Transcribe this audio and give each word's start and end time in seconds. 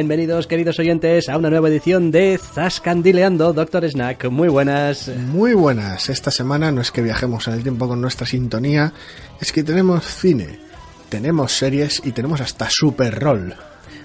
Bienvenidos, 0.00 0.46
queridos 0.46 0.78
oyentes, 0.78 1.30
a 1.30 1.38
una 1.38 1.48
nueva 1.48 1.70
edición 1.70 2.10
de 2.10 2.38
Zascandileando, 2.38 3.54
Doctor 3.54 3.88
Snack. 3.88 4.28
Muy 4.28 4.48
buenas. 4.48 5.08
Muy 5.08 5.54
buenas. 5.54 6.10
Esta 6.10 6.30
semana 6.30 6.70
no 6.70 6.82
es 6.82 6.90
que 6.90 7.00
viajemos 7.00 7.48
en 7.48 7.54
el 7.54 7.62
tiempo 7.62 7.88
con 7.88 8.02
nuestra 8.02 8.26
sintonía, 8.26 8.92
es 9.40 9.52
que 9.52 9.62
tenemos 9.64 10.04
cine, 10.04 10.58
tenemos 11.08 11.52
series 11.52 12.02
y 12.04 12.12
tenemos 12.12 12.42
hasta 12.42 12.68
Super 12.68 13.18
Roll. 13.18 13.54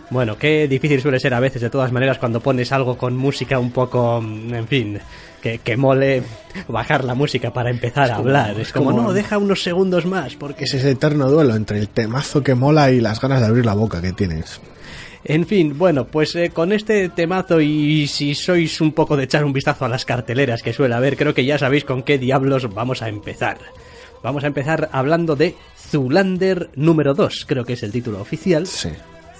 Bueno, 0.10 0.38
qué 0.38 0.66
difícil 0.70 1.02
suele 1.02 1.20
ser 1.20 1.34
a 1.34 1.42
veces, 1.42 1.62
de 1.62 1.70
todas 1.70 1.92
maneras, 1.92 2.20
cuando 2.20 2.40
pones 2.40 2.72
algo 2.72 2.98
con 2.98 3.18
música 3.18 3.60
un 3.60 3.72
poco, 3.72 4.22
mm, 4.22 4.54
en 4.54 4.68
fin, 4.70 5.00
que, 5.42 5.58
que 5.58 5.76
mole 5.76 6.24
bajar 6.70 7.04
la 7.04 7.16
música 7.16 7.52
para 7.52 7.70
empezar 7.70 8.12
a 8.12 8.16
hablar. 8.16 8.58
Es 8.58 8.72
como, 8.72 8.92
como- 8.92 9.02
no, 9.04 9.14
deja 9.14 9.38
unos 9.38 9.62
segundos 9.62 10.06
más, 10.06 10.36
porque... 10.36 10.64
Es 10.64 10.74
ese 10.74 10.92
eterno 10.92 11.30
duelo 11.30 11.54
entre 11.54 11.80
el 11.80 11.90
temazo 11.90 12.42
que 12.44 12.56
mola 12.56 12.92
y 12.92 13.02
las 13.02 13.20
ganas 13.20 13.42
de 13.42 13.48
abrir 13.48 13.66
la 13.66 13.74
boca 13.74 14.02
que 14.02 14.14
tienes. 14.14 14.62
En 15.24 15.46
fin, 15.46 15.78
bueno, 15.78 16.08
pues 16.08 16.36
eh, 16.36 16.50
con 16.50 16.72
este 16.72 17.10
temazo 17.10 17.62
y 17.62 18.08
si 18.08 18.34
sois 18.34 18.82
un 18.82 18.92
poco 18.92 19.16
de 19.16 19.26
echar 19.26 19.46
un 19.46 19.54
vistazo 19.54 19.86
a 19.86 19.90
las 19.90 20.04
carteleras 20.04 20.64
que 20.64 20.74
suele 20.74 20.96
haber, 20.96 21.16
creo 21.16 21.34
que 21.34 21.46
ya 21.46 21.60
sabéis 21.60 21.86
con 21.86 22.02
qué 22.02 22.18
diablos 22.18 22.74
vamos 22.74 23.02
a 23.02 23.10
empezar. 23.10 23.60
Vamos 24.24 24.44
a 24.44 24.48
empezar 24.48 24.90
hablando 24.92 25.36
de 25.36 25.56
Zulander 25.78 26.70
número 26.76 27.14
2, 27.14 27.46
creo 27.48 27.66
que 27.66 27.74
es 27.74 27.84
el 27.84 27.92
título 27.92 28.20
oficial. 28.20 28.66
Sí. 28.66 28.90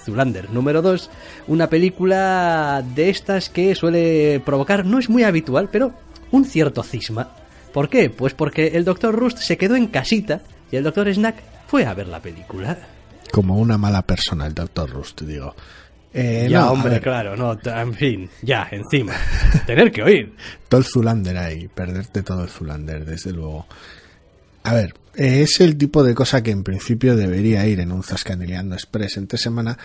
Zulander 0.04 0.50
número 0.50 0.82
2, 0.82 1.10
una 1.48 1.68
película 1.68 2.84
de 2.94 3.08
estas 3.08 3.48
que 3.48 3.74
suele 3.74 4.40
provocar, 4.44 4.84
no 4.84 4.98
es 4.98 5.08
muy 5.08 5.22
habitual, 5.24 5.68
pero 5.70 5.92
un 6.30 6.44
cierto 6.44 6.82
cisma. 6.82 7.30
¿Por 7.72 7.88
qué? 7.88 8.10
Pues 8.10 8.34
porque 8.34 8.68
el 8.74 8.84
Dr. 8.84 9.14
Rust 9.14 9.38
se 9.38 9.56
quedó 9.56 9.76
en 9.76 9.86
casita 9.86 10.42
y 10.70 10.76
el 10.76 10.84
Dr. 10.84 11.12
Snack 11.12 11.36
fue 11.66 11.86
a 11.86 11.94
ver 11.94 12.08
la 12.08 12.20
película. 12.20 12.78
Como 13.32 13.58
una 13.58 13.78
mala 13.78 14.02
persona 14.02 14.46
el 14.46 14.54
Dr. 14.54 14.90
Rust, 14.90 15.22
digo. 15.22 15.54
Eh, 16.14 16.46
ya, 16.50 16.60
no, 16.60 16.72
hombre, 16.72 17.00
claro, 17.00 17.36
no, 17.36 17.58
en 17.64 17.94
fin, 17.94 18.30
ya, 18.42 18.68
encima. 18.70 19.14
Tener 19.66 19.90
que 19.90 20.02
oír. 20.02 20.34
Todo 20.68 20.80
el 20.80 20.86
Zulander 20.86 21.38
ahí, 21.38 21.68
perderte 21.68 22.22
todo 22.22 22.44
el 22.44 22.50
Zulander, 22.50 23.04
desde 23.04 23.32
luego. 23.32 23.66
A 24.64 24.74
ver, 24.74 24.94
eh, 25.14 25.42
es 25.42 25.60
el 25.60 25.76
tipo 25.76 26.04
de 26.04 26.14
cosa 26.14 26.42
que 26.42 26.50
en 26.50 26.62
principio 26.62 27.16
debería 27.16 27.66
ir 27.66 27.80
en 27.80 27.92
un 27.92 28.02
Zascandileando 28.02 28.74
Express 28.74 29.16
entre 29.16 29.38
semana, 29.38 29.78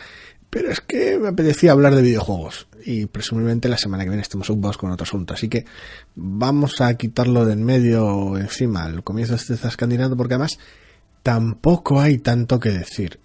pero 0.49 0.69
es 0.69 0.81
que 0.81 1.17
me 1.17 1.29
apetecía 1.29 1.71
hablar 1.71 1.95
de 1.95 2.01
videojuegos 2.01 2.67
y 2.85 3.05
presumiblemente 3.05 3.69
la 3.69 3.77
semana 3.77 4.03
que 4.03 4.09
viene 4.09 4.21
estemos 4.21 4.49
ocupados 4.49 4.77
con 4.77 4.91
otro 4.91 5.03
asunto, 5.03 5.33
así 5.33 5.49
que 5.49 5.65
vamos 6.15 6.79
a 6.79 6.93
quitarlo 6.95 7.45
de 7.45 7.53
en 7.53 7.63
medio 7.63 8.37
encima 8.37 8.83
al 8.83 9.03
comienzo 9.03 9.33
de 9.33 9.37
este 9.37 9.57
Zascandileando 9.57 10.15
porque 10.15 10.35
además 10.35 10.59
tampoco 11.23 11.99
hay 11.99 12.19
tanto 12.19 12.59
que 12.59 12.69
decir. 12.69 13.19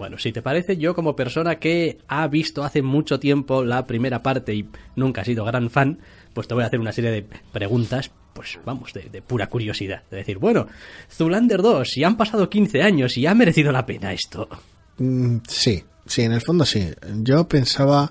Bueno, 0.00 0.16
si 0.16 0.32
te 0.32 0.40
parece, 0.40 0.78
yo 0.78 0.94
como 0.94 1.14
persona 1.14 1.56
que 1.56 1.98
ha 2.08 2.26
visto 2.26 2.64
hace 2.64 2.80
mucho 2.80 3.20
tiempo 3.20 3.62
la 3.62 3.86
primera 3.86 4.22
parte 4.22 4.54
y 4.54 4.66
nunca 4.96 5.20
ha 5.20 5.24
sido 5.26 5.44
gran 5.44 5.68
fan, 5.68 5.98
pues 6.32 6.48
te 6.48 6.54
voy 6.54 6.62
a 6.62 6.68
hacer 6.68 6.80
una 6.80 6.90
serie 6.90 7.10
de 7.10 7.26
preguntas, 7.52 8.10
pues 8.32 8.58
vamos, 8.64 8.94
de, 8.94 9.20
pura 9.20 9.48
curiosidad. 9.48 10.02
De 10.10 10.16
decir, 10.16 10.38
bueno, 10.38 10.68
Zulander 11.12 11.60
2, 11.60 11.86
si 11.86 12.02
han 12.02 12.16
pasado 12.16 12.48
15 12.48 12.80
años 12.80 13.18
y 13.18 13.26
ha 13.26 13.34
merecido 13.34 13.72
la 13.72 13.84
pena 13.84 14.14
esto. 14.14 14.48
Mm, 14.96 15.40
sí, 15.46 15.84
sí, 16.06 16.22
en 16.22 16.32
el 16.32 16.40
fondo 16.40 16.64
sí. 16.64 16.88
Yo 17.16 17.46
pensaba, 17.46 18.10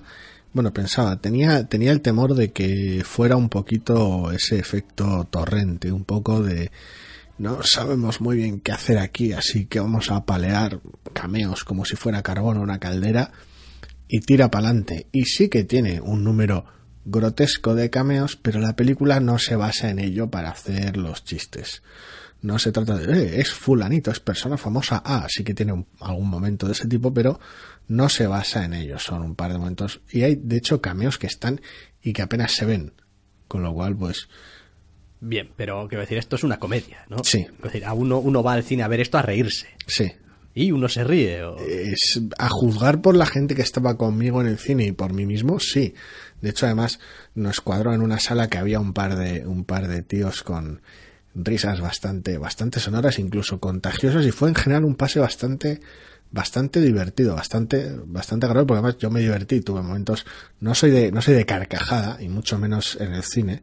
bueno, 0.52 0.72
pensaba, 0.72 1.16
tenía, 1.16 1.66
tenía 1.66 1.90
el 1.90 2.02
temor 2.02 2.36
de 2.36 2.52
que 2.52 3.02
fuera 3.04 3.34
un 3.34 3.48
poquito 3.48 4.30
ese 4.30 4.60
efecto 4.60 5.26
torrente, 5.28 5.90
un 5.90 6.04
poco 6.04 6.40
de 6.40 6.70
no 7.40 7.62
sabemos 7.62 8.20
muy 8.20 8.36
bien 8.36 8.60
qué 8.60 8.70
hacer 8.70 8.98
aquí, 8.98 9.32
así 9.32 9.64
que 9.64 9.80
vamos 9.80 10.10
a 10.10 10.26
palear 10.26 10.82
cameos 11.14 11.64
como 11.64 11.86
si 11.86 11.96
fuera 11.96 12.22
carbón 12.22 12.58
o 12.58 12.60
una 12.60 12.78
caldera 12.78 13.32
y 14.06 14.20
tira 14.20 14.50
para 14.50 14.68
adelante. 14.68 15.06
Y 15.10 15.24
sí 15.24 15.48
que 15.48 15.64
tiene 15.64 16.02
un 16.02 16.22
número 16.22 16.66
grotesco 17.06 17.74
de 17.74 17.88
cameos, 17.88 18.36
pero 18.36 18.60
la 18.60 18.76
película 18.76 19.20
no 19.20 19.38
se 19.38 19.56
basa 19.56 19.88
en 19.88 20.00
ello 20.00 20.30
para 20.30 20.50
hacer 20.50 20.98
los 20.98 21.24
chistes. 21.24 21.82
No 22.42 22.58
se 22.58 22.72
trata 22.72 22.98
de, 22.98 23.10
eh, 23.10 23.40
es 23.40 23.50
fulanito, 23.50 24.10
es 24.10 24.20
persona 24.20 24.58
famosa, 24.58 25.02
ah, 25.02 25.26
sí 25.30 25.42
que 25.42 25.54
tiene 25.54 25.86
algún 26.00 26.28
momento 26.28 26.66
de 26.66 26.72
ese 26.72 26.88
tipo, 26.88 27.14
pero 27.14 27.40
no 27.88 28.10
se 28.10 28.26
basa 28.26 28.66
en 28.66 28.74
ello, 28.74 28.98
son 28.98 29.22
un 29.22 29.34
par 29.34 29.50
de 29.50 29.58
momentos. 29.58 30.02
Y 30.10 30.24
hay, 30.24 30.34
de 30.34 30.58
hecho, 30.58 30.82
cameos 30.82 31.16
que 31.16 31.28
están 31.28 31.62
y 32.02 32.12
que 32.12 32.20
apenas 32.20 32.52
se 32.52 32.66
ven. 32.66 32.92
Con 33.48 33.62
lo 33.62 33.72
cual, 33.72 33.96
pues, 33.96 34.28
Bien, 35.20 35.50
pero 35.56 35.86
quiero 35.88 36.00
decir, 36.00 36.18
esto 36.18 36.36
es 36.36 36.44
una 36.44 36.58
comedia, 36.58 37.04
¿no? 37.08 37.18
Sí. 37.22 37.46
Es 37.58 37.62
decir, 37.62 37.84
a 37.84 37.92
uno, 37.92 38.18
uno 38.18 38.42
va 38.42 38.54
al 38.54 38.64
cine 38.64 38.82
a 38.82 38.88
ver 38.88 39.00
esto 39.00 39.18
a 39.18 39.22
reírse. 39.22 39.68
sí. 39.86 40.12
Y 40.52 40.72
uno 40.72 40.88
se 40.88 41.04
ríe. 41.04 41.44
O... 41.44 41.56
Es, 41.58 42.20
a 42.36 42.48
juzgar 42.48 43.00
por 43.00 43.14
la 43.14 43.26
gente 43.26 43.54
que 43.54 43.62
estaba 43.62 43.96
conmigo 43.96 44.40
en 44.40 44.48
el 44.48 44.58
cine 44.58 44.84
y 44.84 44.92
por 44.92 45.12
mí 45.12 45.24
mismo, 45.24 45.60
sí. 45.60 45.94
De 46.40 46.50
hecho, 46.50 46.66
además, 46.66 46.98
nos 47.36 47.60
cuadró 47.60 47.94
en 47.94 48.02
una 48.02 48.18
sala 48.18 48.48
que 48.48 48.58
había 48.58 48.80
un 48.80 48.92
par 48.92 49.16
de, 49.16 49.46
un 49.46 49.64
par 49.64 49.86
de 49.86 50.02
tíos 50.02 50.42
con 50.42 50.82
risas 51.34 51.80
bastante, 51.80 52.38
bastante 52.38 52.80
sonoras, 52.80 53.18
incluso 53.18 53.60
contagiosas, 53.60 54.26
y 54.26 54.32
fue 54.32 54.48
en 54.48 54.54
general 54.54 54.84
un 54.84 54.96
pase 54.96 55.20
bastante, 55.20 55.80
bastante 56.30 56.80
divertido, 56.80 57.36
bastante, 57.36 57.94
bastante 58.04 58.46
agradable, 58.46 58.66
porque 58.66 58.78
además 58.78 58.98
yo 58.98 59.10
me 59.10 59.20
divertí, 59.20 59.60
tuve 59.60 59.82
momentos, 59.82 60.26
no 60.58 60.74
soy 60.74 60.90
de, 60.90 61.12
no 61.12 61.22
soy 61.22 61.34
de 61.34 61.46
carcajada, 61.46 62.20
y 62.20 62.28
mucho 62.28 62.58
menos 62.58 62.96
en 63.00 63.14
el 63.14 63.22
cine, 63.22 63.62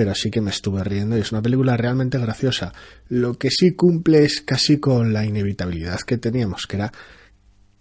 pero 0.00 0.14
sí 0.14 0.30
que 0.30 0.40
me 0.40 0.48
estuve 0.48 0.82
riendo 0.82 1.18
y 1.18 1.20
es 1.20 1.30
una 1.30 1.42
película 1.42 1.76
realmente 1.76 2.16
graciosa. 2.16 2.72
Lo 3.10 3.34
que 3.34 3.50
sí 3.50 3.72
cumple 3.72 4.24
es 4.24 4.40
casi 4.40 4.80
con 4.80 5.12
la 5.12 5.26
inevitabilidad 5.26 6.00
que 6.06 6.16
teníamos, 6.16 6.66
que 6.66 6.76
era 6.76 6.90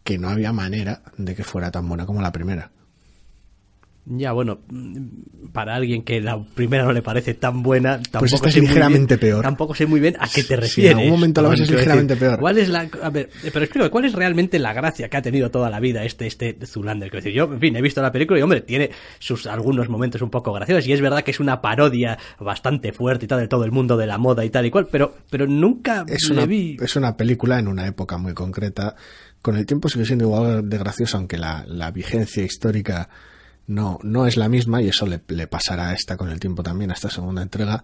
que 0.04 0.18
no 0.18 0.28
había 0.28 0.52
manera 0.52 1.02
de 1.16 1.34
que 1.34 1.46
fuera 1.46 1.72
tan 1.72 1.88
buena 1.88 2.06
como 2.06 2.22
la 2.22 2.34
primera. 2.34 2.74
Ya, 4.12 4.32
bueno, 4.32 4.60
para 5.54 5.76
alguien 5.76 6.02
que 6.02 6.20
la 6.20 6.44
primera 6.44 6.84
no 6.84 6.94
le 6.94 7.04
parece 7.04 7.36
tan 7.36 7.62
buena, 7.62 7.98
tampoco 8.02 8.20
Pues 8.22 8.34
esta 8.34 8.50
es 8.50 8.56
ligeramente 8.58 9.18
bien- 9.18 9.20
peor. 9.36 9.44
Tampoco 9.44 9.76
sé 9.76 9.86
muy 9.86 10.00
bien 10.00 10.16
a 10.20 10.28
qué 10.28 10.42
te 10.42 10.48
Sí, 10.48 10.54
en 10.56 10.60
refieres. 10.62 10.96
algún 10.96 11.12
momento 11.12 11.42
la 11.44 11.50
ves 11.50 11.60
es 11.60 11.70
ligeramente 11.72 12.16
peor. 12.16 12.40
¿Cuál 12.40 12.58
es 12.58 12.70
la, 12.70 12.90
a 13.04 13.10
ver, 13.12 13.30
pero 13.54 13.64
explico, 13.66 13.90
¿cuál 13.92 14.06
es 14.06 14.14
realmente 14.14 14.58
la 14.58 14.74
gracia 14.74 15.10
que 15.10 15.18
ha 15.18 15.22
tenido 15.22 15.52
toda 15.52 15.70
la 15.70 15.80
vida 15.80 16.04
este, 16.04 16.26
este 16.26 16.58
Zulander? 16.66 17.12
Quiero 17.12 17.24
decir, 17.24 17.38
yo, 17.38 17.54
en 17.54 17.60
fin, 17.60 17.76
he 17.76 17.82
visto 17.84 18.02
la 18.02 18.12
película 18.12 18.40
y, 18.40 18.42
hombre, 18.42 18.62
tiene 18.62 18.90
sus 19.20 19.46
algunos 19.46 19.90
momentos 19.90 20.22
un 20.24 20.32
poco 20.32 20.54
graciosos 20.54 20.88
y 20.88 20.94
es 20.94 21.02
verdad 21.02 21.22
que 21.24 21.30
es 21.32 21.40
una 21.40 21.62
parodia 21.62 22.18
bastante 22.40 22.92
fuerte 22.94 23.26
y 23.26 23.28
tal 23.28 23.40
de 23.42 23.48
todo 23.48 23.64
el 23.64 23.72
mundo 23.72 23.96
de 23.96 24.08
la 24.08 24.18
moda 24.18 24.44
y 24.44 24.50
tal 24.50 24.66
y 24.66 24.72
cual, 24.72 24.88
pero, 24.92 25.16
pero 25.30 25.46
nunca 25.46 26.04
Es 26.08 26.30
una, 26.32 26.46
vi... 26.48 26.78
es 26.82 26.96
una 26.96 27.16
película 27.16 27.60
en 27.60 27.68
una 27.68 27.86
época 27.86 28.18
muy 28.18 28.34
concreta. 28.34 28.96
Con 29.42 29.56
el 29.56 29.66
tiempo 29.68 29.88
sigue 29.88 30.06
siendo 30.06 30.26
igual 30.26 30.68
de 30.68 30.78
graciosa, 30.80 31.18
aunque 31.18 31.38
la, 31.38 31.64
la 31.68 31.92
vigencia 31.92 32.44
histórica 32.44 33.08
no, 33.70 34.00
no 34.02 34.26
es 34.26 34.36
la 34.36 34.50
misma, 34.50 34.82
y 34.82 34.90
eso 34.90 35.06
le, 35.06 35.20
pasará 35.20 35.90
a 35.90 35.94
esta 35.94 36.18
con 36.18 36.30
el 36.30 36.40
tiempo 36.40 36.64
también, 36.64 36.90
a 36.90 36.96
esta 36.96 37.12
segunda 37.12 37.44
entrega, 37.44 37.84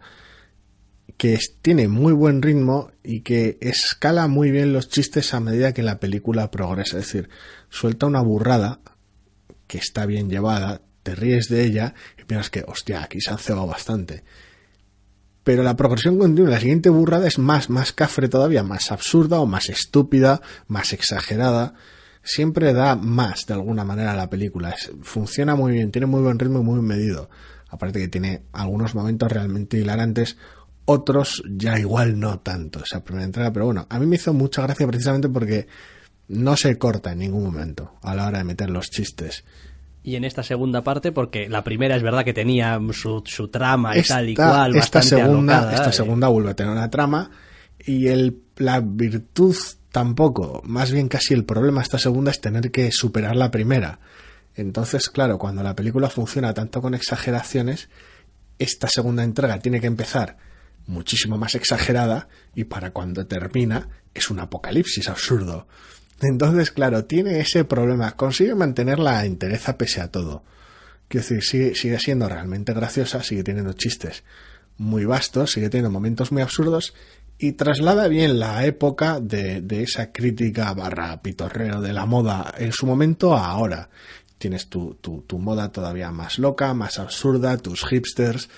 que 1.16 1.38
tiene 1.62 1.88
muy 1.88 2.12
buen 2.12 2.42
ritmo 2.42 2.90
y 3.04 3.22
que 3.22 3.60
escala 3.62 4.28
muy 4.28 4.50
bien 4.50 4.74
los 4.74 4.90
chistes 4.90 5.36
a 5.36 5.40
medida 5.40 5.76
que 5.76 5.84
la 5.84 6.00
película 6.00 6.50
progresa. 6.50 6.98
Es 6.98 7.06
decir, 7.06 7.30
suelta 7.70 8.08
una 8.08 8.22
burrada 8.22 8.80
que 9.68 9.78
está 9.78 10.08
bien 10.08 10.28
llevada, 10.28 10.82
te 11.04 11.14
ríes 11.14 11.50
de 11.50 11.64
ella 11.64 11.94
y 12.20 12.24
piensas 12.24 12.50
que, 12.50 12.66
hostia, 12.68 13.04
aquí 13.04 13.22
se 13.22 13.30
han 13.30 13.38
cebado 13.38 13.68
bastante. 13.68 14.24
Pero 15.44 15.62
la 15.62 15.76
progresión 15.76 16.18
continua, 16.18 16.50
la 16.50 16.60
siguiente 16.60 16.90
burrada 16.90 17.28
es 17.28 17.38
más, 17.38 17.70
más 17.70 17.94
cafre 17.94 18.28
todavía, 18.28 18.64
más 18.64 18.92
absurda 18.92 19.40
o 19.40 19.46
más 19.46 19.70
estúpida, 19.70 20.42
más 20.68 20.94
exagerada. 20.94 21.76
Siempre 22.26 22.74
da 22.74 22.96
más 22.96 23.46
de 23.46 23.54
alguna 23.54 23.86
manera 23.86 24.12
a 24.12 24.16
la 24.16 24.30
película. 24.30 24.72
Es- 24.72 24.92
funciona 25.02 25.56
muy 25.56 25.74
bien, 25.74 25.92
tiene 25.92 26.08
muy 26.08 26.22
buen 26.22 26.38
ritmo 26.38 26.60
y 26.60 26.64
muy 26.64 26.82
medido. 26.82 27.30
Aparte 27.70 28.00
que 28.00 28.08
tiene 28.08 28.42
algunos 28.52 28.96
momentos 28.96 29.32
realmente 29.32 29.78
hilarantes, 29.78 30.38
otros 30.86 31.44
ya 31.50 31.80
igual 31.80 32.20
no 32.20 32.40
tanto, 32.40 32.84
esa 32.84 33.04
primera 33.04 33.26
entrega. 33.26 33.54
Pero 33.54 33.66
bueno, 33.66 33.88
a 33.90 34.00
mí 34.00 34.06
me 34.08 34.16
hizo 34.16 34.34
mucha 34.34 34.64
gracia 34.64 34.88
precisamente 34.88 35.30
porque 35.30 35.68
no 36.28 36.58
se 36.58 36.78
corta 36.78 37.12
en 37.12 37.20
ningún 37.20 37.44
momento 37.44 37.94
a 38.02 38.16
la 38.16 38.28
hora 38.28 38.40
de 38.40 38.44
meter 38.44 38.70
los 38.70 38.90
chistes. 38.90 39.46
Y 40.04 40.16
en 40.16 40.24
esta 40.24 40.44
segunda 40.44 40.84
parte, 40.84 41.12
porque 41.12 41.50
la 41.50 41.64
primera 41.64 41.96
es 41.96 42.04
verdad 42.04 42.24
que 42.24 42.34
tenía 42.34 42.80
su, 42.92 43.24
su 43.26 43.48
trama 43.48 43.96
y 43.96 44.00
esta, 44.02 44.16
tal 44.16 44.30
y 44.30 44.36
cual, 44.36 44.76
esta 44.76 45.00
bastante 45.00 45.08
segunda, 45.08 45.58
alocada, 45.58 45.76
esta 45.76 45.90
eh. 45.90 45.94
segunda 45.94 46.28
vuelve 46.28 46.52
a 46.52 46.56
tener 46.56 46.72
una 46.72 46.90
trama 46.92 47.32
y 47.84 48.08
el, 48.08 48.42
la 48.58 48.82
virtud 48.82 49.56
tampoco, 49.96 50.62
más 50.66 50.92
bien 50.92 51.08
casi 51.08 51.34
el 51.34 51.46
problema 51.46 51.82
esta 51.82 51.98
segunda 51.98 52.30
es 52.30 52.42
tener 52.42 52.70
que 52.70 52.92
superar 52.92 53.38
la 53.38 53.50
primera. 53.50 54.00
Entonces, 54.54 55.08
claro, 55.08 55.38
cuando 55.38 55.64
la 55.64 55.74
película 55.74 56.10
funciona 56.10 56.54
tanto 56.54 56.82
con 56.82 56.94
exageraciones, 56.94 57.88
esta 58.60 58.90
segunda 58.90 59.24
entrega 59.24 59.58
tiene 59.60 59.80
que 59.80 59.88
empezar 59.88 60.36
muchísimo 60.86 61.38
más 61.38 61.56
exagerada 61.56 62.28
y 62.54 62.66
para 62.66 62.92
cuando 62.92 63.26
termina 63.26 63.88
es 64.14 64.30
un 64.30 64.42
apocalipsis 64.42 65.08
absurdo. 65.08 65.66
Entonces, 66.20 66.72
claro, 66.72 67.06
tiene 67.06 67.40
ese 67.40 67.64
problema. 67.64 68.18
Consigue 68.18 68.54
mantener 68.54 69.00
la 69.00 69.24
entereza 69.24 69.78
pese 69.78 70.02
a 70.02 70.12
todo. 70.12 70.44
Quiero 71.08 71.26
decir, 71.26 71.42
sigue, 71.42 71.74
sigue 71.74 72.00
siendo 72.00 72.28
realmente 72.28 72.74
graciosa, 72.74 73.24
sigue 73.24 73.46
teniendo 73.46 73.72
chistes 73.72 74.26
muy 74.78 75.06
vastos, 75.06 75.54
sigue 75.54 75.70
teniendo 75.70 75.90
momentos 75.90 76.34
muy 76.34 76.42
absurdos 76.42 76.94
y 77.38 77.54
traslada 77.54 78.08
bien 78.08 78.40
la 78.40 78.66
época 78.66 79.20
de, 79.20 79.62
de 79.62 79.84
esa 79.84 80.12
crítica 80.12 80.74
barra 80.74 81.22
pitorreo 81.22 81.82
de 81.82 81.94
la 81.94 82.06
moda 82.06 82.54
en 82.58 82.72
su 82.72 82.86
momento 82.86 83.36
a 83.36 83.48
ahora. 83.48 83.90
Tienes 84.38 84.68
tu, 84.68 84.96
tu, 84.96 85.22
tu 85.22 85.40
moda 85.40 85.72
todavía 85.72 86.12
más 86.12 86.40
loca, 86.40 86.74
más 86.74 87.00
absurda, 87.00 87.58
tus 87.58 87.86
hipsters. 87.86 88.50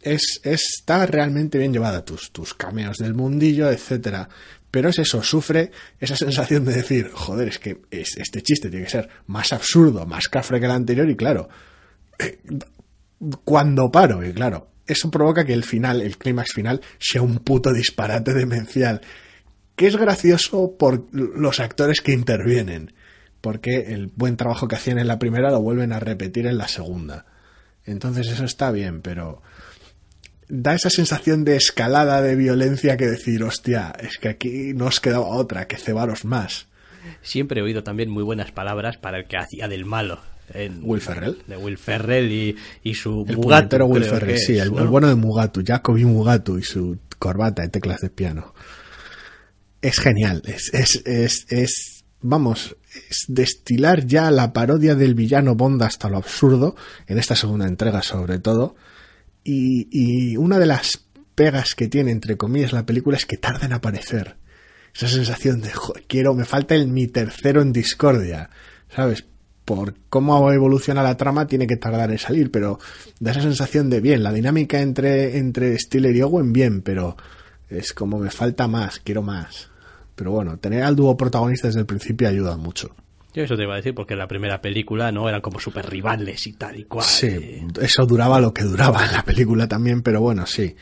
Es, 0.00 0.40
está 0.42 1.06
realmente 1.06 1.58
bien 1.58 1.72
llevada, 1.72 2.04
tus, 2.04 2.30
tus 2.30 2.54
cameos 2.54 2.98
del 2.98 3.14
mundillo, 3.14 3.70
etcétera. 3.70 4.28
Pero 4.70 4.88
es 4.88 4.98
eso, 4.98 5.22
sufre 5.22 5.70
esa 5.98 6.16
sensación 6.16 6.64
de 6.64 6.74
decir, 6.74 7.10
joder, 7.12 7.48
es 7.48 7.58
que 7.58 7.82
es, 7.90 8.16
este 8.16 8.42
chiste 8.42 8.70
tiene 8.70 8.84
que 8.84 8.90
ser 8.90 9.08
más 9.26 9.52
absurdo, 9.52 10.04
más 10.06 10.28
cafre 10.28 10.60
que 10.60 10.66
el 10.66 10.72
anterior, 10.72 11.08
y 11.08 11.16
claro, 11.16 11.48
eh, 12.18 12.38
cuando 13.44 13.90
paro, 13.90 14.24
y 14.24 14.32
claro, 14.32 14.73
eso 14.86 15.10
provoca 15.10 15.44
que 15.44 15.52
el 15.52 15.64
final, 15.64 16.02
el 16.02 16.18
clímax 16.18 16.52
final, 16.52 16.80
sea 16.98 17.22
un 17.22 17.38
puto 17.38 17.72
disparate 17.72 18.34
demencial. 18.34 19.00
Que 19.76 19.86
es 19.86 19.96
gracioso 19.96 20.76
por 20.78 21.06
los 21.12 21.58
actores 21.58 22.00
que 22.00 22.12
intervienen, 22.12 22.92
porque 23.40 23.92
el 23.92 24.06
buen 24.14 24.36
trabajo 24.36 24.68
que 24.68 24.76
hacían 24.76 24.98
en 24.98 25.08
la 25.08 25.18
primera 25.18 25.50
lo 25.50 25.60
vuelven 25.60 25.92
a 25.92 26.00
repetir 26.00 26.46
en 26.46 26.58
la 26.58 26.68
segunda. 26.68 27.26
Entonces 27.84 28.28
eso 28.28 28.44
está 28.44 28.70
bien, 28.70 29.02
pero 29.02 29.42
da 30.48 30.74
esa 30.74 30.90
sensación 30.90 31.44
de 31.44 31.56
escalada 31.56 32.22
de 32.22 32.36
violencia 32.36 32.96
que 32.96 33.06
decir, 33.06 33.42
hostia, 33.42 33.92
es 33.98 34.18
que 34.18 34.28
aquí 34.28 34.72
no 34.74 34.86
os 34.86 35.00
quedaba 35.00 35.26
otra 35.26 35.66
que 35.66 35.76
cebaros 35.76 36.24
más. 36.24 36.68
Siempre 37.22 37.60
he 37.60 37.64
oído 37.64 37.82
también 37.82 38.10
muy 38.10 38.22
buenas 38.22 38.52
palabras 38.52 38.96
para 38.96 39.18
el 39.18 39.26
que 39.26 39.36
hacía 39.36 39.68
del 39.68 39.84
malo. 39.84 40.20
Will 40.82 41.00
Ferrell. 41.00 41.42
De 41.46 41.56
Will 41.56 41.78
Ferrell 41.78 42.30
y, 42.30 42.56
y 42.82 42.94
su 42.94 43.24
El 43.28 43.36
Mugatu, 43.38 43.76
Will 43.86 44.04
Ferrell, 44.04 44.38
sí, 44.38 44.58
el, 44.58 44.72
¿no? 44.72 44.80
el 44.80 44.88
bueno 44.88 45.08
de 45.08 45.14
Mugatu, 45.14 45.62
Jacoby 45.64 46.04
Mugatu 46.04 46.58
y 46.58 46.62
su 46.62 46.98
corbata 47.18 47.62
de 47.62 47.68
teclas 47.68 48.00
de 48.00 48.10
piano. 48.10 48.54
Es 49.80 49.98
genial, 49.98 50.42
es, 50.46 50.72
es, 50.72 51.02
es, 51.06 51.46
es, 51.50 52.04
vamos, 52.20 52.76
es 53.10 53.24
destilar 53.28 54.06
ya 54.06 54.30
la 54.30 54.52
parodia 54.52 54.94
del 54.94 55.14
villano 55.14 55.54
Bond 55.54 55.82
hasta 55.82 56.08
lo 56.08 56.16
absurdo, 56.16 56.76
en 57.06 57.18
esta 57.18 57.36
segunda 57.36 57.66
entrega 57.66 58.02
sobre 58.02 58.38
todo, 58.38 58.76
y, 59.42 59.88
y 59.90 60.36
una 60.36 60.58
de 60.58 60.66
las 60.66 61.04
pegas 61.34 61.74
que 61.74 61.88
tiene, 61.88 62.12
entre 62.12 62.36
comillas, 62.36 62.72
la 62.72 62.86
película 62.86 63.16
es 63.16 63.26
que 63.26 63.36
tarda 63.36 63.66
en 63.66 63.72
aparecer. 63.72 64.36
Esa 64.94 65.08
sensación 65.08 65.60
de, 65.60 65.72
"Joder, 65.72 66.04
quiero, 66.06 66.34
me 66.34 66.44
falta 66.44 66.74
el 66.76 66.86
mi 66.86 67.08
tercero 67.08 67.60
en 67.60 67.72
discordia, 67.72 68.50
¿sabes? 68.94 69.24
Por 69.64 69.94
cómo 70.10 70.52
evoluciona 70.52 71.02
la 71.02 71.16
trama 71.16 71.46
tiene 71.46 71.66
que 71.66 71.76
tardar 71.76 72.10
en 72.10 72.18
salir, 72.18 72.50
pero 72.50 72.78
da 73.18 73.30
esa 73.30 73.40
sensación 73.40 73.88
de 73.88 74.00
bien, 74.00 74.22
la 74.22 74.32
dinámica 74.32 74.80
entre, 74.80 75.38
entre 75.38 75.78
Stiller 75.78 76.14
y 76.14 76.22
Owen 76.22 76.52
bien, 76.52 76.82
pero 76.82 77.16
es 77.68 77.92
como 77.92 78.18
me 78.18 78.30
falta 78.30 78.68
más, 78.68 79.00
quiero 79.00 79.22
más. 79.22 79.70
Pero 80.14 80.30
bueno, 80.30 80.58
tener 80.58 80.82
al 80.82 80.94
dúo 80.94 81.16
protagonista 81.16 81.68
desde 81.68 81.80
el 81.80 81.86
principio 81.86 82.28
ayuda 82.28 82.56
mucho. 82.56 82.94
Yo 83.34 83.42
eso 83.42 83.56
te 83.56 83.64
iba 83.64 83.72
a 83.74 83.78
decir 83.78 83.94
porque 83.94 84.12
en 84.12 84.20
la 84.20 84.28
primera 84.28 84.60
película 84.60 85.10
no 85.10 85.28
eran 85.28 85.40
como 85.40 85.58
super 85.58 85.90
rivales 85.90 86.46
y 86.46 86.52
tal 86.52 86.78
y 86.78 86.84
cual. 86.84 87.04
Sí, 87.04 87.66
eso 87.80 88.06
duraba 88.06 88.40
lo 88.40 88.54
que 88.54 88.62
duraba 88.62 89.04
en 89.04 89.12
la 89.12 89.24
película 89.24 89.66
también, 89.66 90.02
pero 90.02 90.20
bueno, 90.20 90.46
sí. 90.46 90.76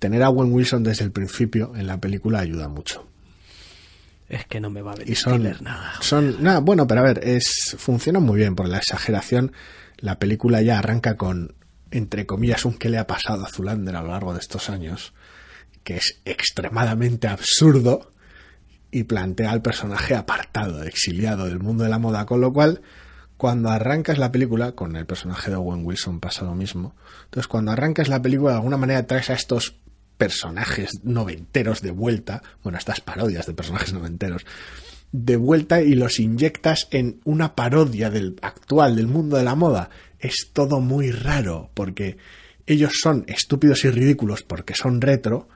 Tener 0.00 0.24
a 0.24 0.30
Owen 0.30 0.52
Wilson 0.52 0.82
desde 0.82 1.04
el 1.04 1.12
principio 1.12 1.72
en 1.76 1.86
la 1.86 2.00
película 2.00 2.40
ayuda 2.40 2.66
mucho. 2.66 3.06
Es 4.32 4.46
que 4.46 4.60
no 4.60 4.70
me 4.70 4.80
va 4.80 4.92
a 4.92 4.94
venir 4.94 5.12
Y 5.12 5.14
son, 5.14 5.34
Stiller 5.34 5.60
nada. 5.60 5.92
son 6.00 6.42
nada, 6.42 6.60
bueno, 6.60 6.86
pero 6.86 7.02
a 7.02 7.04
ver, 7.04 7.20
es 7.22 7.76
funciona 7.78 8.18
muy 8.18 8.38
bien 8.38 8.56
por 8.56 8.66
la 8.66 8.78
exageración. 8.78 9.52
La 9.98 10.18
película 10.18 10.62
ya 10.62 10.78
arranca 10.78 11.18
con 11.18 11.54
entre 11.90 12.24
comillas 12.24 12.64
un 12.64 12.78
que 12.78 12.88
le 12.88 12.96
ha 12.96 13.06
pasado 13.06 13.44
a 13.44 13.48
Zulander 13.50 13.94
a 13.94 14.00
lo 14.00 14.08
largo 14.08 14.32
de 14.32 14.40
estos 14.40 14.70
años, 14.70 15.12
que 15.84 15.98
es 15.98 16.22
extremadamente 16.24 17.28
absurdo 17.28 18.10
y 18.90 19.04
plantea 19.04 19.50
al 19.50 19.60
personaje 19.60 20.14
apartado, 20.14 20.82
exiliado 20.82 21.44
del 21.44 21.60
mundo 21.60 21.84
de 21.84 21.90
la 21.90 21.98
moda, 21.98 22.24
con 22.24 22.40
lo 22.40 22.54
cual 22.54 22.80
cuando 23.36 23.68
arrancas 23.68 24.16
la 24.16 24.32
película, 24.32 24.72
con 24.72 24.96
el 24.96 25.04
personaje 25.04 25.50
de 25.50 25.56
Owen 25.56 25.84
Wilson 25.84 26.20
pasa 26.20 26.46
lo 26.46 26.54
mismo. 26.54 26.94
Entonces, 27.24 27.48
cuando 27.48 27.72
arrancas 27.72 28.08
la 28.08 28.22
película, 28.22 28.52
de 28.52 28.56
alguna 28.56 28.78
manera 28.78 29.06
traes 29.06 29.28
a 29.28 29.34
estos 29.34 29.76
personajes 30.16 31.00
noventeros 31.02 31.82
de 31.82 31.90
vuelta, 31.90 32.42
bueno, 32.62 32.78
estas 32.78 33.00
parodias 33.00 33.46
de 33.46 33.54
personajes 33.54 33.92
noventeros, 33.92 34.44
de 35.12 35.36
vuelta 35.36 35.82
y 35.82 35.94
los 35.94 36.18
inyectas 36.18 36.88
en 36.90 37.20
una 37.24 37.54
parodia 37.54 38.10
del 38.10 38.36
actual, 38.40 38.96
del 38.96 39.06
mundo 39.06 39.36
de 39.36 39.44
la 39.44 39.54
moda. 39.54 39.90
Es 40.18 40.50
todo 40.52 40.80
muy 40.80 41.10
raro, 41.10 41.70
porque 41.74 42.16
ellos 42.66 42.92
son 43.02 43.24
estúpidos 43.26 43.84
y 43.84 43.90
ridículos 43.90 44.42
porque 44.42 44.74
son 44.74 45.00
retro, 45.00 45.48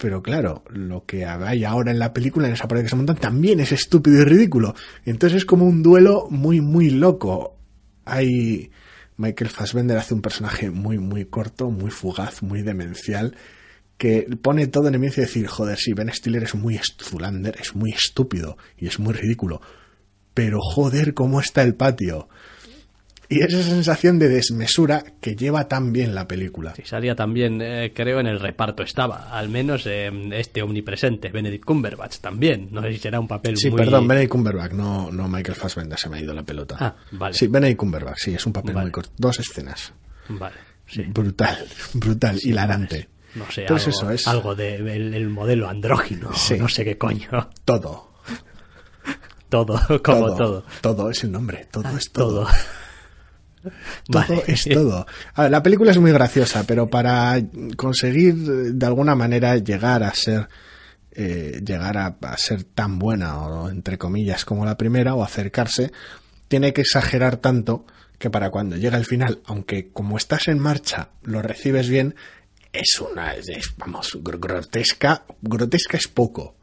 pero 0.00 0.22
claro, 0.22 0.64
lo 0.70 1.04
que 1.04 1.26
hay 1.26 1.64
ahora 1.64 1.90
en 1.90 1.98
la 1.98 2.14
película, 2.14 2.46
en 2.48 2.54
esa 2.54 2.66
parodia 2.66 2.84
que 2.84 2.90
se 2.90 2.96
montan, 2.96 3.16
también 3.16 3.60
es 3.60 3.70
estúpido 3.72 4.22
y 4.22 4.24
ridículo. 4.24 4.74
Entonces 5.04 5.38
es 5.38 5.44
como 5.44 5.66
un 5.66 5.82
duelo 5.82 6.26
muy, 6.30 6.60
muy 6.60 6.90
loco. 6.90 7.56
Hay. 8.04 8.70
Michael 9.18 9.50
Fassbender 9.50 9.98
hace 9.98 10.14
un 10.14 10.22
personaje 10.22 10.70
muy, 10.70 10.98
muy 10.98 11.26
corto, 11.26 11.70
muy 11.70 11.90
fugaz, 11.90 12.42
muy 12.42 12.62
demencial, 12.62 13.36
que 14.00 14.26
pone 14.40 14.66
todo 14.66 14.88
en 14.88 14.94
evidencia 14.94 15.24
y 15.24 15.26
decir, 15.26 15.46
joder, 15.46 15.76
sí, 15.76 15.92
Ben 15.92 16.10
Stiller 16.10 16.44
es 16.44 16.54
muy 16.54 16.80
Zulander, 17.02 17.54
es 17.60 17.76
muy 17.76 17.90
estúpido 17.90 18.56
y 18.78 18.86
es 18.86 18.98
muy 18.98 19.12
ridículo. 19.12 19.60
Pero 20.32 20.58
joder, 20.58 21.12
cómo 21.12 21.38
está 21.38 21.62
el 21.62 21.74
patio. 21.74 22.26
Y 23.28 23.42
esa 23.42 23.62
sensación 23.62 24.18
de 24.18 24.30
desmesura 24.30 25.04
que 25.20 25.36
lleva 25.36 25.68
tan 25.68 25.92
bien 25.92 26.14
la 26.14 26.26
película. 26.26 26.74
Sí, 26.74 26.82
salía 26.86 27.14
también, 27.14 27.60
eh, 27.60 27.92
creo, 27.94 28.20
en 28.20 28.26
el 28.26 28.40
reparto 28.40 28.82
estaba, 28.82 29.38
al 29.38 29.50
menos 29.50 29.86
eh, 29.86 30.10
este 30.32 30.62
omnipresente, 30.62 31.28
Benedict 31.28 31.66
Cumberbatch 31.66 32.20
también. 32.20 32.68
No 32.72 32.80
sé 32.80 32.92
si 32.92 32.98
será 33.00 33.20
un 33.20 33.28
papel 33.28 33.58
Sí, 33.58 33.68
muy... 33.68 33.76
perdón, 33.76 34.08
Benedict 34.08 34.32
Cumberbatch, 34.32 34.72
no, 34.72 35.12
no 35.12 35.28
Michael 35.28 35.56
Fassbender, 35.56 35.98
se 35.98 36.08
me 36.08 36.16
ha 36.16 36.20
ido 36.22 36.32
la 36.32 36.42
pelota. 36.42 36.76
Ah, 36.80 36.96
vale. 37.12 37.34
Sí, 37.34 37.48
Benedict 37.48 37.78
Cumberbatch, 37.78 38.18
sí, 38.18 38.34
es 38.34 38.46
un 38.46 38.54
papel 38.54 38.72
Vale. 38.72 38.86
muy 38.86 38.92
corto. 38.92 39.12
Dos 39.18 39.38
escenas. 39.40 39.92
Vale, 40.30 40.56
sí. 40.86 41.02
Brutal, 41.02 41.58
brutal, 41.92 42.38
hilarante. 42.42 43.19
No 43.34 43.44
sé, 43.50 43.62
Pero 43.62 43.76
es 43.76 43.86
algo, 43.86 43.98
eso, 43.98 44.10
es 44.10 44.26
algo 44.28 44.54
de 44.54 44.74
el, 44.76 45.14
el 45.14 45.28
modelo 45.28 45.68
andrógino, 45.68 46.32
Sí. 46.34 46.56
no 46.58 46.68
sé 46.68 46.84
qué 46.84 46.98
coño. 46.98 47.50
todo. 47.64 48.10
Todo, 49.48 49.80
como 50.04 50.34
todo. 50.36 50.64
Todo 50.80 51.10
es 51.10 51.24
el 51.24 51.32
nombre, 51.32 51.66
todo 51.70 51.96
es 51.96 52.10
todo. 52.12 52.44
Todo. 52.44 52.48
Todo 54.10 54.22
Vale. 54.26 54.42
es 54.46 54.64
todo. 54.64 55.06
A 55.34 55.42
ver, 55.42 55.50
la 55.50 55.62
película 55.62 55.90
es 55.90 55.98
muy 55.98 56.12
graciosa, 56.12 56.64
pero 56.66 56.88
para 56.88 57.38
conseguir 57.76 58.34
de 58.34 58.86
alguna 58.86 59.14
manera 59.14 59.54
llegar 59.58 60.02
a 60.02 60.14
ser 60.14 60.48
eh, 61.12 61.60
llegar 61.62 61.98
a, 61.98 62.16
a 62.22 62.36
ser 62.38 62.64
tan 62.64 62.98
buena 62.98 63.38
o 63.38 63.68
entre 63.68 63.98
comillas 63.98 64.46
como 64.46 64.64
la 64.64 64.78
primera 64.78 65.14
o 65.14 65.22
acercarse, 65.22 65.92
tiene 66.48 66.72
que 66.72 66.80
exagerar 66.80 67.36
tanto 67.36 67.84
que 68.18 68.30
para 68.30 68.48
cuando 68.48 68.76
llega 68.76 68.96
el 68.96 69.04
final, 69.04 69.42
aunque 69.44 69.90
como 69.92 70.16
estás 70.16 70.48
en 70.48 70.58
marcha 70.58 71.10
lo 71.22 71.42
recibes 71.42 71.90
bien, 71.90 72.14
es 72.72 73.00
una 73.00 73.34
es, 73.34 73.74
vamos 73.76 74.14
gr- 74.22 74.38
grotesca, 74.40 75.24
grotesca 75.42 75.96
es 75.96 76.08
poco. 76.08 76.56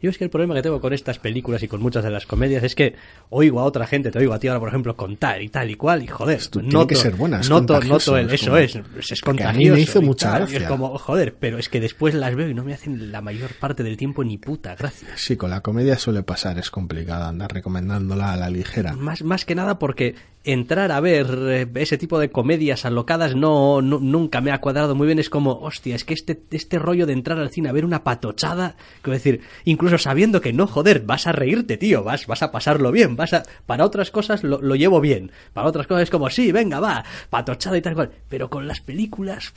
Yo 0.00 0.10
es 0.10 0.18
que 0.18 0.24
el 0.24 0.30
problema 0.30 0.54
que 0.54 0.62
tengo 0.62 0.80
con 0.80 0.92
estas 0.92 1.18
películas 1.18 1.62
y 1.62 1.68
con 1.68 1.80
muchas 1.80 2.04
de 2.04 2.10
las 2.10 2.26
comedias 2.26 2.62
es 2.62 2.74
que 2.74 2.94
oigo 3.30 3.60
a 3.60 3.64
otra 3.64 3.86
gente, 3.86 4.10
te 4.10 4.18
oigo 4.18 4.34
a 4.34 4.38
ti 4.38 4.46
ahora, 4.46 4.60
por 4.60 4.68
ejemplo, 4.68 4.94
contar 4.94 5.40
y 5.40 5.48
tal 5.48 5.70
y 5.70 5.74
cual, 5.74 6.02
y 6.02 6.06
joder, 6.06 6.36
Esto 6.38 6.60
tiene 6.60 6.74
noto, 6.74 6.86
que 6.88 6.96
ser 6.96 7.14
buena, 7.16 7.40
es 7.40 7.48
noto, 7.48 7.72
contagioso, 7.74 8.10
noto 8.12 8.20
el, 8.20 8.26
es 8.26 8.32
eso 8.42 8.46
como- 8.50 8.56
es, 8.58 8.76
es, 8.98 9.12
es 9.12 9.20
Porque 9.22 9.42
a 9.44 9.46
mí 9.48 9.52
contagioso. 9.68 9.74
me 9.74 9.80
hizo 9.80 10.02
mucha 10.02 10.30
tal, 10.32 10.40
gracia. 10.42 10.58
Es 10.58 10.64
como, 10.64 10.98
joder, 10.98 11.34
pero 11.40 11.58
es 11.58 11.68
que 11.70 11.80
después 11.80 12.14
las 12.14 12.34
veo 12.34 12.48
y 12.50 12.54
no 12.54 12.62
me 12.62 12.74
hacen 12.74 13.10
la 13.10 13.22
mayor 13.22 13.54
parte 13.54 13.82
del 13.82 13.96
tiempo 13.96 14.22
ni 14.22 14.36
puta 14.36 14.74
gracia. 14.76 15.08
Sí, 15.16 15.36
con 15.36 15.48
la 15.50 15.62
comedia 15.62 15.98
suele 15.98 16.22
pasar, 16.22 16.58
es 16.58 16.70
complicado 16.70 17.24
andar 17.24 17.52
recomendándola 17.52 18.32
a 18.32 18.36
la 18.36 18.50
ligera. 18.50 18.92
Más, 18.94 19.22
más 19.22 19.44
que 19.46 19.54
nada 19.54 19.78
porque 19.78 20.14
entrar 20.44 20.92
a 20.92 21.00
ver 21.00 21.26
eh, 21.48 21.66
ese 21.74 21.98
tipo 21.98 22.20
de 22.20 22.30
comedias 22.30 22.84
alocadas 22.84 23.34
no, 23.34 23.82
no- 23.82 23.98
nunca 23.98 24.40
me 24.40 24.52
ha 24.52 24.60
cuadrado 24.60 24.94
muy 24.94 25.06
bien. 25.06 25.18
Es 25.18 25.28
como, 25.30 25.58
hostia, 25.60 25.96
es 25.96 26.04
que 26.04 26.14
este, 26.14 26.40
este 26.52 26.78
rollo 26.78 27.04
de 27.06 27.14
entrar 27.14 27.38
al 27.40 27.50
cine 27.50 27.68
a 27.68 27.72
ver 27.72 27.84
una 27.84 28.04
patochada, 28.04 28.76
quiero 29.02 29.14
decir, 29.14 29.40
incluso 29.64 29.95
sabiendo 29.98 30.40
que 30.40 30.52
no, 30.52 30.66
joder, 30.66 31.00
vas 31.00 31.26
a 31.26 31.32
reírte, 31.32 31.76
tío, 31.76 32.04
vas, 32.04 32.26
vas 32.26 32.42
a 32.42 32.50
pasarlo 32.50 32.92
bien, 32.92 33.16
vas 33.16 33.32
a, 33.32 33.42
para 33.66 33.84
otras 33.84 34.10
cosas 34.10 34.42
lo, 34.42 34.60
lo 34.60 34.74
llevo 34.74 35.00
bien, 35.00 35.30
para 35.52 35.68
otras 35.68 35.86
cosas 35.86 36.04
es 36.04 36.10
como, 36.10 36.30
sí, 36.30 36.52
venga, 36.52 36.80
va, 36.80 37.04
patochada 37.30 37.76
y 37.76 37.82
tal 37.82 37.94
cual, 37.94 38.10
pero 38.28 38.50
con 38.50 38.66
las 38.66 38.80
películas... 38.80 39.52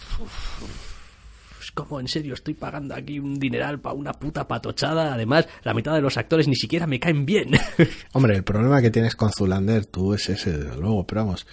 Es 1.62 1.72
como, 1.72 2.00
en 2.00 2.08
serio, 2.08 2.34
estoy 2.34 2.54
pagando 2.56 2.96
aquí 2.96 3.20
un 3.20 3.38
dineral 3.38 3.80
para 3.80 3.94
una 3.94 4.14
puta 4.14 4.48
patochada. 4.48 5.14
Además, 5.14 5.48
la 5.64 5.74
mitad 5.76 5.94
de 5.94 6.02
los 6.02 6.18
actores 6.18 6.48
ni 6.48 6.56
siquiera 6.56 6.88
me 6.88 7.00
caen 7.00 7.26
bien. 7.26 7.52
Hombre, 8.14 8.38
el 8.38 8.44
problema 8.44 8.82
que 8.82 8.90
tienes 8.90 9.16
con 9.16 9.32
Zulander 9.32 9.86
tú 9.86 10.16
es 10.16 10.30
ese, 10.30 10.58
desde 10.58 10.78
luego, 10.78 11.06
pero 11.06 11.26
vamos. 11.26 11.46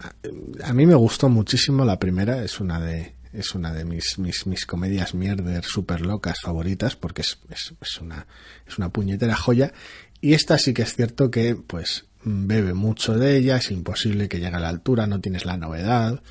A, 0.00 0.68
a 0.68 0.72
mí 0.74 0.84
me 0.84 0.94
gustó 0.96 1.28
muchísimo 1.30 1.84
la 1.84 1.98
primera, 1.98 2.44
es 2.44 2.60
una 2.60 2.80
de 2.80 3.14
es 3.32 3.54
una 3.54 3.72
de 3.72 3.84
mis, 3.84 4.18
mis, 4.18 4.46
mis 4.46 4.66
comedias 4.66 5.14
mierder 5.14 5.64
super 5.64 6.00
locas 6.00 6.40
favoritas 6.40 6.96
porque 6.96 7.22
es, 7.22 7.38
es, 7.50 7.74
es, 7.80 8.00
una, 8.00 8.26
es 8.66 8.78
una 8.78 8.90
puñetera 8.90 9.34
joya. 9.34 9.72
Y 10.20 10.34
esta 10.34 10.58
sí 10.58 10.74
que 10.74 10.82
es 10.82 10.94
cierto 10.94 11.30
que, 11.30 11.56
pues, 11.56 12.04
bebe 12.22 12.74
mucho 12.74 13.18
de 13.18 13.36
ella, 13.36 13.56
es 13.56 13.70
imposible 13.70 14.28
que 14.28 14.38
llegue 14.38 14.56
a 14.56 14.60
la 14.60 14.68
altura, 14.68 15.06
no 15.06 15.20
tienes 15.20 15.44
la 15.44 15.56
novedad. 15.56 16.22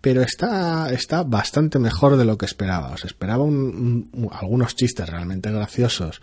Pero 0.00 0.22
está, 0.22 0.92
está 0.92 1.22
bastante 1.22 1.78
mejor 1.78 2.16
de 2.16 2.24
lo 2.24 2.38
que 2.38 2.46
esperaba. 2.46 2.92
Os 2.92 3.04
esperaba 3.04 3.44
un, 3.44 4.10
un, 4.12 4.28
algunos 4.32 4.74
chistes 4.74 5.08
realmente 5.08 5.50
graciosos, 5.50 6.20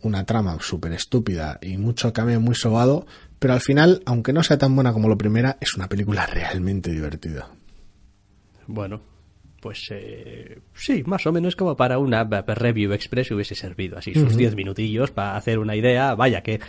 una 0.00 0.24
trama 0.24 0.56
súper 0.60 0.92
estúpida 0.92 1.58
y 1.60 1.76
mucho 1.76 2.12
cambio 2.12 2.40
muy 2.40 2.54
sobado, 2.54 3.06
pero 3.38 3.54
al 3.54 3.60
final, 3.60 4.02
aunque 4.06 4.32
no 4.32 4.42
sea 4.42 4.56
tan 4.56 4.74
buena 4.74 4.92
como 4.92 5.08
la 5.08 5.16
primera, 5.16 5.58
es 5.60 5.74
una 5.74 5.88
película 5.88 6.26
realmente 6.26 6.90
divertida. 6.90 7.48
Bueno, 8.66 9.02
pues 9.64 9.88
eh, 9.92 10.58
sí, 10.74 11.02
más 11.06 11.26
o 11.26 11.32
menos 11.32 11.56
como 11.56 11.74
para 11.74 11.96
una 11.98 12.22
review 12.22 12.92
express 12.92 13.30
hubiese 13.30 13.54
servido 13.54 13.96
así 13.96 14.12
sus 14.12 14.36
10 14.36 14.50
uh 14.50 14.52
-huh. 14.52 14.56
minutillos 14.58 15.10
para 15.10 15.38
hacer 15.38 15.58
una 15.58 15.74
idea. 15.74 16.14
Vaya, 16.14 16.42
que 16.42 16.60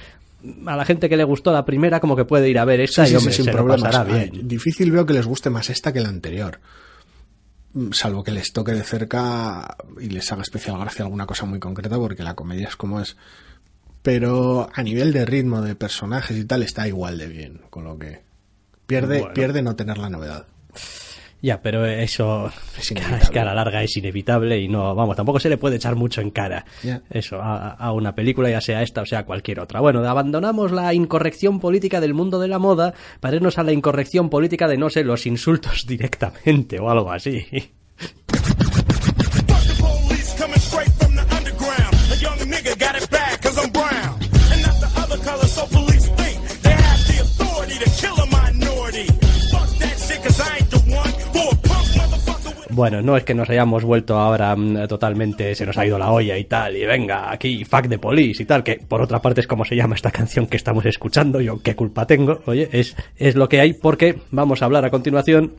a 0.65 0.77
la 0.77 0.85
gente 0.85 1.09
que 1.09 1.17
le 1.17 1.25
gustó 1.25 1.51
la 1.51 1.65
primera 1.65 1.99
como 1.99 2.15
que 2.15 2.23
puede 2.23 2.49
ir 2.49 2.57
a 2.57 2.63
ver 2.63 2.79
esta 2.79 3.05
sí, 3.05 3.11
y 3.11 3.15
hombre, 3.17 3.33
sí, 3.33 3.37
sin 3.43 3.45
se 3.47 3.51
problemas. 3.51 4.07
bien. 4.07 4.47
Difícil 4.47 4.91
veo 4.91 5.05
que 5.05 5.11
les 5.11 5.25
guste 5.25 5.49
más 5.49 5.69
esta 5.69 5.91
que 5.91 5.99
la 5.99 6.07
anterior. 6.07 6.61
Mm, 7.73 7.91
Salvo 7.91 8.23
que 8.23 8.31
les 8.31 8.53
toque 8.53 8.71
de 8.71 8.83
cerca 8.83 9.75
y 9.99 10.07
les 10.07 10.31
haga 10.31 10.43
especial 10.43 10.79
gracia 10.79 11.03
alguna 11.03 11.25
cosa 11.25 11.45
muy 11.45 11.59
concreta, 11.59 11.97
porque 11.97 12.23
la 12.23 12.33
comedia 12.33 12.69
es 12.69 12.77
como 12.77 13.01
es. 13.01 13.17
Pero 14.03 14.69
a 14.73 14.83
nivel 14.83 15.11
de 15.11 15.25
ritmo, 15.25 15.61
de 15.61 15.75
personajes 15.75 16.37
y 16.37 16.45
tal, 16.45 16.63
está 16.63 16.87
igual 16.87 17.17
de 17.17 17.27
bien. 17.27 17.61
Con 17.69 17.83
lo 17.83 17.99
que 17.99 18.21
pierde, 18.87 19.19
Bueno. 19.19 19.33
pierde 19.33 19.61
no 19.61 19.75
tener 19.75 19.97
la 19.97 20.09
novedad. 20.09 20.47
Ya, 21.41 21.61
pero 21.61 21.85
eso 21.85 22.51
Es 22.77 23.29
que 23.29 23.39
a 23.39 23.45
la 23.45 23.53
larga 23.53 23.83
es 23.83 23.95
inevitable 23.97 24.59
y 24.59 24.67
no, 24.67 24.95
vamos, 24.95 25.15
tampoco 25.15 25.39
se 25.39 25.49
le 25.49 25.57
puede 25.57 25.75
echar 25.75 25.95
mucho 25.95 26.21
en 26.21 26.31
cara 26.31 26.65
eso 27.09 27.39
a, 27.41 27.71
a 27.71 27.91
una 27.91 28.15
película, 28.15 28.49
ya 28.49 28.61
sea 28.61 28.81
esta 28.81 29.01
o 29.01 29.05
sea 29.05 29.25
cualquier 29.25 29.59
otra. 29.59 29.79
Bueno, 29.79 30.03
abandonamos 30.07 30.71
la 30.71 30.93
incorrección 30.93 31.59
política 31.59 32.01
del 32.01 32.13
mundo 32.13 32.39
de 32.39 32.47
la 32.47 32.59
moda 32.59 32.93
para 33.19 33.35
irnos 33.35 33.57
a 33.57 33.63
la 33.63 33.73
incorrección 33.73 34.29
política 34.29 34.67
de, 34.67 34.77
no 34.77 34.89
sé, 34.89 35.03
los 35.03 35.25
insultos 35.25 35.85
directamente 35.87 36.79
o 36.79 36.89
algo 36.89 37.11
así. 37.11 37.45
Bueno, 52.75 53.01
no 53.01 53.15
es 53.15 53.23
que 53.23 53.33
nos 53.33 53.49
hayamos 53.49 53.85
vuelto 53.85 54.17
ahora 54.17 54.53
mm, 54.53 54.89
totalmente, 54.89 55.55
se 55.55 55.65
nos 55.65 55.77
ha 55.77 55.85
ido 55.85 55.97
la 55.97 56.11
olla 56.11 56.37
y 56.37 56.43
tal, 56.43 56.75
y 56.75 56.85
venga, 56.85 57.31
aquí, 57.31 57.63
fuck 57.63 57.87
the 57.87 57.97
police 57.97 58.43
y 58.43 58.45
tal, 58.45 58.65
que 58.65 58.81
por 58.85 59.01
otra 59.01 59.21
parte 59.21 59.39
es 59.39 59.47
como 59.47 59.63
se 59.63 59.77
llama 59.77 59.95
esta 59.95 60.11
canción 60.19 60.45
que 60.45 60.57
estamos 60.57 60.85
escuchando, 60.85 61.39
yo 61.39 61.61
qué 61.63 61.73
culpa 61.73 62.05
tengo, 62.05 62.41
oye, 62.45 62.67
es, 62.73 62.97
es 63.15 63.35
lo 63.35 63.47
que 63.47 63.61
hay, 63.61 63.71
porque 63.71 64.19
vamos 64.31 64.61
a 64.61 64.65
hablar 64.65 64.83
a 64.83 64.89
continuación 64.89 65.53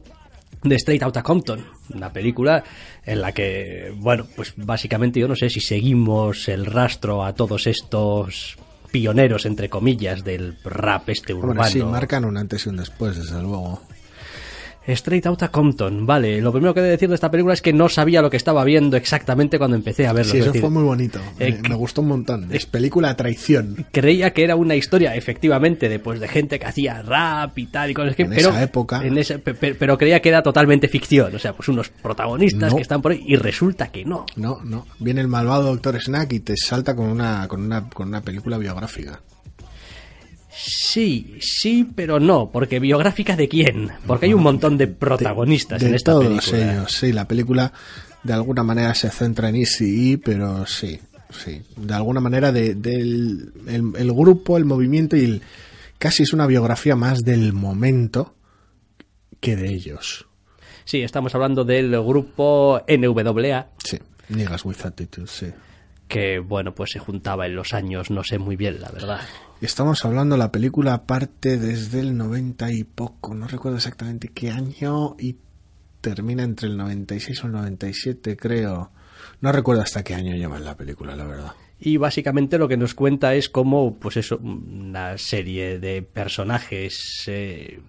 de 0.62 0.74
Straight 0.76 1.02
Outta 1.04 1.22
Compton, 1.22 1.64
una 1.94 2.12
película 2.12 2.62
en 3.06 3.22
la 3.22 3.32
que, 3.32 3.94
bueno, 3.96 4.26
pues 4.36 4.52
básicamente 4.54 5.18
yo 5.18 5.26
no 5.26 5.36
sé 5.36 5.48
si 5.48 5.60
seguimos 5.60 6.48
el 6.48 6.66
rastro 6.66 7.24
a 7.24 7.32
todos 7.32 7.66
estos 7.66 8.58
pioneros, 8.90 9.46
entre 9.46 9.70
comillas, 9.70 10.22
del 10.22 10.58
rap 10.64 11.08
este 11.08 11.32
urbano. 11.32 11.62
Hombre, 11.62 11.70
sí, 11.70 11.82
marcan 11.82 12.26
un 12.26 12.36
antes 12.36 12.66
y 12.66 12.68
un 12.68 12.76
después, 12.76 13.16
desde 13.16 13.40
luego. 13.40 13.80
Straight 14.88 15.26
Outta 15.26 15.48
Compton, 15.48 16.06
vale. 16.06 16.40
Lo 16.40 16.52
primero 16.52 16.72
que 16.74 16.80
he 16.80 16.82
de 16.82 16.90
decir 16.90 17.08
de 17.08 17.14
esta 17.16 17.30
película 17.30 17.54
es 17.54 17.62
que 17.62 17.72
no 17.72 17.88
sabía 17.88 18.22
lo 18.22 18.30
que 18.30 18.36
estaba 18.36 18.62
viendo 18.64 18.96
exactamente 18.96 19.58
cuando 19.58 19.76
empecé 19.76 20.06
a 20.06 20.12
verlo. 20.12 20.30
Sí, 20.32 20.38
es 20.38 20.42
eso 20.44 20.52
decir, 20.52 20.60
fue 20.60 20.70
muy 20.70 20.82
bonito. 20.84 21.18
eh, 21.38 21.58
me, 21.62 21.70
me 21.70 21.74
gustó 21.74 22.02
un 22.02 22.08
montón. 22.08 22.48
Es 22.52 22.66
película 22.66 23.16
traición. 23.16 23.86
Creía 23.92 24.32
que 24.32 24.44
era 24.44 24.54
una 24.56 24.74
historia, 24.76 25.14
efectivamente, 25.16 25.88
de, 25.88 25.98
pues, 25.98 26.20
de 26.20 26.28
gente 26.28 26.58
que 26.58 26.66
hacía 26.66 27.02
rap 27.02 27.58
y 27.58 27.66
tal 27.66 27.90
y 27.90 27.94
cosas 27.94 28.14
que, 28.16 28.22
En 28.22 28.30
pero, 28.30 28.50
esa 28.50 28.62
época. 28.62 29.02
en 29.04 29.14
pe- 29.42 29.74
pero 29.74 29.98
creía 29.98 30.20
que 30.22 30.28
era 30.28 30.42
totalmente 30.42 30.88
ficción. 30.88 31.34
O 31.34 31.38
sea, 31.38 31.52
pues 31.52 31.68
unos 31.68 31.88
protagonistas 31.88 32.70
No. 32.70 32.76
que 32.76 32.82
están 32.82 33.02
por 33.02 33.12
ahí 33.12 33.24
y 33.26 33.36
resulta 33.36 33.88
que 33.88 34.04
no. 34.04 34.26
No, 34.36 34.60
no. 34.64 34.86
Viene 35.00 35.20
el 35.20 35.28
malvado 35.28 35.64
Doctor 35.64 36.00
Snack 36.00 36.32
y 36.32 36.40
te 36.40 36.56
salta 36.56 36.94
con 36.94 37.06
una, 37.08 37.48
con 37.48 37.62
una, 37.62 37.88
con 37.88 38.08
una 38.08 38.20
película 38.22 38.58
biográfica. 38.58 39.20
Sí, 40.58 41.36
sí, 41.40 41.86
pero 41.94 42.18
no, 42.18 42.50
porque 42.50 42.80
biográfica 42.80 43.36
de 43.36 43.46
quién? 43.48 43.90
Porque 44.06 44.26
hay 44.26 44.34
un 44.34 44.42
montón 44.42 44.78
de 44.78 44.86
protagonistas 44.86 45.80
de 45.82 45.88
en 45.88 45.94
esta 45.94 46.12
todos 46.12 46.26
película. 46.50 46.72
ellos, 46.72 46.92
sí. 46.92 47.12
La 47.12 47.28
película 47.28 47.72
de 48.22 48.32
alguna 48.32 48.62
manera 48.62 48.94
se 48.94 49.10
centra 49.10 49.50
en 49.50 49.56
Easy 49.56 50.16
pero 50.16 50.66
sí, 50.66 50.98
sí. 51.30 51.60
De 51.76 51.94
alguna 51.94 52.20
manera 52.20 52.52
de, 52.52 52.74
del 52.74 53.52
el, 53.66 53.92
el 53.96 54.12
grupo, 54.12 54.56
el 54.56 54.64
movimiento 54.64 55.16
y 55.16 55.24
el, 55.24 55.42
casi 55.98 56.22
es 56.22 56.32
una 56.32 56.46
biografía 56.46 56.96
más 56.96 57.20
del 57.20 57.52
momento 57.52 58.34
que 59.40 59.56
de 59.56 59.68
ellos. 59.68 60.26
Sí, 60.86 61.02
estamos 61.02 61.34
hablando 61.34 61.64
del 61.64 61.90
grupo 62.02 62.80
NWA, 62.88 63.66
Sí. 63.84 63.98
Niggas 64.28 64.64
with 64.64 64.84
attitude, 64.84 65.26
sí. 65.28 65.46
que 66.08 66.38
bueno, 66.38 66.74
pues 66.74 66.90
se 66.92 66.98
juntaba 66.98 67.46
en 67.46 67.54
los 67.54 67.74
años, 67.74 68.10
no 68.10 68.24
sé 68.24 68.38
muy 68.38 68.56
bien, 68.56 68.80
la 68.80 68.90
verdad. 68.90 69.20
Estamos 69.62 70.04
hablando 70.04 70.36
la 70.36 70.52
película 70.52 71.06
parte 71.06 71.56
desde 71.56 72.00
el 72.00 72.14
90 72.14 72.72
y 72.72 72.84
poco, 72.84 73.34
no 73.34 73.48
recuerdo 73.48 73.78
exactamente 73.78 74.28
qué 74.28 74.50
año 74.50 75.16
y 75.18 75.36
termina 76.02 76.42
entre 76.42 76.68
el 76.68 76.76
96 76.76 77.42
o 77.42 77.46
el 77.46 77.52
97, 77.52 78.36
creo. 78.36 78.90
No 79.40 79.52
recuerdo 79.52 79.80
hasta 79.80 80.04
qué 80.04 80.14
año 80.14 80.34
lleva 80.34 80.58
la 80.58 80.76
película, 80.76 81.16
la 81.16 81.24
verdad. 81.24 81.52
Y 81.80 81.96
básicamente 81.96 82.58
lo 82.58 82.68
que 82.68 82.76
nos 82.76 82.94
cuenta 82.94 83.34
es 83.34 83.48
cómo, 83.48 83.96
pues 83.96 84.18
eso, 84.18 84.36
una 84.36 85.16
serie 85.16 85.78
de 85.78 86.02
personajes 86.02 87.24
eh, 87.26 87.80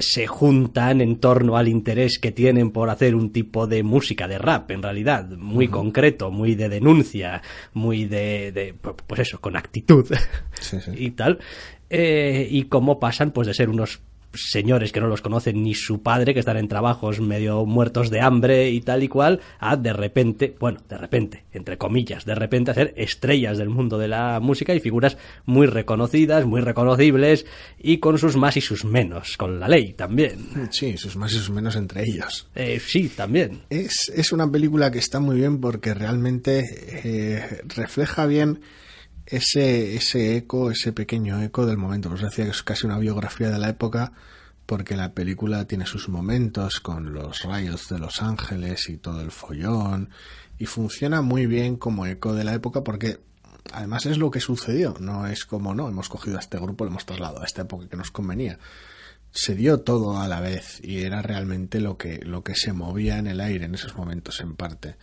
se 0.00 0.26
juntan 0.26 1.00
en 1.00 1.16
torno 1.16 1.56
al 1.56 1.68
interés 1.68 2.18
que 2.18 2.32
tienen 2.32 2.70
por 2.70 2.90
hacer 2.90 3.14
un 3.14 3.32
tipo 3.32 3.66
de 3.66 3.82
música 3.82 4.28
de 4.28 4.38
rap, 4.38 4.70
en 4.70 4.82
realidad, 4.82 5.28
muy 5.30 5.68
concreto, 5.68 6.30
muy 6.30 6.54
de 6.54 6.68
denuncia, 6.68 7.42
muy 7.72 8.04
de, 8.04 8.52
de, 8.52 8.74
pues 8.74 9.20
eso, 9.20 9.40
con 9.40 9.56
actitud 9.56 10.06
Sí, 10.60 10.80
sí. 10.80 10.92
y 10.96 11.10
tal, 11.10 11.38
eh, 11.90 12.46
y 12.50 12.64
cómo 12.64 12.98
pasan 12.98 13.30
pues 13.30 13.46
de 13.46 13.54
ser 13.54 13.68
unos 13.68 14.00
señores 14.36 14.92
que 14.92 15.00
no 15.00 15.06
los 15.06 15.22
conocen 15.22 15.62
ni 15.62 15.74
su 15.74 16.02
padre, 16.02 16.34
que 16.34 16.40
están 16.40 16.56
en 16.56 16.68
trabajos 16.68 17.20
medio 17.20 17.64
muertos 17.66 18.10
de 18.10 18.20
hambre 18.20 18.70
y 18.70 18.80
tal 18.80 19.02
y 19.02 19.08
cual, 19.08 19.40
a 19.58 19.76
de 19.76 19.92
repente, 19.92 20.54
bueno, 20.58 20.80
de 20.88 20.98
repente, 20.98 21.44
entre 21.52 21.78
comillas, 21.78 22.24
de 22.24 22.34
repente 22.34 22.70
a 22.70 22.74
ser 22.74 22.94
estrellas 22.96 23.58
del 23.58 23.68
mundo 23.68 23.98
de 23.98 24.08
la 24.08 24.40
música 24.40 24.74
y 24.74 24.80
figuras 24.80 25.16
muy 25.44 25.66
reconocidas, 25.66 26.46
muy 26.46 26.60
reconocibles 26.60 27.46
y 27.78 27.98
con 27.98 28.18
sus 28.18 28.36
más 28.36 28.56
y 28.56 28.60
sus 28.60 28.84
menos, 28.84 29.36
con 29.36 29.60
la 29.60 29.68
ley 29.68 29.92
también. 29.92 30.68
Sí, 30.70 30.96
sus 30.96 31.16
más 31.16 31.32
y 31.32 31.36
sus 31.36 31.50
menos 31.50 31.76
entre 31.76 32.04
ellos. 32.04 32.48
Eh, 32.54 32.80
sí, 32.84 33.08
también. 33.08 33.62
Es, 33.70 34.12
es 34.14 34.32
una 34.32 34.50
película 34.50 34.90
que 34.90 34.98
está 34.98 35.20
muy 35.20 35.36
bien 35.36 35.60
porque 35.60 35.94
realmente 35.94 36.64
eh, 37.04 37.62
refleja 37.68 38.26
bien 38.26 38.60
ese, 39.26 39.96
ese 39.96 40.36
eco, 40.36 40.70
ese 40.70 40.92
pequeño 40.92 41.42
eco 41.42 41.66
del 41.66 41.76
momento. 41.76 42.08
Pues 42.10 42.22
decía 42.22 42.44
que 42.44 42.50
es 42.50 42.62
casi 42.62 42.86
una 42.86 42.98
biografía 42.98 43.50
de 43.50 43.58
la 43.58 43.68
época 43.68 44.12
porque 44.66 44.96
la 44.96 45.12
película 45.12 45.66
tiene 45.66 45.86
sus 45.86 46.08
momentos 46.08 46.80
con 46.80 47.12
los 47.12 47.42
rayos 47.42 47.88
de 47.88 47.98
Los 47.98 48.22
Ángeles 48.22 48.88
y 48.88 48.96
todo 48.96 49.20
el 49.20 49.30
follón 49.30 50.10
y 50.58 50.66
funciona 50.66 51.20
muy 51.20 51.46
bien 51.46 51.76
como 51.76 52.06
eco 52.06 52.32
de 52.32 52.44
la 52.44 52.54
época 52.54 52.82
porque 52.82 53.20
además 53.72 54.06
es 54.06 54.16
lo 54.16 54.30
que 54.30 54.40
sucedió, 54.40 54.94
no 55.00 55.26
es 55.26 55.44
como 55.44 55.74
no, 55.74 55.88
hemos 55.88 56.08
cogido 56.08 56.38
a 56.38 56.40
este 56.40 56.58
grupo, 56.58 56.84
lo 56.84 56.90
hemos 56.90 57.04
trasladado 57.04 57.42
a 57.42 57.44
esta 57.44 57.62
época 57.62 57.88
que 57.88 57.96
nos 57.96 58.10
convenía 58.10 58.58
se 59.34 59.56
dio 59.56 59.80
todo 59.80 60.20
a 60.20 60.28
la 60.28 60.40
vez 60.40 60.80
y 60.82 61.02
era 61.02 61.20
realmente 61.20 61.80
lo 61.80 61.98
que, 61.98 62.20
lo 62.24 62.44
que 62.44 62.54
se 62.54 62.72
movía 62.72 63.18
en 63.18 63.26
el 63.26 63.40
aire 63.40 63.64
en 63.64 63.74
esos 63.74 63.96
momentos 63.96 64.40
en 64.40 64.54
parte. 64.54 64.94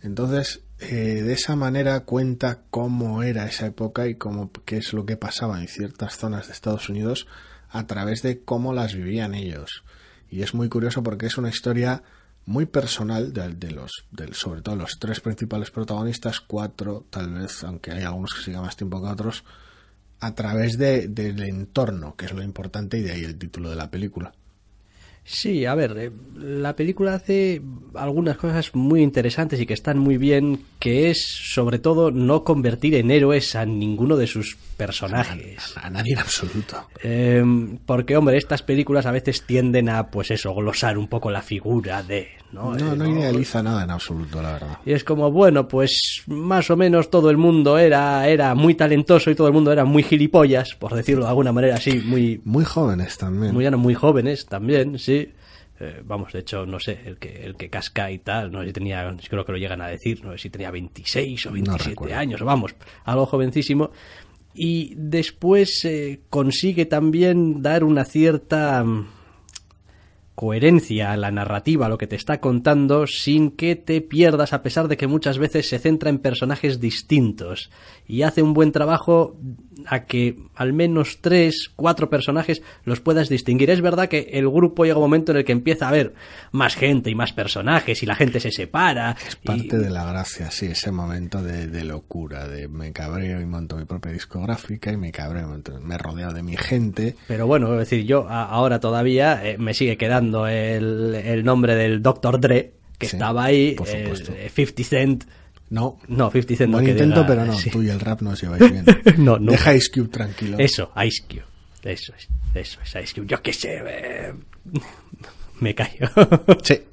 Entonces, 0.00 0.62
eh, 0.78 1.22
de 1.22 1.32
esa 1.32 1.56
manera 1.56 2.00
cuenta 2.00 2.62
cómo 2.70 3.22
era 3.22 3.46
esa 3.46 3.66
época 3.66 4.06
y 4.08 4.16
cómo, 4.16 4.50
qué 4.64 4.76
es 4.76 4.92
lo 4.92 5.06
que 5.06 5.16
pasaba 5.16 5.60
en 5.60 5.68
ciertas 5.68 6.16
zonas 6.16 6.46
de 6.46 6.52
Estados 6.52 6.88
Unidos 6.88 7.26
a 7.70 7.86
través 7.86 8.22
de 8.22 8.42
cómo 8.44 8.74
las 8.74 8.94
vivían 8.94 9.34
ellos. 9.34 9.84
Y 10.30 10.42
es 10.42 10.54
muy 10.54 10.68
curioso 10.68 11.02
porque 11.02 11.26
es 11.26 11.38
una 11.38 11.48
historia 11.48 12.02
muy 12.44 12.66
personal 12.66 13.32
de, 13.32 13.54
de 13.54 13.70
los, 13.70 13.90
del, 14.10 14.34
sobre 14.34 14.62
todo 14.62 14.76
los 14.76 14.98
tres 15.00 15.20
principales 15.20 15.70
protagonistas, 15.70 16.40
cuatro 16.40 17.06
tal 17.10 17.32
vez, 17.32 17.64
aunque 17.64 17.92
hay 17.92 18.04
algunos 18.04 18.34
que 18.34 18.42
sigan 18.42 18.62
más 18.62 18.76
tiempo 18.76 19.02
que 19.02 19.08
otros, 19.08 19.44
a 20.20 20.34
través 20.34 20.78
de, 20.78 21.08
del 21.08 21.42
entorno, 21.42 22.16
que 22.16 22.26
es 22.26 22.32
lo 22.32 22.42
importante 22.42 22.98
y 22.98 23.02
de 23.02 23.12
ahí 23.12 23.24
el 23.24 23.38
título 23.38 23.70
de 23.70 23.76
la 23.76 23.90
película. 23.90 24.32
Sí, 25.28 25.66
a 25.66 25.74
ver, 25.74 25.96
eh, 25.98 26.10
la 26.36 26.76
película 26.76 27.14
hace 27.14 27.60
algunas 27.94 28.36
cosas 28.36 28.72
muy 28.76 29.02
interesantes 29.02 29.60
y 29.60 29.66
que 29.66 29.74
están 29.74 29.98
muy 29.98 30.18
bien, 30.18 30.62
que 30.78 31.10
es 31.10 31.26
sobre 31.26 31.80
todo 31.80 32.12
no 32.12 32.44
convertir 32.44 32.94
en 32.94 33.10
héroes 33.10 33.56
a 33.56 33.66
ninguno 33.66 34.16
de 34.16 34.28
sus 34.28 34.56
personajes. 34.76 35.76
A 35.76 35.90
nadie 35.90 36.12
en 36.12 36.20
absoluto. 36.20 36.88
Eh, 37.02 37.44
porque, 37.84 38.16
hombre, 38.16 38.36
estas 38.36 38.62
películas 38.62 39.04
a 39.06 39.10
veces 39.10 39.42
tienden 39.42 39.88
a, 39.88 40.12
pues 40.12 40.30
eso, 40.30 40.54
glosar 40.54 40.96
un 40.96 41.08
poco 41.08 41.32
la 41.32 41.42
figura 41.42 42.04
de, 42.04 42.28
¿no? 42.52 42.74
No, 42.74 42.92
Eh, 42.92 42.96
no 42.96 43.06
idealiza 43.08 43.62
nada 43.62 43.84
en 43.84 43.90
absoluto, 43.90 44.40
la 44.42 44.52
verdad. 44.52 44.78
Y 44.84 44.92
es 44.92 45.04
como, 45.04 45.30
bueno, 45.30 45.66
pues 45.68 46.22
más 46.26 46.70
o 46.70 46.76
menos 46.76 47.10
todo 47.10 47.30
el 47.30 47.36
mundo 47.36 47.78
era, 47.78 48.26
era 48.28 48.54
muy 48.54 48.74
talentoso 48.74 49.30
y 49.30 49.34
todo 49.34 49.46
el 49.48 49.52
mundo 49.52 49.72
era 49.72 49.84
muy 49.84 50.02
gilipollas, 50.02 50.74
por 50.78 50.94
decirlo 50.94 51.24
de 51.24 51.30
alguna 51.30 51.52
manera 51.52 51.76
así, 51.76 52.00
muy, 52.04 52.40
Muy 52.44 52.64
jóvenes 52.64 53.18
también. 53.18 53.52
muy, 53.52 53.68
muy 53.70 53.94
jóvenes 53.94 54.46
también, 54.46 54.98
sí. 54.98 55.32
Eh, 55.78 56.00
vamos, 56.06 56.32
de 56.32 56.38
hecho, 56.38 56.64
no 56.64 56.80
sé, 56.80 56.98
el 57.04 57.18
que, 57.18 57.44
el 57.44 57.54
que 57.54 57.68
casca 57.68 58.10
y 58.10 58.18
tal, 58.20 58.50
no 58.50 58.60
sé 58.60 58.68
si 58.68 58.72
tenía, 58.72 59.14
creo 59.28 59.44
que 59.44 59.52
lo 59.52 59.58
llegan 59.58 59.82
a 59.82 59.88
decir, 59.88 60.24
no 60.24 60.32
sé 60.32 60.38
si 60.38 60.48
tenía 60.50 60.70
26 60.70 61.46
o 61.46 61.52
27 61.52 61.90
recuerdo. 61.90 62.16
años, 62.16 62.40
vamos, 62.42 62.74
algo 63.04 63.26
jovencísimo. 63.26 63.90
Y 64.54 64.94
después 64.96 65.84
eh, 65.84 66.20
consigue 66.30 66.86
también 66.86 67.60
dar 67.60 67.84
una 67.84 68.06
cierta 68.06 68.82
mm, 68.82 69.06
coherencia 70.36 71.12
a 71.12 71.16
la 71.16 71.32
narrativa, 71.32 71.88
lo 71.88 71.96
que 71.96 72.06
te 72.06 72.14
está 72.14 72.40
contando, 72.40 73.06
sin 73.06 73.50
que 73.50 73.74
te 73.74 74.02
pierdas, 74.02 74.52
a 74.52 74.62
pesar 74.62 74.86
de 74.86 74.98
que 74.98 75.06
muchas 75.06 75.38
veces 75.38 75.68
se 75.68 75.78
centra 75.78 76.10
en 76.10 76.18
personajes 76.18 76.78
distintos. 76.78 77.70
Y 78.06 78.22
hace 78.22 78.42
un 78.42 78.52
buen 78.52 78.70
trabajo 78.70 79.34
a 79.86 80.04
que 80.06 80.36
al 80.54 80.72
menos 80.72 81.18
tres, 81.20 81.70
cuatro 81.76 82.08
personajes 82.08 82.62
los 82.84 83.00
puedas 83.00 83.28
distinguir. 83.28 83.68
Es 83.70 83.82
verdad 83.82 84.08
que 84.08 84.30
el 84.32 84.48
grupo 84.48 84.84
llega 84.84 84.96
un 84.96 85.02
momento 85.02 85.32
en 85.32 85.38
el 85.38 85.44
que 85.44 85.52
empieza 85.52 85.84
a 85.84 85.88
haber 85.90 86.14
más 86.52 86.74
gente 86.76 87.10
y 87.10 87.14
más 87.14 87.32
personajes 87.32 88.02
y 88.02 88.06
la 88.06 88.14
gente 88.14 88.40
se 88.40 88.50
separa. 88.50 89.14
y- 89.42 89.46
Parte 89.46 89.78
de 89.78 89.90
la 89.90 90.04
gracia, 90.06 90.50
sí, 90.50 90.66
ese 90.66 90.90
momento 90.92 91.42
de, 91.42 91.66
de 91.66 91.84
locura, 91.84 92.48
de 92.48 92.68
me 92.68 92.92
cabreo 92.92 93.40
y 93.40 93.46
monto 93.46 93.76
mi 93.76 93.84
propia 93.84 94.12
discográfica 94.12 94.90
y 94.92 94.96
me 94.96 95.12
cabreo, 95.12 95.60
me 95.82 95.98
rodeo 95.98 96.32
de 96.32 96.42
mi 96.42 96.56
gente. 96.56 97.16
Pero 97.28 97.46
bueno, 97.46 97.72
es 97.74 97.78
decir, 97.78 98.04
yo 98.06 98.28
ahora 98.28 98.80
todavía 98.80 99.46
eh, 99.46 99.58
me 99.58 99.74
sigue 99.74 99.96
quedando 99.96 100.46
el, 100.46 101.14
el 101.14 101.44
nombre 101.44 101.74
del 101.74 102.02
Dr. 102.02 102.40
Dre, 102.40 102.72
que 102.98 103.08
Sí, 103.08 103.16
estaba 103.16 103.44
ahí, 103.44 103.74
por 103.74 103.86
supuesto. 103.86 104.32
eh, 104.32 104.48
50 104.48 104.82
Cent. 104.84 105.24
No, 105.70 105.98
No, 106.08 106.30
50 106.30 106.56
Cent 106.56 106.70
no 106.70 106.76
buen 106.78 106.84
que 106.86 106.92
intento, 106.92 107.22
diga- 107.22 107.26
pero 107.26 107.44
no, 107.44 107.58
sí. 107.58 107.70
tú 107.70 107.82
y 107.82 107.88
el 107.88 107.98
rap 108.00 108.22
no 108.22 108.30
os 108.30 108.40
lleváis 108.40 108.70
bien. 108.72 108.84
No, 109.18 109.38
nunca. 109.38 109.52
Deja 109.52 109.74
Ice 109.74 109.90
Cube 109.92 110.08
tranquilo. 110.08 110.58
Eso, 110.58 110.92
Ice 111.04 111.24
Cube. 111.28 111.44
Eso 111.82 112.12
es, 112.16 112.28
eso 112.54 112.80
es 112.82 113.04
Ice 113.04 113.14
Cube. 113.14 113.26
Yo 113.26 113.42
qué 113.42 113.52
sé, 113.52 113.80
eh, 113.84 114.32
me 115.60 115.74
callo. 115.74 116.08
Sí. 116.62 116.78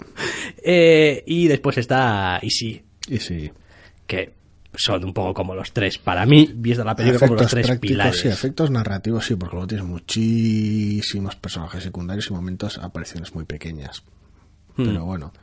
Eh, 0.65 1.23
y 1.27 1.47
después 1.47 1.77
está 1.79 2.39
Easy, 2.41 2.81
Y 3.09 3.17
sí. 3.17 3.51
que 4.07 4.31
son 4.73 5.03
un 5.03 5.13
poco 5.13 5.33
como 5.33 5.53
los 5.55 5.73
tres, 5.73 5.97
para 5.97 6.25
mí, 6.25 6.49
viendo 6.55 6.83
la 6.85 6.95
película 6.95 7.19
como 7.27 7.35
los 7.41 7.51
tres 7.51 7.79
pilares. 7.79 8.21
sí, 8.21 8.27
efectos 8.29 8.71
narrativos 8.71 9.25
sí, 9.25 9.35
porque 9.35 9.55
luego 9.55 9.67
tienes 9.67 9.85
muchísimos 9.85 11.35
personajes 11.35 11.83
secundarios 11.83 12.27
y 12.29 12.33
momentos, 12.33 12.77
apariciones 12.77 13.33
muy 13.35 13.43
pequeñas. 13.45 14.03
Hmm. 14.77 14.85
Pero 14.85 15.03
bueno, 15.05 15.33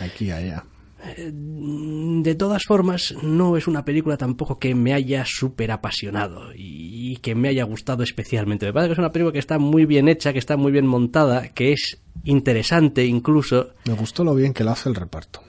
aquí 0.00 0.26
y 0.26 0.30
allá. 0.32 0.64
De 1.06 2.34
todas 2.34 2.64
formas, 2.64 3.14
no 3.22 3.56
es 3.56 3.68
una 3.68 3.84
película 3.84 4.16
tampoco 4.16 4.58
que 4.58 4.74
me 4.74 4.92
haya 4.94 5.24
súper 5.24 5.70
apasionado 5.70 6.50
y 6.54 7.16
que 7.18 7.34
me 7.34 7.48
haya 7.48 7.64
gustado 7.64 8.02
especialmente. 8.02 8.66
Me 8.66 8.72
parece 8.72 8.88
que 8.88 8.92
es 8.94 8.98
una 8.98 9.12
película 9.12 9.32
que 9.32 9.38
está 9.38 9.58
muy 9.58 9.86
bien 9.86 10.08
hecha, 10.08 10.32
que 10.32 10.38
está 10.38 10.56
muy 10.56 10.72
bien 10.72 10.86
montada, 10.86 11.48
que 11.48 11.72
es 11.72 11.98
interesante 12.24 13.04
incluso, 13.04 13.70
Me 13.86 13.94
gustó 13.94 14.24
lo 14.24 14.34
bien 14.34 14.52
que 14.52 14.64
lo 14.64 14.72
hace 14.72 14.88
el 14.88 14.94
reparto. 14.96 15.42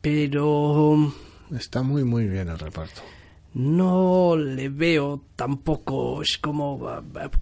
pero 0.00 1.12
Está 1.56 1.82
muy, 1.82 2.04
muy 2.04 2.26
bien 2.26 2.48
el 2.48 2.58
reparto. 2.58 3.02
No 3.58 4.36
le 4.36 4.68
veo 4.68 5.24
tampoco, 5.34 6.22
es 6.22 6.38
como, 6.38 6.80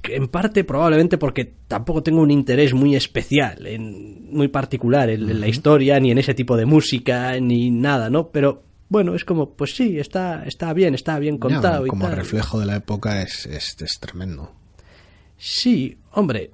en 0.04 0.28
parte 0.28 0.64
probablemente 0.64 1.18
porque 1.18 1.52
tampoco 1.68 2.02
tengo 2.02 2.22
un 2.22 2.30
interés 2.30 2.72
muy 2.72 2.96
especial, 2.96 3.66
en, 3.66 4.34
muy 4.34 4.48
particular 4.48 5.10
en, 5.10 5.28
en 5.28 5.40
la 5.40 5.46
historia, 5.46 6.00
ni 6.00 6.10
en 6.10 6.16
ese 6.16 6.32
tipo 6.32 6.56
de 6.56 6.64
música, 6.64 7.38
ni 7.38 7.70
nada, 7.70 8.08
¿no? 8.08 8.28
Pero 8.28 8.62
bueno, 8.88 9.14
es 9.14 9.26
como, 9.26 9.50
pues 9.50 9.76
sí, 9.76 9.98
está, 9.98 10.44
está 10.46 10.72
bien, 10.72 10.94
está 10.94 11.18
bien 11.18 11.36
contado 11.36 11.86
y 11.86 11.90
como 11.90 12.06
tal. 12.06 12.16
reflejo 12.16 12.58
de 12.60 12.64
la 12.64 12.76
época 12.76 13.20
es, 13.20 13.44
es, 13.44 13.76
es 13.82 13.98
tremendo. 14.00 14.52
Sí, 15.36 15.98
hombre, 16.12 16.50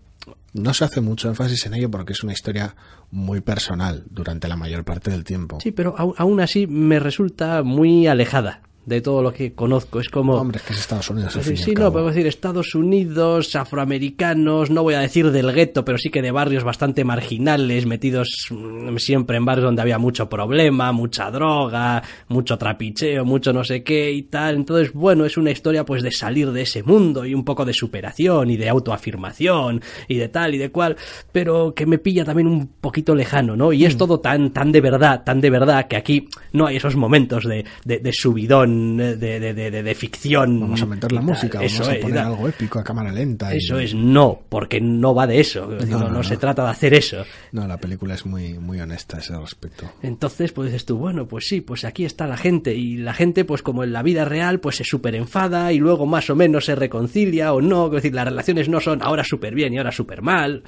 No 0.54 0.74
se 0.74 0.84
hace 0.84 1.00
mucho 1.00 1.28
énfasis 1.28 1.66
en 1.66 1.74
ello 1.74 1.88
porque 1.88 2.14
es 2.14 2.24
una 2.24 2.32
historia 2.32 2.74
muy 3.12 3.40
personal 3.42 4.02
durante 4.10 4.48
la 4.48 4.56
mayor 4.56 4.82
parte 4.82 5.12
del 5.12 5.22
tiempo. 5.22 5.60
sí, 5.60 5.70
pero 5.70 5.94
aún 5.96 6.40
así 6.40 6.66
me 6.66 6.98
resulta 6.98 7.62
muy 7.62 8.08
alejada 8.08 8.62
de 8.84 9.00
todo 9.00 9.22
lo 9.22 9.32
que 9.32 9.52
conozco. 9.52 10.00
Es 10.00 10.08
como... 10.08 10.34
Hombre, 10.34 10.58
es 10.58 10.62
que 10.64 10.72
es 10.72 10.80
Estados 10.80 11.08
Unidos. 11.10 11.36
al 11.36 11.44
Sí, 11.44 11.54
y 11.56 11.62
al 11.62 11.74
no, 11.74 11.80
cabo. 11.80 11.92
podemos 11.92 12.14
decir 12.14 12.26
Estados 12.26 12.74
Unidos, 12.74 13.54
afroamericanos, 13.54 14.70
no 14.70 14.82
voy 14.82 14.94
a 14.94 15.00
decir 15.00 15.30
del 15.30 15.52
gueto, 15.52 15.84
pero 15.84 15.98
sí 15.98 16.10
que 16.10 16.22
de 16.22 16.30
barrios 16.30 16.64
bastante 16.64 17.04
marginales, 17.04 17.86
metidos 17.86 18.28
mm, 18.50 18.96
siempre 18.96 19.36
en 19.36 19.44
barrios 19.44 19.66
donde 19.66 19.82
había 19.82 19.98
mucho 19.98 20.28
problema, 20.28 20.92
mucha 20.92 21.30
droga, 21.30 22.02
mucho 22.28 22.58
trapicheo, 22.58 23.24
mucho 23.24 23.52
no 23.52 23.64
sé 23.64 23.82
qué 23.82 24.10
y 24.10 24.22
tal. 24.22 24.56
Entonces, 24.56 24.92
bueno, 24.92 25.24
es 25.24 25.36
una 25.36 25.50
historia 25.50 25.84
pues 25.84 26.02
de 26.02 26.10
salir 26.10 26.50
de 26.50 26.62
ese 26.62 26.82
mundo 26.82 27.24
y 27.24 27.34
un 27.34 27.44
poco 27.44 27.64
de 27.64 27.72
superación 27.72 28.50
y 28.50 28.56
de 28.56 28.68
autoafirmación 28.68 29.80
y 30.08 30.16
de 30.16 30.28
tal 30.28 30.54
y 30.54 30.58
de 30.58 30.70
cual, 30.70 30.96
pero 31.30 31.74
que 31.74 31.86
me 31.86 31.98
pilla 31.98 32.24
también 32.24 32.46
un 32.48 32.66
poquito 32.80 33.14
lejano, 33.14 33.56
¿no? 33.56 33.70
Mm. 33.70 33.74
Y 33.74 33.84
es 33.84 33.96
todo 33.96 34.20
tan, 34.20 34.50
tan 34.52 34.72
de 34.72 34.80
verdad, 34.80 35.22
tan 35.24 35.40
de 35.40 35.50
verdad, 35.50 35.86
que 35.88 35.96
aquí 35.96 36.28
no 36.52 36.66
hay 36.66 36.76
esos 36.76 36.96
momentos 36.96 37.44
de, 37.44 37.64
de, 37.84 37.98
de 37.98 38.12
subidón, 38.12 38.71
eh, 39.00 39.16
de, 39.16 39.52
de, 39.54 39.70
de, 39.82 39.94
ficción. 39.94 40.60
Vamos 40.60 40.82
a 40.82 40.86
meter 40.86 41.12
la 41.12 41.20
tal. 41.20 41.26
música, 41.28 41.62
Eso 41.62 41.80
vamos 41.80 41.88
a 41.88 41.96
es, 41.96 42.02
poner 42.02 42.18
algo 42.18 42.48
épico 42.48 42.78
a 42.78 42.84
cámara 42.84 43.12
lenta. 43.12 43.54
y- 43.54 43.58
Eso 43.58 43.78
es, 43.78 43.94
no, 43.94 44.40
porque 44.48 44.80
no 44.80 45.14
va 45.14 45.26
de 45.26 45.40
eso. 45.40 45.66
No, 45.66 45.86
No, 45.86 45.98
no, 45.98 46.08
no 46.08 46.10
no. 46.18 46.22
se 46.22 46.36
trata 46.36 46.64
de 46.64 46.70
hacer 46.70 46.94
eso. 46.94 47.24
No, 47.52 47.66
la 47.66 47.78
película 47.78 48.14
es 48.14 48.24
muy, 48.26 48.54
muy 48.58 48.80
honesta 48.80 49.16
a 49.16 49.20
ese 49.20 49.36
respecto. 49.38 49.90
Entonces, 50.02 50.52
pues 50.52 50.66
dices 50.70 50.84
tú, 50.84 50.96
bueno, 50.98 51.26
pues 51.28 51.48
sí, 51.48 51.60
pues 51.60 51.84
aquí 51.84 52.04
está 52.04 52.26
la 52.26 52.36
gente. 52.36 52.74
Y 52.74 52.96
la 52.96 53.14
gente, 53.14 53.44
pues 53.44 53.62
como 53.62 53.84
en 53.84 53.92
la 53.92 54.02
vida 54.02 54.24
real, 54.24 54.60
pues 54.60 54.76
se 54.76 54.84
súper 54.84 55.14
enfada 55.14 55.72
y 55.72 55.78
luego 55.78 56.06
más 56.06 56.28
o 56.30 56.36
menos 56.36 56.64
se 56.66 56.74
reconcilia 56.74 57.52
o 57.52 57.60
no. 57.60 57.86
Es 57.86 57.92
decir, 57.92 58.14
las 58.14 58.24
relaciones 58.26 58.68
no 58.68 58.80
son 58.80 59.02
ahora 59.02 59.24
súper 59.24 59.54
bien 59.54 59.72
y 59.74 59.78
ahora 59.78 59.92
súper 59.92 60.22
mal. 60.22 60.62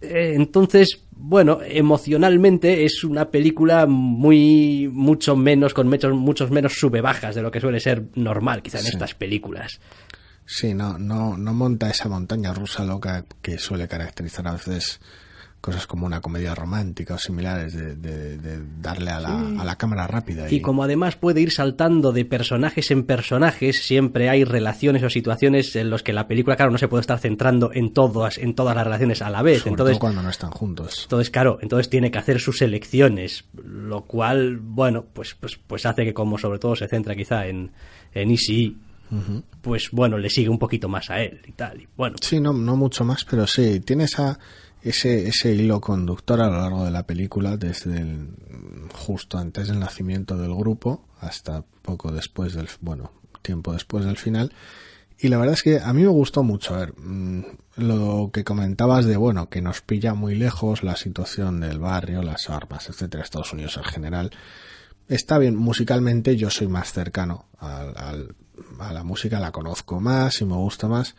Eh, 0.00 0.32
Entonces, 0.34 1.00
bueno, 1.10 1.60
emocionalmente 1.62 2.84
es 2.84 3.04
una 3.04 3.30
película 3.30 3.86
muy, 3.86 4.88
mucho 4.92 5.36
menos, 5.36 5.74
con 5.74 5.88
muchos, 5.88 6.14
muchos 6.14 6.50
menos 6.50 6.72
sube 6.74 7.00
bajas 7.00 7.34
de 7.34 7.42
lo 7.42 7.50
que 7.50 7.60
suele 7.60 7.80
ser 7.80 8.04
normal, 8.14 8.62
quizá 8.62 8.78
en 8.78 8.84
Sí. 8.84 8.90
estas 8.92 9.14
películas. 9.14 9.80
Sí, 10.46 10.74
no, 10.74 10.98
no, 10.98 11.36
no 11.36 11.54
monta 11.54 11.90
esa 11.90 12.08
montaña 12.08 12.52
rusa 12.52 12.84
loca 12.84 13.24
que 13.42 13.58
suele 13.58 13.86
caracterizar 13.86 14.48
a 14.48 14.52
veces 14.52 15.00
cosas 15.60 15.86
como 15.86 16.06
una 16.06 16.22
comedia 16.22 16.54
romántica 16.54 17.14
o 17.14 17.18
similares 17.18 17.74
de, 17.74 17.94
de- 17.96 18.38
de 18.38 18.62
darle 18.80 19.10
a 19.10 19.20
la, 19.20 19.38
a 19.60 19.64
la 19.64 19.76
cámara 19.76 20.06
rápida. 20.06 20.50
Y 20.50 20.60
como 20.62 20.82
además 20.84 21.16
puede 21.16 21.42
ir 21.42 21.52
saltando 21.52 22.12
de 22.12 22.24
personajes 22.24 22.90
en 22.90 23.04
personajes, 23.04 23.84
siempre 23.84 24.30
hay 24.30 24.44
relaciones 24.44 25.02
o 25.02 25.10
situaciones 25.10 25.76
en 25.76 25.90
los 25.90 26.02
que 26.02 26.14
la 26.14 26.26
película, 26.26 26.56
claro, 26.56 26.70
no 26.72 26.78
se 26.78 26.88
puede 26.88 27.02
estar 27.02 27.18
centrando 27.18 27.70
en 27.74 27.92
todas, 27.92 28.38
en 28.38 28.54
todas 28.54 28.74
las 28.74 28.84
relaciones 28.84 29.20
a 29.20 29.28
la 29.28 29.42
vez. 29.42 29.58
sobre 29.58 29.72
Entonces, 29.72 29.94
todo 29.96 30.00
cuando 30.00 30.22
no 30.22 30.30
están 30.30 30.50
juntos. 30.50 31.00
entonces, 31.02 31.28
claro, 31.30 31.58
entonces 31.60 31.90
tiene 31.90 32.10
que 32.10 32.18
hacer 32.18 32.40
sus 32.40 32.62
elecciones, 32.62 33.44
lo 33.62 34.02
cual, 34.06 34.56
bueno, 34.56 35.04
pues, 35.12 35.34
pues, 35.38 35.58
pues 35.66 35.84
hace 35.84 36.04
que 36.04 36.14
como 36.14 36.38
sobre 36.38 36.58
todo 36.58 36.74
se 36.74 36.88
centra 36.88 37.14
quizá 37.14 37.46
en, 37.46 37.70
en 38.14 38.30
Easy, 38.30 38.78
pues 39.60 39.90
bueno, 39.90 40.16
le 40.18 40.30
sigue 40.30 40.48
un 40.48 40.58
poquito 40.58 40.88
más 40.88 41.10
a 41.10 41.20
él 41.20 41.40
y 41.46 41.52
tal. 41.52 41.80
Y 41.82 41.88
bueno, 41.96 42.16
Sí, 42.22 42.40
no, 42.40 42.52
no 42.52 42.76
mucho 42.76 43.04
más, 43.04 43.24
pero 43.24 43.46
sí, 43.46 43.80
tiene 43.80 44.04
esa, 44.04 44.38
ese, 44.82 45.28
ese 45.28 45.54
hilo 45.54 45.80
conductor 45.80 46.40
a 46.40 46.48
lo 46.48 46.58
largo 46.58 46.84
de 46.84 46.90
la 46.90 47.06
película, 47.06 47.56
desde 47.56 47.98
el, 47.98 48.28
justo 48.94 49.38
antes 49.38 49.68
del 49.68 49.78
nacimiento 49.80 50.36
del 50.36 50.54
grupo 50.54 51.04
hasta 51.20 51.64
poco 51.82 52.10
después 52.12 52.54
del, 52.54 52.68
bueno, 52.80 53.12
tiempo 53.42 53.72
después 53.72 54.04
del 54.04 54.16
final. 54.16 54.52
Y 55.22 55.28
la 55.28 55.36
verdad 55.36 55.52
es 55.54 55.62
que 55.62 55.80
a 55.80 55.92
mí 55.92 56.00
me 56.02 56.08
gustó 56.08 56.42
mucho, 56.42 56.74
a 56.74 56.78
ver, 56.78 56.94
mm, 56.98 57.42
lo 57.76 58.30
que 58.32 58.42
comentabas 58.42 59.04
de, 59.04 59.18
bueno, 59.18 59.50
que 59.50 59.60
nos 59.60 59.82
pilla 59.82 60.14
muy 60.14 60.34
lejos 60.34 60.82
la 60.82 60.96
situación 60.96 61.60
del 61.60 61.78
barrio, 61.78 62.22
las 62.22 62.48
armas, 62.48 62.88
etcétera, 62.88 63.22
Estados 63.22 63.52
Unidos 63.52 63.76
en 63.76 63.84
general. 63.84 64.30
Está 65.08 65.36
bien, 65.38 65.56
musicalmente 65.56 66.36
yo 66.36 66.48
soy 66.48 66.68
más 66.68 66.92
cercano 66.92 67.46
al, 67.58 67.92
al- 67.98 68.34
a 68.78 68.92
la 68.94 69.02
música, 69.04 69.40
la 69.40 69.52
conozco 69.52 70.00
más 70.00 70.40
y 70.40 70.44
me 70.46 70.54
gusta 70.54 70.88
más 70.88 71.16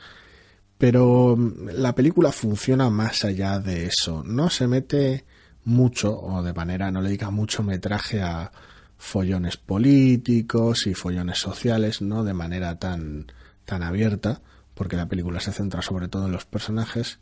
pero 0.82 1.36
mm, 1.38 1.70
la 1.76 1.94
película 1.94 2.32
funciona 2.32 2.90
más 2.90 3.24
allá 3.24 3.60
de 3.60 3.86
eso. 3.86 4.24
No 4.24 4.50
se 4.50 4.68
mete 4.68 5.26
mucho, 5.64 6.20
o 6.20 6.42
de 6.42 6.54
manera, 6.54 6.90
no 6.90 7.02
le 7.02 7.10
dedica 7.10 7.30
mucho 7.30 7.62
metraje 7.62 8.24
a 8.24 8.52
follones 8.98 9.58
políticos 9.58 10.88
y 10.88 10.96
follones 10.96 11.38
sociales, 11.38 12.02
no 12.02 12.24
de 12.24 12.34
manera 12.34 12.80
tan, 12.80 13.32
tan 13.64 13.84
abierta, 13.84 14.42
porque 14.74 14.96
la 14.96 15.08
película 15.08 15.40
se 15.40 15.52
centra 15.52 15.84
sobre 15.84 16.08
todo 16.08 16.26
en 16.26 16.32
los 16.32 16.46
personajes, 16.46 17.20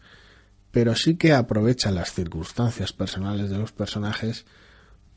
pero 0.72 0.96
sí 0.96 1.16
que 1.16 1.34
aprovecha 1.34 1.92
las 1.92 2.14
circunstancias 2.14 2.94
personales 2.94 3.50
de 3.50 3.58
los 3.58 3.74
personajes 3.74 4.46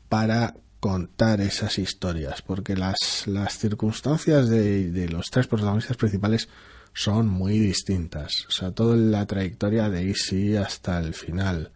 para 0.09 0.55
contar 0.81 1.39
esas 1.39 1.77
historias, 1.79 2.41
porque 2.41 2.75
las, 2.75 3.23
las 3.25 3.57
circunstancias 3.57 4.49
de, 4.49 4.91
de 4.91 5.07
los 5.07 5.27
tres 5.29 5.47
protagonistas 5.47 5.95
principales 5.95 6.49
son 6.93 7.27
muy 7.27 7.57
distintas. 7.59 8.45
O 8.47 8.51
sea, 8.51 8.71
toda 8.71 8.95
la 8.95 9.25
trayectoria 9.25 9.89
de 9.89 10.07
Easy 10.09 10.55
hasta 10.55 10.99
el 10.99 11.13
final. 11.13 11.71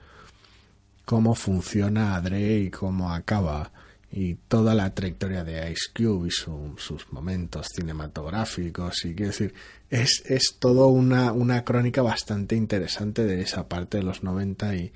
cómo 1.06 1.36
funciona 1.36 2.16
Adre 2.16 2.58
y 2.60 2.70
cómo 2.70 3.14
acaba 3.14 3.72
y 4.12 4.36
toda 4.36 4.74
la 4.76 4.94
trayectoria 4.94 5.44
de 5.46 5.72
Ice 5.72 5.90
Cube 5.96 6.28
y 6.28 6.32
su- 6.32 6.76
sus 6.78 7.12
momentos 7.14 7.68
cinematográficos 7.74 9.06
y 9.06 9.16
quiero 9.16 9.32
decir 9.32 9.54
es, 9.90 10.22
es 10.26 10.56
todo 10.60 10.88
una, 10.88 11.32
una 11.32 11.64
crónica 11.64 12.02
bastante 12.02 12.56
interesante 12.56 13.24
de 13.26 13.42
esa 13.42 13.68
parte 13.70 13.98
de 13.98 14.04
los 14.04 14.22
90 14.24 14.76
y 14.76 14.92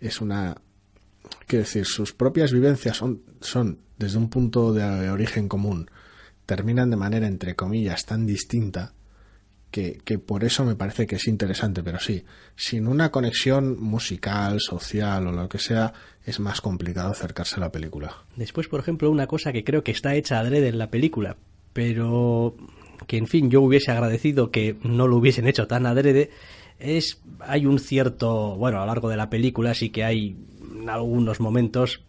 es 0.00 0.20
una 0.20 0.60
quiero 1.46 1.64
decir 1.64 1.84
sus 1.86 2.12
propias 2.12 2.52
vivencias 2.52 2.96
son, 2.98 3.22
son 3.40 3.78
desde 3.98 4.18
un 4.18 4.28
punto 4.28 4.72
de 4.74 5.08
origen 5.10 5.48
común 5.48 5.90
terminan 6.46 6.90
de 6.90 6.96
manera 6.96 7.26
entre 7.26 7.54
comillas 7.56 8.04
tan 8.04 8.26
distinta 8.26 8.92
que, 9.70 9.98
que 10.04 10.18
por 10.18 10.44
eso 10.44 10.64
me 10.64 10.74
parece 10.74 11.06
que 11.06 11.16
es 11.16 11.28
interesante, 11.28 11.82
pero 11.82 11.98
sí, 11.98 12.24
sin 12.56 12.86
una 12.86 13.10
conexión 13.10 13.80
musical, 13.80 14.60
social 14.60 15.26
o 15.26 15.32
lo 15.32 15.48
que 15.48 15.58
sea, 15.58 15.92
es 16.24 16.40
más 16.40 16.60
complicado 16.60 17.10
acercarse 17.10 17.56
a 17.56 17.60
la 17.60 17.72
película. 17.72 18.14
Después, 18.36 18.68
por 18.68 18.80
ejemplo, 18.80 19.10
una 19.10 19.26
cosa 19.26 19.52
que 19.52 19.64
creo 19.64 19.82
que 19.82 19.92
está 19.92 20.14
hecha 20.14 20.38
adrede 20.38 20.68
en 20.68 20.78
la 20.78 20.90
película, 20.90 21.36
pero 21.72 22.54
que 23.06 23.16
en 23.16 23.26
fin 23.26 23.50
yo 23.50 23.62
hubiese 23.62 23.92
agradecido 23.92 24.50
que 24.50 24.76
no 24.82 25.06
lo 25.06 25.16
hubiesen 25.16 25.46
hecho 25.46 25.66
tan 25.66 25.86
adrede, 25.86 26.30
es 26.78 27.20
hay 27.40 27.66
un 27.66 27.78
cierto, 27.78 28.56
bueno, 28.56 28.78
a 28.78 28.80
lo 28.80 28.86
largo 28.86 29.08
de 29.08 29.16
la 29.16 29.30
película 29.30 29.74
sí 29.74 29.90
que 29.90 30.04
hay 30.04 30.36
en 30.80 30.88
algunos 30.88 31.40
momentos 31.40 32.02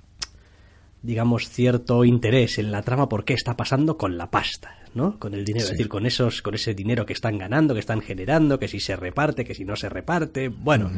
digamos 1.02 1.50
cierto 1.50 2.04
interés 2.04 2.58
en 2.58 2.72
la 2.72 2.82
trama 2.82 3.08
por 3.08 3.24
qué 3.24 3.34
está 3.34 3.56
pasando 3.56 3.98
con 3.98 4.18
la 4.18 4.30
pasta, 4.30 4.78
¿no? 4.96 5.18
Con 5.20 5.34
el 5.34 5.46
dinero, 5.46 5.66
Sí. 5.66 5.72
es 5.72 5.78
decir, 5.78 5.90
con 5.90 6.06
esos 6.06 6.42
con 6.42 6.56
ese 6.56 6.74
dinero 6.74 7.06
que 7.06 7.14
están 7.14 7.38
ganando, 7.38 7.74
que 7.74 7.80
están 7.80 8.02
generando, 8.02 8.58
que 8.60 8.68
si 8.68 8.80
se 8.80 8.96
reparte, 8.96 9.46
que 9.46 9.54
si 9.56 9.66
no 9.66 9.76
se 9.76 9.90
reparte, 9.90 10.50
bueno, 10.50 10.92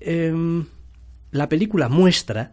Em, 0.00 0.64
la 1.32 1.48
película 1.48 1.88
muestra, 1.88 2.52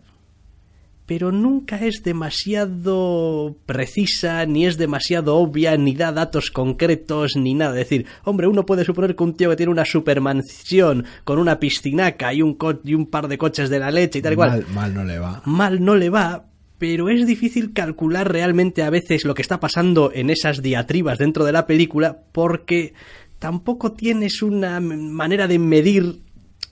pero 1.06 1.32
nunca 1.32 1.78
es 1.86 2.02
demasiado 2.04 3.56
precisa, 3.68 4.44
ni 4.48 4.66
es 4.66 4.78
demasiado 4.78 5.36
obvia, 5.38 5.78
ni 5.78 5.94
da 5.94 6.12
datos 6.12 6.50
concretos, 6.50 7.36
ni 7.36 7.54
nada. 7.54 7.80
Es 7.80 7.88
decir, 7.90 8.08
hombre, 8.24 8.48
uno 8.48 8.66
puede 8.66 8.84
suponer 8.84 9.16
que 9.16 9.24
un 9.24 9.36
tío 9.36 9.52
que 9.52 9.56
tiene 9.56 9.72
una 9.72 9.86
supermansión 9.86 11.06
con 11.24 11.38
una 11.38 11.60
piscinaca 11.60 12.34
y 12.34 12.42
un, 12.42 12.56
co- 12.56 12.80
y 12.84 12.96
un 12.96 13.06
par 13.06 13.28
de 13.28 13.38
coches 13.38 13.70
de 13.70 13.78
la 13.80 13.92
leche 13.92 14.20
y 14.20 14.22
tal 14.24 14.34
y 14.34 14.36
cual, 14.38 14.50
Mal, 14.50 14.66
mal 14.74 14.94
no 14.96 15.04
le 15.04 15.20
va. 15.20 15.42
mal 15.46 15.84
no 15.86 15.96
le 15.96 16.10
va, 16.10 16.46
pero 16.78 17.10
es 17.10 17.26
difícil 17.26 17.74
calcular 17.74 18.32
realmente 18.32 18.84
a 18.84 18.90
veces 18.90 19.26
lo 19.26 19.34
que 19.34 19.42
está 19.42 19.60
pasando 19.60 20.12
en 20.14 20.30
esas 20.30 20.62
diatribas 20.62 21.18
dentro 21.18 21.46
de 21.46 21.52
la 21.52 21.68
película 21.68 22.20
porque 22.32 22.94
tampoco 23.40 23.94
tienes 23.94 24.42
una 24.42 24.80
manera 24.80 25.48
de 25.48 25.60
medir 25.60 26.22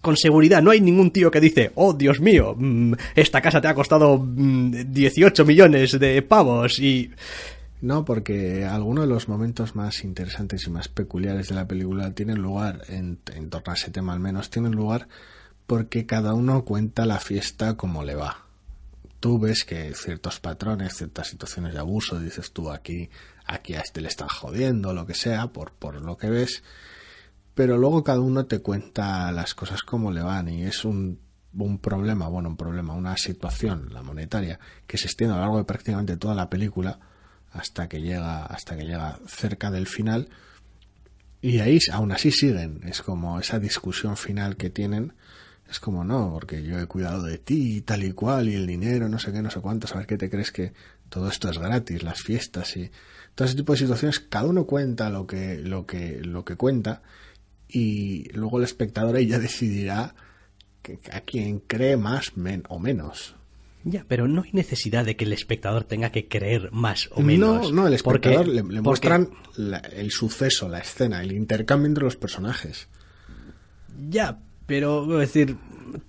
con 0.01 0.17
seguridad. 0.17 0.61
No 0.61 0.71
hay 0.71 0.81
ningún 0.81 1.11
tío 1.11 1.31
que 1.31 1.39
dice, 1.39 1.71
oh 1.75 1.93
Dios 1.93 2.19
mío, 2.19 2.55
mm, 2.57 2.93
esta 3.15 3.41
casa 3.41 3.61
te 3.61 3.69
ha 3.69 3.75
costado 3.75 4.17
mm, 4.19 4.91
18 4.91 5.45
millones 5.45 5.97
de 5.99 6.21
pavos 6.21 6.79
y... 6.79 7.11
No, 7.81 8.05
porque 8.05 8.63
algunos 8.63 9.05
de 9.05 9.13
los 9.13 9.27
momentos 9.27 9.75
más 9.75 10.05
interesantes 10.05 10.65
y 10.67 10.69
más 10.69 10.87
peculiares 10.87 11.49
de 11.49 11.55
la 11.55 11.67
película 11.67 12.11
tienen 12.11 12.41
lugar, 12.41 12.83
en 12.87 13.17
torno 13.17 13.73
a 13.73 13.75
ese 13.75 13.91
tema 13.91 14.13
al 14.13 14.21
menos, 14.21 14.49
tienen 14.49 14.71
lugar 14.71 15.09
porque 15.67 16.05
cada 16.05 16.33
uno 16.33 16.63
cuenta 16.65 17.05
la 17.05 17.19
fiesta 17.19 17.75
como 17.75 18.03
le 18.03 18.15
va. 18.15 18.42
Tú 19.23 19.39
ves 19.39 19.63
que 19.63 19.93
ciertos 19.95 20.41
patrones, 20.41 20.97
ciertas 20.97 21.29
situaciones 21.29 21.71
de 21.71 21.79
abuso, 21.79 22.19
dices 22.19 22.51
tú 22.51 22.69
aquí, 22.69 23.09
aquí 23.45 23.73
a 23.73 23.79
este 23.79 24.01
le 24.01 24.09
están 24.09 24.27
jodiendo, 24.27 24.93
lo 24.93 25.05
que 25.05 25.13
sea, 25.13 25.47
por, 25.47 25.71
por 25.71 26.01
lo 26.01 26.17
que 26.17 26.29
ves, 26.29 26.61
pero 27.53 27.77
luego 27.77 28.03
cada 28.03 28.19
uno 28.19 28.47
te 28.47 28.59
cuenta 28.59 29.31
las 29.31 29.53
cosas 29.53 29.81
como 29.81 30.11
le 30.11 30.21
van 30.21 30.49
y 30.49 30.65
es 30.65 30.83
un, 30.83 31.21
un 31.57 31.79
problema, 31.79 32.27
bueno, 32.27 32.49
un 32.49 32.57
problema, 32.57 32.95
una 32.95 33.15
situación, 33.15 33.93
la 33.93 34.03
monetaria, 34.03 34.59
que 34.87 34.97
se 34.97 35.05
extiende 35.05 35.35
a 35.35 35.37
lo 35.37 35.43
largo 35.43 35.57
de 35.59 35.63
prácticamente 35.63 36.17
toda 36.17 36.35
la 36.35 36.49
película 36.49 36.99
hasta 37.53 37.87
que 37.87 38.01
llega, 38.01 38.45
hasta 38.45 38.75
que 38.75 38.83
llega 38.83 39.19
cerca 39.25 39.71
del 39.71 39.87
final 39.87 40.27
y 41.39 41.59
ahí 41.59 41.79
aún 41.93 42.11
así 42.11 42.29
siguen, 42.29 42.81
es 42.83 43.01
como 43.01 43.39
esa 43.39 43.57
discusión 43.57 44.17
final 44.17 44.57
que 44.57 44.69
tienen, 44.69 45.13
es 45.69 45.79
como 45.79 46.03
no, 46.03 46.31
porque 46.33 46.61
yo 46.63 46.79
he 46.79 46.85
cuidado 46.85 47.23
de 47.23 47.37
ti 47.39 47.77
y 47.77 47.81
tal 47.81 48.03
y 48.03 48.11
cual 48.13 48.47
y 48.49 48.55
el 48.55 48.67
dinero, 48.67 49.09
no 49.09 49.17
sé 49.19 49.31
qué, 49.31 49.41
no 49.41 49.49
sé 49.49 49.59
cuánto, 49.59 49.87
saber 49.87 50.05
qué 50.05 50.17
te 50.17 50.29
crees 50.29 50.51
que 50.51 50.73
todo 51.09 51.27
esto 51.29 51.49
es 51.49 51.57
gratis, 51.57 52.03
las 52.03 52.21
fiestas 52.21 52.75
y 52.77 52.91
todo 53.35 53.47
ese 53.47 53.55
tipo 53.57 53.73
de 53.73 53.79
situaciones, 53.79 54.19
cada 54.19 54.45
uno 54.45 54.65
cuenta 54.65 55.09
lo 55.09 55.25
que, 55.25 55.57
lo 55.59 55.85
que, 55.85 56.19
lo 56.21 56.45
que 56.45 56.55
cuenta 56.55 57.01
y 57.67 58.29
luego 58.33 58.59
el 58.59 58.63
espectador 58.65 59.19
ya 59.19 59.39
decidirá 59.39 60.13
que- 60.83 60.99
a 61.11 61.21
quién 61.21 61.59
cree 61.59 61.97
más 61.97 62.35
men- 62.37 62.63
o 62.69 62.77
menos. 62.77 63.35
Ya, 63.85 64.05
pero 64.07 64.27
no 64.27 64.43
hay 64.43 64.51
necesidad 64.53 65.03
de 65.03 65.15
que 65.17 65.25
el 65.25 65.33
espectador 65.33 65.83
tenga 65.83 66.09
que 66.11 66.27
creer 66.27 66.71
más 66.71 67.09
o 67.11 67.21
menos. 67.21 67.71
No, 67.71 67.81
no, 67.83 67.87
el 67.87 67.99
Porque- 68.01 68.29
espectador 68.29 68.47
le, 68.47 68.53
le 68.55 68.61
porque- 68.63 68.81
muestran 68.81 69.29
la- 69.57 69.79
el 69.79 70.11
suceso, 70.11 70.69
la 70.69 70.79
escena, 70.79 71.21
el 71.21 71.31
intercambio 71.33 71.87
entre 71.87 72.03
los 72.05 72.15
personajes. 72.15 72.87
Ya, 74.09 74.39
pero 74.65 75.21
es 75.21 75.33
decir, 75.33 75.57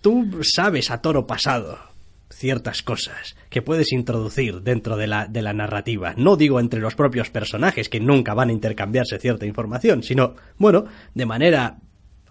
tú 0.01 0.41
sabes 0.43 0.91
a 0.91 1.01
toro 1.03 1.27
pasado 1.27 1.79
ciertas 2.31 2.83
cosas 2.83 3.37
que 3.49 3.63
puedes 3.63 3.93
introducir 3.93 4.63
dentro 4.63 4.97
de 4.97 5.07
la, 5.07 5.27
de 5.27 5.41
la 5.43 5.53
narrativa. 5.53 6.15
No 6.17 6.37
digo 6.37 6.59
entre 6.59 6.81
los 6.81 6.95
propios 6.95 7.31
personajes 7.31 7.89
que 7.89 8.01
nunca 8.01 8.35
van 8.35 8.49
a 8.49 8.53
intercambiarse 8.53 9.19
cierta 9.19 9.47
información, 9.47 10.03
sino, 10.03 10.35
bueno, 10.59 10.85
de 11.15 11.27
manera 11.27 11.77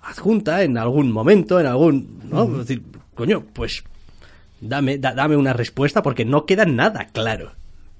adjunta 0.01 0.63
en 0.63 0.77
algún 0.77 1.11
momento, 1.11 1.59
en 1.59 1.67
algún... 1.67 2.19
¿no? 2.29 2.43
Es 2.51 2.67
decir, 2.67 2.83
coño, 3.15 3.45
pues 3.53 3.83
dame, 4.59 4.97
da- 4.97 5.13
dame 5.13 5.37
una 5.37 5.53
respuesta 5.53 6.03
porque 6.03 6.25
no 6.25 6.45
queda 6.45 6.65
nada 6.65 7.05
claro. 7.13 7.53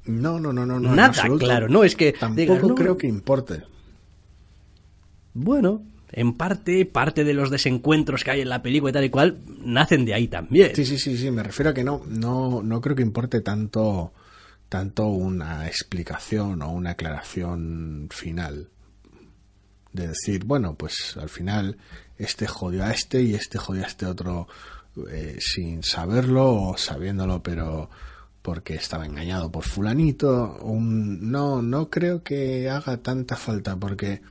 No, 0.06 0.38
no, 0.42 0.52
no, 0.52 0.66
no, 0.66 0.82
no. 0.82 0.94
Nada 0.94 1.14
claro, 1.40 1.70
no 1.70 1.86
es 1.86 1.96
que 1.96 2.12
Tampoco 2.12 2.68
no, 2.68 2.76
creo 2.76 2.98
que 2.98 3.08
importe. 3.08 3.64
Bueno, 5.34 5.82
en 6.14 6.34
parte, 6.34 6.86
parte 6.86 7.24
de 7.24 7.34
los 7.34 7.50
desencuentros 7.50 8.24
que 8.24 8.32
hay 8.32 8.42
en 8.42 8.50
la 8.50 8.62
película 8.62 8.92
y 8.92 8.94
tal 8.94 9.06
y 9.06 9.10
cual 9.10 9.40
nacen 9.66 10.06
de 10.06 10.14
ahí 10.14 10.28
también. 10.28 10.76
Sí, 10.76 10.86
sí, 10.86 10.98
sí, 10.98 11.18
sí. 11.18 11.32
Me 11.32 11.42
refiero 11.42 11.72
a 11.72 11.74
que 11.74 11.84
no, 11.84 12.04
no, 12.08 12.62
no 12.62 12.82
creo 12.82 12.96
que 12.96 13.02
importe 13.02 13.42
tanto, 13.42 14.14
tanto 14.70 15.08
una 15.08 15.68
explicación 15.68 16.62
o 16.62 16.72
una 16.72 16.92
aclaración 16.92 18.08
final. 18.12 18.70
De 19.92 20.08
decir, 20.08 20.46
bueno, 20.46 20.76
pues 20.76 21.18
al 21.18 21.30
final 21.30 21.78
este 22.18 22.48
jodió 22.48 22.84
a 22.84 22.92
este 22.92 23.22
y 23.22 23.34
este 23.34 23.58
jodió 23.58 23.84
a 23.84 23.88
este 23.88 24.06
otro 24.06 24.48
eh, 25.10 25.38
sin 25.40 25.82
saberlo 25.84 26.54
o 26.54 26.78
sabiéndolo, 26.78 27.42
pero 27.42 27.90
porque 28.44 28.76
estaba 28.76 29.06
engañado 29.06 29.52
por 29.52 29.64
fulanito. 29.64 30.60
No, 30.64 31.62
no 31.64 31.90
creo 31.90 32.22
que 32.22 32.70
haga 32.70 32.98
tanta 32.98 33.36
falta 33.36 33.76
porque 33.78 34.22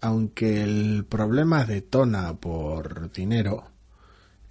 aunque 0.00 0.62
el 0.62 1.04
problema 1.08 1.64
detona 1.64 2.34
por 2.34 3.10
dinero, 3.12 3.70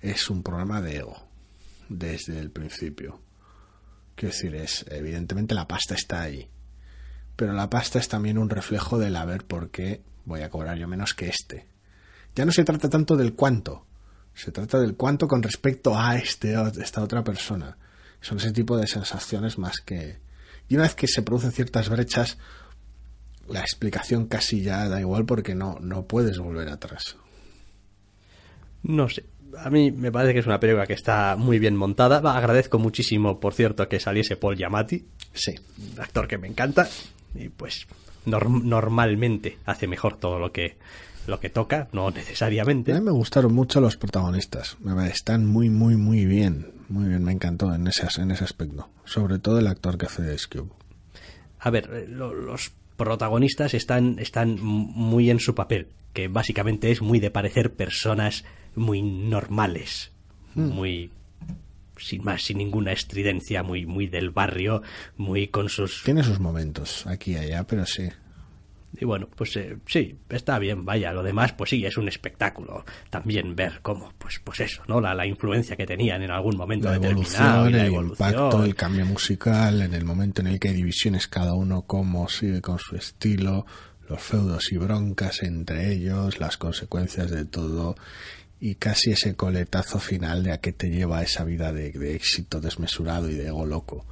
es 0.01 0.29
un 0.29 0.43
problema 0.43 0.81
de 0.81 0.97
ego 0.97 1.27
desde 1.89 2.39
el 2.39 2.51
principio. 2.51 3.21
Quiero 4.15 4.33
decir, 4.33 4.55
es 4.55 4.86
evidentemente 4.89 5.55
la 5.55 5.67
pasta 5.67 5.95
está 5.95 6.21
ahí, 6.21 6.49
pero 7.36 7.53
la 7.53 7.69
pasta 7.69 7.99
es 7.99 8.07
también 8.07 8.38
un 8.38 8.49
reflejo 8.49 8.97
del 8.97 9.15
a 9.15 9.25
ver 9.25 9.45
por 9.45 9.69
qué 9.69 10.01
voy 10.25 10.41
a 10.41 10.49
cobrar 10.49 10.77
yo 10.77 10.88
menos 10.88 11.13
que 11.13 11.29
este. 11.29 11.67
Ya 12.36 12.45
no 12.45 12.51
se 12.51 12.63
trata 12.63 12.89
tanto 12.89 13.15
del 13.15 13.33
cuánto, 13.33 13.86
se 14.33 14.51
trata 14.51 14.79
del 14.79 14.95
cuánto 14.95 15.27
con 15.27 15.41
respecto 15.41 15.97
a 15.97 16.17
este 16.17 16.55
esta 16.79 17.01
otra 17.01 17.23
persona. 17.23 17.77
Son 18.21 18.38
ese 18.38 18.51
tipo 18.51 18.77
de 18.77 18.88
sensaciones 18.88 19.57
más 19.57 19.79
que 19.79 20.19
y 20.67 20.75
una 20.75 20.83
vez 20.83 20.95
que 20.95 21.07
se 21.07 21.21
producen 21.21 21.51
ciertas 21.51 21.89
brechas 21.89 22.38
la 23.49 23.62
explicación 23.62 24.25
casi 24.27 24.62
ya 24.62 24.88
da 24.89 24.99
igual 24.99 25.25
porque 25.25 25.55
no 25.55 25.77
no 25.81 26.05
puedes 26.05 26.38
volver 26.39 26.69
atrás. 26.69 27.15
No 28.83 29.10
sé. 29.10 29.25
A 29.60 29.69
mí 29.69 29.91
me 29.91 30.12
parece 30.12 30.33
que 30.33 30.39
es 30.39 30.45
una 30.45 30.60
película 30.60 30.86
que 30.86 30.93
está 30.93 31.36
muy 31.38 31.57
bien 31.57 31.75
montada. 31.75 32.19
Va, 32.19 32.38
agradezco 32.38 32.79
muchísimo, 32.79 33.39
por 33.39 33.53
cierto, 33.53 33.88
que 33.88 33.99
saliese 33.99 34.36
Paul 34.36 34.55
Giamatti, 34.57 35.05
Sí. 35.33 35.55
actor 35.97 36.27
que 36.27 36.38
me 36.38 36.47
encanta. 36.47 36.88
Y 37.33 37.49
pues 37.49 37.88
norm- 38.25 38.63
normalmente 38.63 39.57
hace 39.65 39.88
mejor 39.88 40.17
todo 40.17 40.38
lo 40.38 40.51
que, 40.51 40.77
lo 41.27 41.39
que 41.39 41.49
toca, 41.49 41.88
no 41.93 42.07
A 42.07 42.12
necesariamente. 42.12 42.93
mí 42.93 43.01
me 43.01 43.12
gustaron 43.12 43.53
mucho 43.53 43.79
los 43.81 43.97
protagonistas. 43.97 44.77
Están 45.10 45.45
muy, 45.45 45.69
muy, 45.69 45.95
muy 45.95 46.25
bien. 46.25 46.71
Muy 46.89 47.07
bien, 47.10 47.23
me 47.23 47.31
encantó 47.33 47.73
en 47.73 47.88
ese, 47.88 48.07
en 48.21 48.31
ese 48.31 48.43
aspecto. 48.43 48.89
Sobre 49.05 49.39
todo 49.39 49.60
el 49.60 49.67
actor 49.67 49.97
que 49.97 50.05
hace 50.05 50.21
de 50.21 50.38
Cube. 50.51 50.69
A 51.60 51.69
ver, 51.69 51.89
eh, 51.91 52.05
lo- 52.07 52.33
los 52.33 52.71
protagonistas 52.97 53.73
están, 53.73 54.19
están 54.19 54.60
muy 54.60 55.29
en 55.29 55.39
su 55.39 55.55
papel, 55.55 55.88
que 56.13 56.27
básicamente 56.27 56.91
es 56.91 57.01
muy 57.01 57.19
de 57.19 57.31
parecer 57.31 57.73
personas 57.73 58.43
muy 58.75 59.01
normales, 59.01 60.12
muy 60.55 61.12
sin 61.97 62.23
más, 62.23 62.43
sin 62.43 62.57
ninguna 62.57 62.91
estridencia, 62.91 63.63
muy, 63.63 63.86
muy 63.86 64.07
del 64.07 64.29
barrio, 64.29 64.81
muy 65.15 65.47
con 65.47 65.69
sus 65.69 66.03
Tiene 66.03 66.23
sus 66.23 66.39
momentos 66.39 67.07
aquí 67.07 67.33
y 67.33 67.38
allá, 67.38 67.63
pero 67.65 67.86
sí. 67.86 68.10
Y 68.99 69.05
bueno, 69.05 69.27
pues 69.36 69.55
eh, 69.57 69.77
sí, 69.86 70.17
está 70.29 70.57
bien, 70.60 70.83
vaya, 70.83 71.12
lo 71.13 71.21
demás, 71.21 71.53
pues 71.53 71.69
sí, 71.69 71.86
es 71.86 71.97
un 71.97 72.07
espectáculo. 72.07 72.83
También 73.10 73.55
ver 73.55 73.79
cómo, 73.81 74.12
pues, 74.17 74.39
pues 74.43 74.60
eso, 74.62 74.83
¿no? 74.88 74.99
La, 74.99 75.13
la 75.13 75.25
influencia 75.25 75.75
que 75.75 75.86
tenían 75.86 76.23
en 76.23 76.31
algún 76.31 76.57
momento 76.57 76.89
La 76.89 76.95
evolución, 76.95 77.71
la 77.71 77.79
el 77.81 77.86
evolución. 77.88 78.29
impacto, 78.29 78.63
el 78.63 78.75
cambio 78.75 79.05
musical, 79.05 79.81
en 79.81 79.93
el 79.93 80.03
momento 80.03 80.41
en 80.41 80.47
el 80.47 80.60
que 80.60 80.69
hay 80.69 80.75
divisiones, 80.75 81.27
cada 81.27 81.53
uno 81.53 81.83
cómo 81.83 82.27
sigue 82.27 82.62
con 82.62 82.79
su 82.79 82.95
estilo, 82.95 83.65
los 84.10 84.21
feudos 84.21 84.71
y 84.71 84.77
broncas 84.77 85.43
entre 85.43 85.91
ellos, 85.91 86.39
las 86.39 86.57
consecuencias 86.57 87.29
de 87.29 87.45
todo 87.45 87.95
y 88.60 88.75
casi 88.75 89.12
ese 89.12 89.36
coletazo 89.36 89.99
final 89.99 90.43
de 90.43 90.51
a 90.53 90.60
qué 90.60 90.71
te 90.71 90.89
lleva 90.89 91.21
esa 91.21 91.43
vida 91.43 91.71
de, 91.71 91.91
de 91.91 92.15
éxito 92.15 92.60
desmesurado 92.60 93.29
y 93.29 93.36
de 93.36 93.47
ego 93.47 93.65
loco 93.65 94.05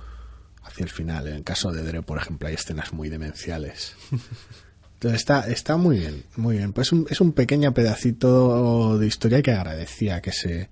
hacia 0.63 0.83
el 0.83 0.89
final. 0.89 1.27
En 1.27 1.35
el 1.35 1.43
caso 1.43 1.71
de 1.71 1.81
Dre, 1.83 2.01
por 2.01 2.17
ejemplo, 2.17 2.47
hay 2.47 2.53
escenas 2.55 2.93
muy 2.93 3.09
demenciales. 3.09 3.95
Entonces 4.95 5.19
está, 5.21 5.47
está 5.47 5.77
muy 5.77 5.99
bien, 5.99 6.23
muy 6.35 6.57
bien. 6.57 6.73
Pues 6.73 6.91
un- 6.91 7.05
es 7.09 7.21
un 7.21 7.33
pequeño 7.33 7.73
pedacito 7.73 8.97
de 8.97 9.07
historia 9.07 9.41
que 9.41 9.51
agradecía 9.51 10.21
que 10.21 10.31
se, 10.31 10.69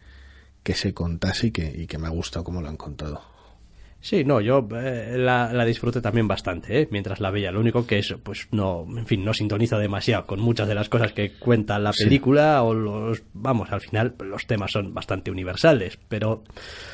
que 0.64 0.74
se 0.74 0.94
contase 0.94 1.48
y 1.48 1.52
que, 1.52 1.66
y 1.78 1.88
que 1.88 1.98
me 1.98 2.08
ha 2.08 2.12
gustado 2.12 2.44
cómo 2.44 2.62
lo 2.62 2.70
han 2.70 2.78
contado. 2.78 3.22
Sí, 4.00 4.26
no, 4.26 4.42
yo 4.42 4.68
eh, 4.76 5.16
la, 5.18 5.54
la 5.54 5.64
disfruté 5.64 6.02
también 6.02 6.28
bastante, 6.28 6.82
¿eh? 6.82 6.88
mientras 6.92 7.22
la 7.22 7.32
veía. 7.32 7.54
Lo 7.54 7.62
único 7.62 7.88
que 7.88 8.00
es, 8.00 8.14
pues 8.22 8.50
no, 8.52 8.86
en 8.98 9.06
fin, 9.06 9.24
no 9.24 9.34
sintonizo 9.34 9.78
demasiado 9.78 10.26
con 10.26 10.42
muchas 10.42 10.68
de 10.68 10.76
las 10.76 10.90
cosas 10.90 11.14
que 11.14 11.34
cuenta 11.40 11.80
la 11.80 11.94
Sí. 11.94 12.04
película 12.04 12.64
o 12.64 12.74
los, 12.74 13.24
vamos, 13.34 13.72
al 13.72 13.80
final 13.80 14.14
los 14.20 14.46
temas 14.46 14.72
son 14.72 14.94
bastante 14.94 15.32
universales, 15.32 15.98
pero 16.10 16.44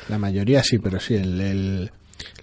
La 0.08 0.18
mayoría 0.18 0.62
sí, 0.62 0.78
pero 0.78 1.00
sí, 1.00 1.14
el, 1.14 1.40
el- 1.40 1.90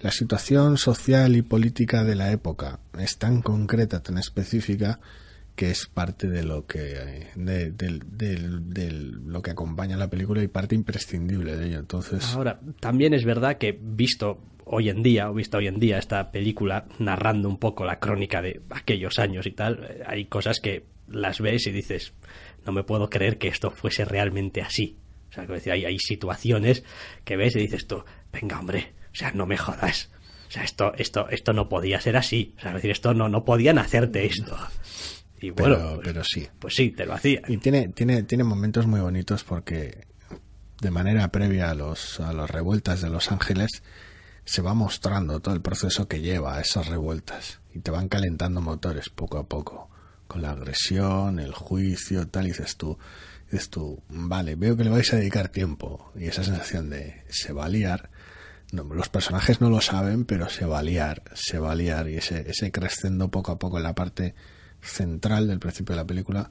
la 0.02 0.10
situación 0.10 0.78
social 0.78 1.36
y 1.36 1.42
política 1.42 2.04
de 2.04 2.14
la 2.14 2.32
época 2.32 2.80
es 2.98 3.18
tan 3.18 3.42
concreta, 3.42 4.02
tan 4.02 4.18
específica, 4.18 5.00
que 5.58 5.70
es 5.72 5.86
parte 5.86 6.28
de 6.28 6.44
lo 6.44 6.66
que 6.66 7.26
de, 7.34 7.72
lo 9.26 9.42
que 9.42 9.50
acompaña 9.50 9.96
la 9.96 10.08
película 10.08 10.40
y 10.40 10.46
parte 10.46 10.76
imprescindible 10.76 11.56
de 11.56 11.66
ello. 11.66 11.78
Entonces, 11.80 12.32
Ahora, 12.34 12.60
también 12.78 13.12
es 13.12 13.24
verdad 13.24 13.58
que 13.58 13.76
visto 13.78 14.40
hoy 14.66 14.88
en 14.88 15.02
día, 15.02 15.28
o 15.28 15.34
visto 15.34 15.58
hoy 15.58 15.66
en 15.66 15.80
día 15.80 15.98
esta 15.98 16.30
película 16.30 16.86
narrando 17.00 17.48
un 17.48 17.58
poco 17.58 17.84
la 17.84 17.98
crónica 17.98 18.40
de 18.40 18.60
aquellos 18.70 19.18
años 19.18 19.46
y 19.46 19.50
tal, 19.50 19.84
eh, 19.84 20.02
hay 20.06 20.26
cosas 20.26 20.60
que 20.60 20.84
las 21.08 21.40
ves 21.40 21.66
y 21.66 21.72
dices, 21.72 22.12
no 22.64 22.72
me 22.72 22.84
puedo 22.84 23.10
creer 23.10 23.36
que 23.36 23.48
esto 23.48 23.72
fuese 23.72 24.04
realmente 24.04 24.62
así. 24.62 24.96
O 25.30 25.32
sea, 25.32 25.44
que 25.46 25.72
hay 25.72 25.98
situaciones 25.98 26.84
que 27.24 27.36
ves 27.36 27.56
y 27.56 27.60
dices 27.60 27.86
tú, 27.88 28.04
venga 28.32 28.60
hombre, 28.60 28.92
o 29.12 29.14
sea, 29.14 29.32
no 29.32 29.46
me 29.46 29.56
jodas. 29.56 30.10
O 30.48 30.50
sea, 30.50 30.64
esto, 30.64 30.92
esto, 30.96 31.28
esto 31.28 31.52
no 31.52 31.68
podía 31.68 32.00
ser 32.00 32.16
así. 32.16 32.54
O 32.58 32.60
sea, 32.60 32.70
es 32.70 32.76
decir, 32.76 32.90
esto 32.90 33.14
no, 33.14 33.28
no 33.28 33.44
podían 33.44 33.78
hacerte 33.78 34.26
esto. 34.26 34.56
Y 35.40 35.52
pero, 35.52 35.76
bueno, 35.76 35.94
pues, 35.96 36.08
pero 36.08 36.24
sí. 36.24 36.48
pues 36.58 36.74
sí, 36.74 36.90
te 36.90 37.06
lo 37.06 37.14
hacía. 37.14 37.42
Y 37.48 37.58
tiene, 37.58 37.88
tiene, 37.88 38.22
tiene 38.22 38.44
momentos 38.44 38.86
muy 38.86 39.00
bonitos 39.00 39.44
porque 39.44 40.06
de 40.80 40.90
manera 40.90 41.28
previa 41.28 41.70
a 41.70 41.74
los, 41.74 42.20
a 42.20 42.32
las 42.32 42.50
revueltas 42.50 43.02
de 43.02 43.10
Los 43.10 43.30
Ángeles 43.30 43.82
se 44.44 44.62
va 44.62 44.74
mostrando 44.74 45.40
todo 45.40 45.54
el 45.54 45.60
proceso 45.60 46.08
que 46.08 46.20
lleva 46.20 46.56
a 46.56 46.60
esas 46.60 46.86
revueltas 46.86 47.60
y 47.74 47.80
te 47.80 47.90
van 47.90 48.08
calentando 48.08 48.60
motores 48.60 49.10
poco 49.10 49.38
a 49.38 49.46
poco 49.46 49.90
con 50.26 50.42
la 50.42 50.52
agresión, 50.52 51.38
el 51.38 51.52
juicio, 51.52 52.28
tal, 52.28 52.46
y 52.46 52.48
dices 52.48 52.76
tú, 52.76 52.98
dices 53.50 53.70
tú, 53.70 54.02
vale, 54.08 54.54
veo 54.54 54.76
que 54.76 54.84
le 54.84 54.90
vais 54.90 55.12
a 55.12 55.16
dedicar 55.16 55.48
tiempo 55.48 56.12
y 56.14 56.26
esa 56.26 56.44
sensación 56.44 56.90
de 56.90 57.24
se 57.28 57.52
va 57.52 57.64
a 57.64 57.68
liar, 57.68 58.10
no, 58.72 58.84
los 58.84 59.08
personajes 59.08 59.60
no 59.60 59.70
lo 59.70 59.80
saben, 59.80 60.24
pero 60.24 60.48
se 60.48 60.64
va 60.66 60.78
a 60.80 60.82
liar, 60.82 61.22
se 61.34 61.58
va 61.58 61.72
a 61.72 61.74
liar 61.74 62.08
y 62.08 62.16
ese, 62.16 62.50
ese 62.50 62.70
crescendo 62.70 63.28
poco 63.30 63.52
a 63.52 63.58
poco 63.58 63.78
en 63.78 63.82
la 63.84 63.94
parte 63.94 64.34
central 64.80 65.46
del 65.48 65.58
principio 65.58 65.94
de 65.94 66.02
la 66.02 66.06
película. 66.06 66.50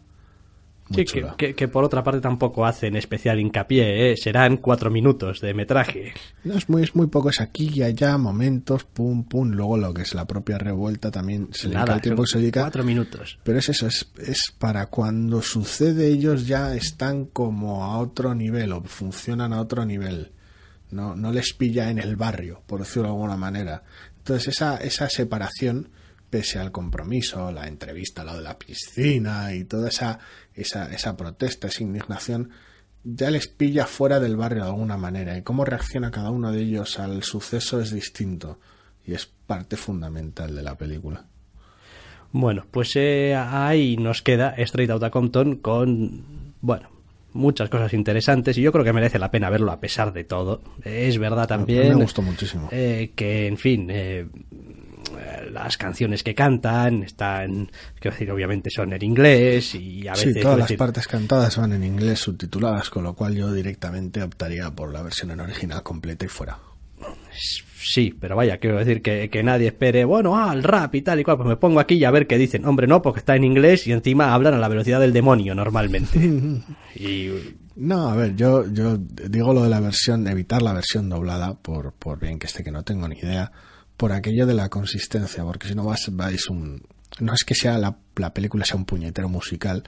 Muy 0.89 0.99
Sí, 0.99 1.05
que, 1.13 1.19
chula. 1.19 1.35
que- 1.37 1.53
que 1.53 1.67
por 1.67 1.83
otra 1.83 2.01
parte 2.01 2.21
tampoco 2.21 2.65
hacen 2.65 2.95
especial 2.95 3.41
hincapié, 3.41 4.11
¿eh? 4.11 4.15
serán 4.15 4.55
cuatro 4.55 4.89
minutos 4.89 5.41
de 5.41 5.53
metraje. 5.53 6.13
No, 6.45 6.53
es 6.55 6.69
muy, 6.69 6.81
es 6.81 6.95
muy 6.95 7.07
poco, 7.07 7.29
es 7.29 7.41
aquí 7.41 7.69
y 7.73 7.83
allá, 7.83 8.17
momentos, 8.17 8.85
pum, 8.85 9.25
pum. 9.25 9.51
Luego 9.51 9.75
lo 9.77 9.93
que 9.93 10.03
es 10.03 10.15
la 10.15 10.23
propia 10.25 10.57
revuelta 10.57 11.11
también 11.11 11.49
se 11.51 11.67
le 11.67 11.73
Nada, 11.75 11.95
el 11.95 12.01
tiempo 12.01 12.23
que 12.23 12.29
se 12.29 12.39
dedica. 12.39 12.61
cuatro 12.61 12.85
minutos. 12.85 13.37
Pero 13.43 13.59
es 13.59 13.67
eso, 13.67 13.85
es, 13.85 14.09
es 14.17 14.53
para 14.57 14.85
cuando 14.85 15.41
sucede 15.41 16.07
ellos 16.07 16.47
ya 16.47 16.73
están 16.73 17.25
como 17.25 17.83
a 17.83 17.97
otro 17.97 18.33
nivel 18.33 18.71
o 18.71 18.81
funcionan 18.83 19.51
a 19.51 19.59
otro 19.59 19.83
nivel. 19.85 20.31
No, 20.91 21.15
no 21.15 21.31
les 21.31 21.53
pilla 21.53 21.89
en 21.89 21.99
el 21.99 22.15
barrio, 22.15 22.63
por 22.65 22.79
decirlo 22.79 23.09
de 23.09 23.15
alguna 23.15 23.37
manera. 23.37 23.83
Entonces 24.17 24.49
esa, 24.49 24.77
esa 24.77 25.09
separación, 25.09 25.89
pese 26.29 26.59
al 26.59 26.71
compromiso, 26.71 27.51
la 27.51 27.67
entrevista 27.67 28.21
al 28.21 28.27
lado 28.27 28.39
de 28.39 28.45
la 28.45 28.57
piscina 28.57 29.53
y 29.53 29.63
toda 29.65 29.89
esa, 29.89 30.19
esa, 30.53 30.91
esa 30.93 31.17
protesta, 31.17 31.67
esa 31.67 31.83
indignación, 31.83 32.51
ya 33.03 33.31
les 33.31 33.47
pilla 33.47 33.85
fuera 33.85 34.19
del 34.19 34.35
barrio 34.35 34.63
de 34.63 34.69
alguna 34.69 34.97
manera. 34.97 35.37
Y 35.37 35.43
cómo 35.43 35.65
reacciona 35.65 36.11
cada 36.11 36.31
uno 36.31 36.51
de 36.51 36.61
ellos 36.61 36.99
al 36.99 37.23
suceso 37.23 37.79
es 37.79 37.91
distinto. 37.91 38.59
Y 39.05 39.13
es 39.13 39.25
parte 39.25 39.77
fundamental 39.77 40.53
de 40.55 40.63
la 40.63 40.77
película. 40.77 41.25
Bueno, 42.33 42.65
pues 42.69 42.95
eh, 42.95 43.35
ahí 43.35 43.95
nos 43.95 44.21
queda 44.21 44.53
Straight 44.57 44.91
Outta 44.91 45.09
Compton 45.09 45.55
con, 45.55 46.53
bueno, 46.59 46.89
muchas 47.33 47.69
cosas 47.69 47.93
interesantes 47.93 48.57
y 48.57 48.61
yo 48.61 48.71
creo 48.71 48.83
que 48.83 48.93
merece 48.93 49.19
la 49.19 49.31
pena 49.31 49.49
verlo 49.49 49.71
a 49.71 49.79
pesar 49.79 50.13
de 50.13 50.23
todo. 50.23 50.61
Es 50.83 51.17
verdad 51.17 51.47
también 51.47 51.89
me 51.89 52.03
gustó 52.03 52.21
muchísimo. 52.21 52.69
eh, 52.71 53.11
que, 53.15 53.47
en 53.47 53.57
fin, 53.57 53.87
eh, 53.89 54.27
las 55.51 55.77
canciones 55.77 56.23
que 56.23 56.35
cantan 56.35 57.03
están, 57.03 57.71
quiero 57.99 58.15
decir, 58.15 58.31
obviamente 58.31 58.69
son 58.69 58.93
en 58.93 59.03
inglés 59.03 59.75
y 59.75 60.07
a 60.07 60.11
veces... 60.11 60.33
Sí, 60.33 60.41
todas 60.41 60.57
las 60.57 60.67
decir, 60.67 60.77
partes 60.77 61.07
cantadas 61.07 61.57
van 61.57 61.73
en 61.73 61.83
inglés 61.83 62.19
subtituladas, 62.19 62.89
con 62.89 63.03
lo 63.03 63.13
cual 63.13 63.35
yo 63.35 63.51
directamente 63.51 64.21
optaría 64.21 64.71
por 64.71 64.91
la 64.91 65.01
versión 65.01 65.31
en 65.31 65.39
original 65.39 65.83
completa 65.83 66.25
y 66.25 66.29
fuera. 66.29 66.59
Sí, 67.79 68.13
pero 68.19 68.35
vaya, 68.35 68.57
quiero 68.57 68.77
decir 68.77 69.01
que, 69.01 69.29
que 69.29 69.43
nadie 69.43 69.67
espere, 69.67 70.03
bueno, 70.03 70.35
ah, 70.35 70.51
el 70.53 70.63
rap 70.63 70.95
y 70.95 71.01
tal 71.03 71.19
y 71.19 71.23
cual, 71.23 71.37
pues 71.37 71.47
me 71.47 71.57
pongo 71.57 71.79
aquí 71.79 71.95
y 71.95 72.03
a 72.03 72.11
ver 72.11 72.27
qué 72.27 72.37
dicen. 72.37 72.65
Hombre, 72.65 72.87
no, 72.87 73.01
porque 73.01 73.19
está 73.19 73.35
en 73.35 73.43
inglés 73.43 73.87
y 73.87 73.91
encima 73.91 74.33
hablan 74.33 74.55
a 74.55 74.57
la 74.57 74.67
velocidad 74.67 74.99
del 74.99 75.13
demonio 75.13 75.55
normalmente. 75.55 76.19
y 76.95 77.31
No, 77.75 78.09
a 78.09 78.15
ver, 78.15 78.35
yo, 78.35 78.69
yo 78.71 78.97
digo 78.97 79.53
lo 79.53 79.63
de 79.63 79.69
la 79.69 79.79
versión, 79.79 80.27
evitar 80.27 80.61
la 80.61 80.73
versión 80.73 81.07
doblada, 81.07 81.53
por, 81.53 81.93
por 81.93 82.19
bien 82.19 82.39
que 82.39 82.47
esté 82.47 82.63
que 82.63 82.71
no 82.71 82.83
tengo 82.83 83.07
ni 83.07 83.19
idea, 83.19 83.51
por 83.95 84.11
aquello 84.11 84.45
de 84.45 84.53
la 84.55 84.69
consistencia, 84.69 85.43
porque 85.43 85.67
si 85.67 85.75
no 85.75 85.85
vas, 85.85 86.09
vais 86.11 86.49
un... 86.49 86.83
No 87.19 87.33
es 87.33 87.43
que 87.45 87.55
sea 87.55 87.77
la, 87.77 87.97
la 88.15 88.33
película 88.33 88.65
sea 88.65 88.75
un 88.75 88.85
puñetero 88.85 89.29
musical, 89.29 89.83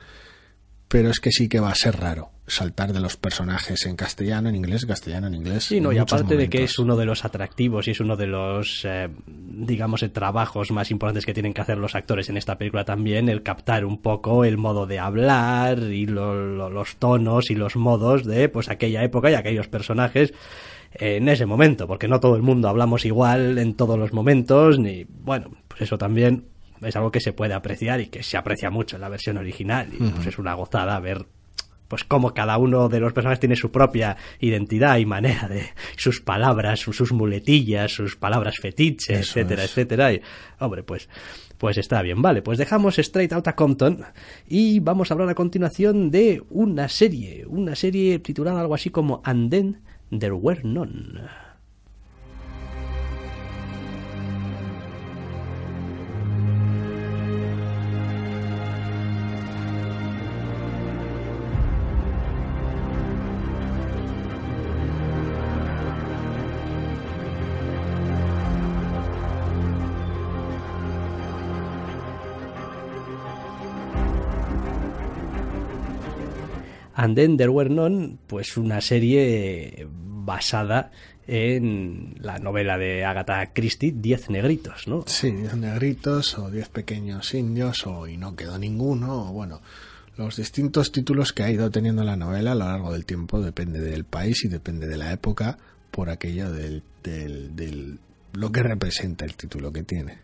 pero 0.88 1.10
es 1.10 1.20
que 1.20 1.32
sí 1.32 1.50
que 1.50 1.60
va 1.60 1.72
a 1.72 1.76
ser 1.76 1.98
raro 1.98 2.32
saltar 2.50 2.92
de 2.94 3.00
los 3.00 3.16
personajes 3.18 3.86
en 3.86 3.96
castellano, 3.96 4.50
en 4.50 4.56
inglés, 4.56 4.86
castellano, 4.86 5.28
en 5.28 5.36
inglés. 5.36 5.66
Sí, 5.66 5.80
no, 5.80 5.92
y 5.92 5.98
aparte 5.98 6.36
de 6.38 6.50
que 6.50 6.64
es 6.64 6.80
uno 6.80 6.96
de 6.98 7.06
los 7.06 7.24
atractivos 7.26 7.88
y 7.88 7.92
es 7.92 8.00
uno 8.00 8.16
de 8.18 8.28
los, 8.28 8.82
eh, 8.86 9.10
digamos, 9.28 10.04
eh, 10.04 10.10
trabajos 10.10 10.72
más 10.72 10.92
importantes 10.92 11.26
que 11.26 11.34
tienen 11.34 11.54
que 11.54 11.62
hacer 11.62 11.78
los 11.78 11.96
actores 11.96 12.30
en 12.30 12.38
esta 12.38 12.58
película 12.58 12.84
también, 12.86 13.30
el 13.30 13.44
captar 13.44 13.86
un 13.86 14.02
poco 14.02 14.44
el 14.46 14.58
modo 14.58 14.86
de 14.88 15.00
hablar 15.00 15.80
y 15.80 16.06
lo- 16.06 16.34
lo- 16.34 16.70
los 16.70 16.96
tonos 16.98 17.50
y 17.52 17.56
los 17.56 17.76
modos 17.76 18.26
de 18.26 18.50
pues 18.50 18.70
aquella 18.70 19.04
época 19.04 19.32
y 19.32 19.36
aquellos 19.36 19.68
personajes 19.68 20.34
en 20.94 21.30
ese 21.30 21.46
momento, 21.46 21.88
porque 21.88 22.08
no 22.08 22.20
todo 22.20 22.36
el 22.36 22.42
mundo 22.42 22.68
hablamos 22.68 23.06
igual 23.06 23.60
en 23.60 23.76
todos 23.76 23.98
los 24.00 24.12
momentos, 24.12 24.80
ni 24.80 25.06
bueno, 25.08 25.52
pues 25.68 25.82
eso 25.84 25.98
también 26.00 26.46
es 26.82 26.96
algo 26.96 27.12
que 27.12 27.20
se 27.20 27.34
puede 27.34 27.54
apreciar 27.54 28.00
y 28.02 28.08
que 28.08 28.24
se 28.24 28.38
aprecia 28.38 28.70
mucho 28.72 28.96
en 28.96 29.02
la 29.02 29.10
versión 29.10 29.38
original 29.38 29.90
y 29.94 29.98
pues 29.98 30.26
es 30.28 30.40
una 30.40 30.54
gozada 30.56 31.00
ver 31.00 31.26
pues 31.90 32.06
cómo 32.06 32.34
cada 32.34 32.58
uno 32.58 32.88
de 32.88 33.02
los 33.02 33.12
personajes 33.12 33.42
tiene 33.42 33.58
su 33.58 33.72
propia 33.72 34.16
identidad 34.40 34.98
y 34.98 35.06
manera 35.06 35.50
de 35.50 35.66
sus 35.98 36.22
palabras, 36.22 36.80
sus, 36.80 36.96
sus 36.96 37.12
muletillas, 37.12 37.92
sus 37.92 38.16
palabras 38.16 38.56
fetiches, 38.62 39.10
Eso 39.20 39.40
etcétera, 39.40 39.64
es. 39.66 39.72
etcétera. 39.72 40.14
Y, 40.14 40.22
hombre, 40.60 40.84
pues, 40.84 41.10
pues 41.58 41.78
está 41.78 42.02
bien. 42.02 42.22
Vale, 42.22 42.42
pues 42.42 42.58
dejamos 42.58 42.98
Straight 43.00 43.34
Outta 43.34 43.56
Compton 43.56 44.06
y 44.48 44.80
vamos 44.80 45.12
a 45.12 45.16
hablar 45.16 45.30
a 45.30 45.36
continuación 45.36 46.12
de 46.12 46.42
una 46.50 46.88
serie, 46.88 47.46
una 47.48 47.76
serie 47.76 48.20
titulada 48.20 48.62
algo 48.62 48.76
así 48.76 48.90
como 48.92 49.22
And 49.26 49.52
Then 49.52 49.82
There 50.18 50.34
Were 50.34 50.62
None. 50.64 51.49
And 77.02 77.16
Then 77.16 77.38
There 77.38 77.50
Were 77.50 77.70
None, 77.70 78.18
pues 78.28 78.58
una 78.58 78.82
serie 78.82 79.88
basada 79.90 80.92
en 81.28 82.16
la 82.20 82.40
novela 82.40 82.78
de 82.78 83.06
Agatha 83.06 83.54
Christie, 83.54 83.94
Diez 83.96 84.30
Negritos, 84.30 84.86
¿no? 84.86 85.06
Sí, 85.08 85.32
diez 85.32 85.56
negritos 85.56 86.38
o 86.38 86.52
diez 86.52 86.68
pequeños 86.68 87.34
indios 87.34 87.88
o 87.88 88.06
y 88.06 88.18
no 88.18 88.36
quedó 88.36 88.60
ninguno, 88.60 89.30
o 89.30 89.32
bueno, 89.32 89.62
los 90.18 90.36
distintos 90.36 90.92
títulos 90.92 91.32
que 91.32 91.44
ha 91.44 91.50
ido 91.50 91.72
teniendo 91.72 92.04
la 92.04 92.18
novela 92.18 92.52
a 92.52 92.56
lo 92.56 92.66
largo 92.66 92.92
del 92.92 93.06
tiempo 93.06 93.40
depende 93.40 93.80
del 93.80 94.04
país 94.04 94.44
y 94.44 94.50
depende 94.50 94.86
de 94.86 94.98
la 94.98 95.14
época 95.14 95.58
por 95.92 96.10
aquello 96.10 96.52
del, 96.52 96.84
del, 97.02 97.56
del 97.56 98.00
lo 98.34 98.52
que 98.52 98.62
representa 98.62 99.24
el 99.24 99.36
título 99.36 99.72
que 99.72 99.84
tiene. 99.84 100.18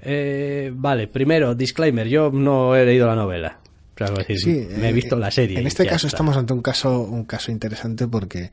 Eh, 0.00 0.72
vale, 0.74 1.06
primero, 1.06 1.54
disclaimer, 1.54 2.08
yo 2.08 2.30
no 2.30 2.74
he 2.74 2.86
leído 2.86 3.06
la 3.06 3.14
novela. 3.14 3.60
Decir, 4.06 4.38
Sí, 4.38 4.68
me 4.78 4.86
he 4.86 4.90
eh, 4.90 4.92
visto 4.92 5.16
la 5.16 5.30
serie. 5.30 5.58
En 5.58 5.66
este 5.66 5.84
caso 5.84 6.06
está. 6.06 6.16
estamos 6.16 6.36
ante 6.36 6.52
un 6.52 6.62
caso, 6.62 7.00
un 7.00 7.24
caso 7.24 7.50
interesante 7.50 8.06
porque, 8.06 8.52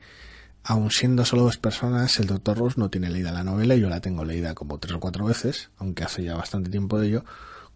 aun 0.64 0.90
siendo 0.90 1.24
solo 1.24 1.42
dos 1.42 1.56
personas, 1.56 2.18
el 2.18 2.26
Dr. 2.26 2.58
Ross 2.58 2.78
no 2.78 2.90
tiene 2.90 3.10
leída 3.10 3.32
la 3.32 3.44
novela 3.44 3.74
y 3.74 3.80
yo 3.80 3.88
la 3.88 4.00
tengo 4.00 4.24
leída 4.24 4.54
como 4.54 4.78
tres 4.78 4.94
o 4.94 5.00
cuatro 5.00 5.24
veces, 5.24 5.70
aunque 5.78 6.04
hace 6.04 6.24
ya 6.24 6.34
bastante 6.34 6.70
tiempo 6.70 6.98
de 6.98 7.08
ello. 7.08 7.24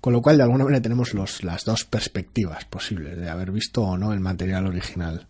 Con 0.00 0.12
lo 0.14 0.22
cual, 0.22 0.38
de 0.38 0.44
alguna 0.44 0.64
manera, 0.64 0.82
tenemos 0.82 1.14
los, 1.14 1.44
las 1.44 1.64
dos 1.64 1.84
perspectivas 1.84 2.64
posibles 2.64 3.18
de 3.18 3.28
haber 3.28 3.52
visto 3.52 3.82
o 3.82 3.98
no 3.98 4.12
el 4.12 4.20
material 4.20 4.66
original. 4.66 5.26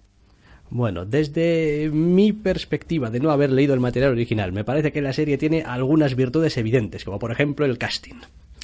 Bueno, 0.70 1.05
desde 1.05 1.90
mi 1.92 2.33
perspectiva 2.33 3.11
de 3.11 3.18
no 3.18 3.33
haber 3.33 3.50
leído 3.50 3.74
el 3.74 3.81
material 3.81 4.12
original, 4.12 4.53
me 4.53 4.62
parece 4.62 4.92
que 4.92 5.03
la 5.03 5.12
serie 5.12 5.37
tiene 5.37 5.64
algunas 5.64 6.14
virtudes 6.14 6.57
evidentes, 6.57 7.05
como 7.05 7.18
por 7.18 7.33
ejemplo 7.33 7.66
el 7.66 7.76
casting. 7.76 8.20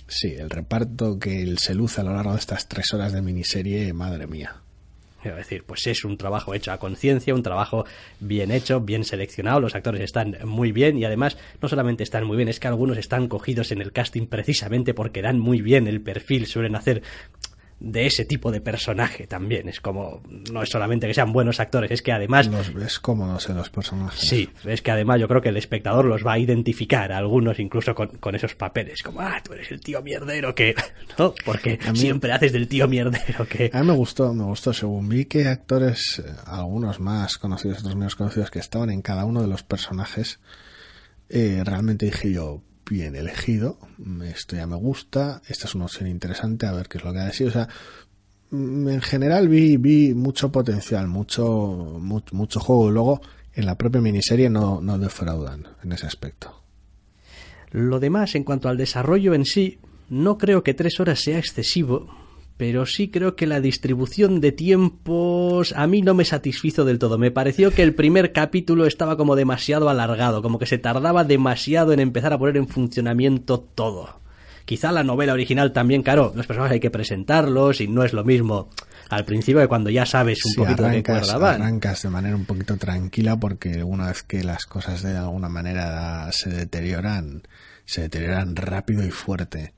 Sí, 0.08 0.34
el 0.34 0.50
reparto 0.50 1.18
que 1.18 1.42
él 1.42 1.58
se 1.58 1.74
luce 1.74 2.00
a 2.00 2.04
lo 2.04 2.14
largo 2.14 2.32
de 2.32 2.38
estas 2.38 2.68
tres 2.68 2.92
horas 2.94 3.12
de 3.12 3.22
miniserie, 3.22 3.92
madre 3.92 4.26
mía. 4.26 4.56
Es 5.24 5.34
decir, 5.34 5.64
pues 5.64 5.86
es 5.86 6.04
un 6.04 6.16
trabajo 6.16 6.54
hecho 6.54 6.70
a 6.72 6.78
conciencia, 6.78 7.34
un 7.34 7.42
trabajo 7.42 7.84
bien 8.20 8.52
hecho, 8.52 8.80
bien 8.80 9.04
seleccionado, 9.04 9.60
los 9.60 9.74
actores 9.74 10.00
están 10.02 10.36
muy 10.44 10.70
bien 10.70 10.98
y 10.98 11.04
además 11.04 11.36
no 11.60 11.68
solamente 11.68 12.04
están 12.04 12.24
muy 12.24 12.36
bien, 12.36 12.48
es 12.48 12.60
que 12.60 12.68
algunos 12.68 12.96
están 12.96 13.26
cogidos 13.26 13.72
en 13.72 13.80
el 13.80 13.92
casting 13.92 14.26
precisamente 14.26 14.94
porque 14.94 15.22
dan 15.22 15.40
muy 15.40 15.60
bien 15.60 15.88
el 15.88 16.00
perfil, 16.00 16.46
suelen 16.46 16.76
hacer 16.76 17.02
de 17.78 18.06
ese 18.06 18.24
tipo 18.24 18.50
de 18.50 18.62
personaje 18.62 19.26
también, 19.26 19.68
es 19.68 19.80
como, 19.82 20.22
no 20.50 20.62
es 20.62 20.70
solamente 20.70 21.06
que 21.06 21.12
sean 21.12 21.32
buenos 21.32 21.60
actores, 21.60 21.90
es 21.90 22.00
que 22.00 22.10
además... 22.10 22.46
Los 22.46 22.72
ves 22.72 22.98
cómodos 22.98 23.50
en 23.50 23.56
los 23.56 23.68
personajes. 23.68 24.18
Sí, 24.18 24.48
es 24.64 24.80
que 24.80 24.90
además 24.90 25.20
yo 25.20 25.28
creo 25.28 25.42
que 25.42 25.50
el 25.50 25.58
espectador 25.58 26.06
los 26.06 26.26
va 26.26 26.32
a 26.32 26.38
identificar, 26.38 27.12
a 27.12 27.18
algunos 27.18 27.58
incluso 27.60 27.94
con, 27.94 28.08
con 28.16 28.34
esos 28.34 28.54
papeles, 28.54 29.02
como, 29.02 29.20
ah, 29.20 29.42
tú 29.44 29.52
eres 29.52 29.70
el 29.70 29.80
tío 29.80 30.00
mierdero 30.02 30.54
que... 30.54 30.74
¿No? 31.18 31.34
Porque 31.44 31.78
mí- 31.92 31.98
siempre 31.98 32.32
haces 32.32 32.52
del 32.52 32.66
tío 32.66 32.88
mierdero 32.88 33.46
que... 33.46 33.70
A 33.74 33.80
mí 33.82 33.86
me 33.88 33.92
gustó, 33.94 34.32
me 34.32 34.44
gustó. 34.44 34.72
Según 34.72 35.08
vi 35.10 35.26
que 35.26 35.46
actores, 35.46 36.22
eh, 36.26 36.30
algunos 36.46 36.98
más 36.98 37.36
conocidos, 37.36 37.80
otros 37.80 37.94
menos 37.94 38.16
conocidos, 38.16 38.50
que 38.50 38.58
estaban 38.58 38.88
en 38.88 39.02
cada 39.02 39.26
uno 39.26 39.42
de 39.42 39.48
los 39.48 39.62
personajes, 39.62 40.40
eh, 41.28 41.60
realmente 41.62 42.06
dije 42.06 42.32
yo, 42.32 42.62
bien 42.88 43.16
elegido, 43.16 43.78
esto 44.24 44.56
ya 44.56 44.66
me 44.66 44.76
gusta, 44.76 45.42
esta 45.48 45.66
es 45.66 45.74
una 45.74 45.86
opción 45.86 46.08
interesante, 46.08 46.66
a 46.66 46.72
ver 46.72 46.88
qué 46.88 46.98
es 46.98 47.04
lo 47.04 47.12
que 47.12 47.18
ha 47.18 47.24
de 47.24 47.32
ser. 47.32 47.48
O 47.48 47.50
sea, 47.50 47.68
mm, 48.50 48.88
en 48.88 49.00
general 49.00 49.48
vi, 49.48 49.76
vi 49.76 50.14
mucho 50.14 50.50
potencial, 50.52 51.08
mucho, 51.08 51.98
mucho, 52.00 52.34
mucho 52.34 52.60
juego. 52.60 52.90
Luego, 52.90 53.20
en 53.54 53.66
la 53.66 53.76
propia 53.76 54.00
miniserie 54.00 54.50
no, 54.50 54.80
no 54.80 54.98
defraudan 54.98 55.66
en 55.82 55.92
ese 55.92 56.06
aspecto. 56.06 56.62
Lo 57.72 58.00
demás, 58.00 58.34
en 58.34 58.44
cuanto 58.44 58.68
al 58.68 58.76
desarrollo 58.76 59.34
en 59.34 59.44
sí, 59.44 59.78
no 60.08 60.38
creo 60.38 60.62
que 60.62 60.74
tres 60.74 61.00
horas 61.00 61.20
sea 61.20 61.38
excesivo, 61.38 62.25
pero 62.56 62.86
sí 62.86 63.08
creo 63.10 63.36
que 63.36 63.46
la 63.46 63.60
distribución 63.60 64.40
de 64.40 64.52
tiempos 64.52 65.74
a 65.76 65.86
mí 65.86 66.02
no 66.02 66.14
me 66.14 66.24
satisfizo 66.24 66.84
del 66.84 66.98
todo. 66.98 67.18
Me 67.18 67.30
pareció 67.30 67.70
que 67.70 67.82
el 67.82 67.94
primer 67.94 68.32
capítulo 68.32 68.86
estaba 68.86 69.16
como 69.16 69.36
demasiado 69.36 69.88
alargado, 69.88 70.42
como 70.42 70.58
que 70.58 70.66
se 70.66 70.78
tardaba 70.78 71.24
demasiado 71.24 71.92
en 71.92 72.00
empezar 72.00 72.32
a 72.32 72.38
poner 72.38 72.56
en 72.56 72.68
funcionamiento 72.68 73.60
todo. 73.60 74.20
Quizá 74.64 74.90
la 74.90 75.04
novela 75.04 75.32
original 75.32 75.72
también, 75.72 76.02
claro, 76.02 76.32
los 76.34 76.46
personajes 76.46 76.74
hay 76.74 76.80
que 76.80 76.90
presentarlos 76.90 77.80
y 77.80 77.86
no 77.86 78.02
es 78.02 78.12
lo 78.12 78.24
mismo 78.24 78.70
al 79.08 79.24
principio 79.24 79.60
que 79.60 79.68
cuando 79.68 79.90
ya 79.90 80.04
sabes 80.04 80.44
un 80.44 80.52
Sí, 80.52 80.56
poquito 80.58 80.82
de 80.82 81.02
qué 81.02 81.02
cuerda 81.04 81.54
arrancas 81.54 82.02
de 82.02 82.10
manera 82.10 82.34
un 82.34 82.46
poquito 82.46 82.76
tranquila 82.76 83.38
porque 83.38 83.84
una 83.84 84.08
vez 84.08 84.24
que 84.24 84.42
las 84.42 84.66
cosas 84.66 85.02
de 85.02 85.16
alguna 85.16 85.48
manera 85.48 86.32
se 86.32 86.50
deterioran, 86.50 87.42
se 87.84 88.02
deterioran 88.02 88.56
rápido 88.56 89.06
y 89.06 89.10
fuerte. 89.10 89.75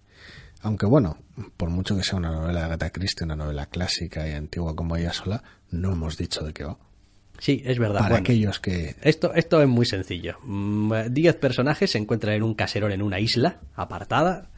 Aunque 0.63 0.87
bueno, 0.87 1.19
por 1.57 1.71
mucho 1.71 1.97
que 1.97 2.03
sea 2.03 2.19
una 2.19 2.33
novela 2.33 2.61
de 2.61 2.65
Agatha 2.67 2.91
Christie, 2.91 3.25
una 3.25 3.37
novela 3.37 3.67
clásica 3.67 4.29
y 4.29 4.33
antigua 4.33 4.75
como 4.75 4.97
ella 4.97 5.13
sola, 5.13 5.43
no 5.71 5.93
hemos 5.93 6.17
dicho 6.17 6.45
de 6.45 6.53
qué 6.53 6.65
va. 6.65 6.79
Sí, 7.39 7.63
es 7.65 7.79
verdad. 7.79 8.01
Para 8.01 8.09
bueno. 8.11 8.23
aquellos 8.23 8.59
que... 8.59 8.97
Esto, 9.03 9.33
esto 9.35 9.63
es 9.63 9.69
muy 9.69 9.87
sencillo. 9.87 10.39
Mm, 10.43 10.93
Diez 11.11 11.37
personajes 11.37 11.93
se 11.93 11.99
encuentran 11.99 12.35
en 12.35 12.43
un 12.43 12.55
caserón 12.55 12.91
en 12.91 13.03
una 13.03 13.21
isla 13.21 13.61
apartada, 13.77 14.51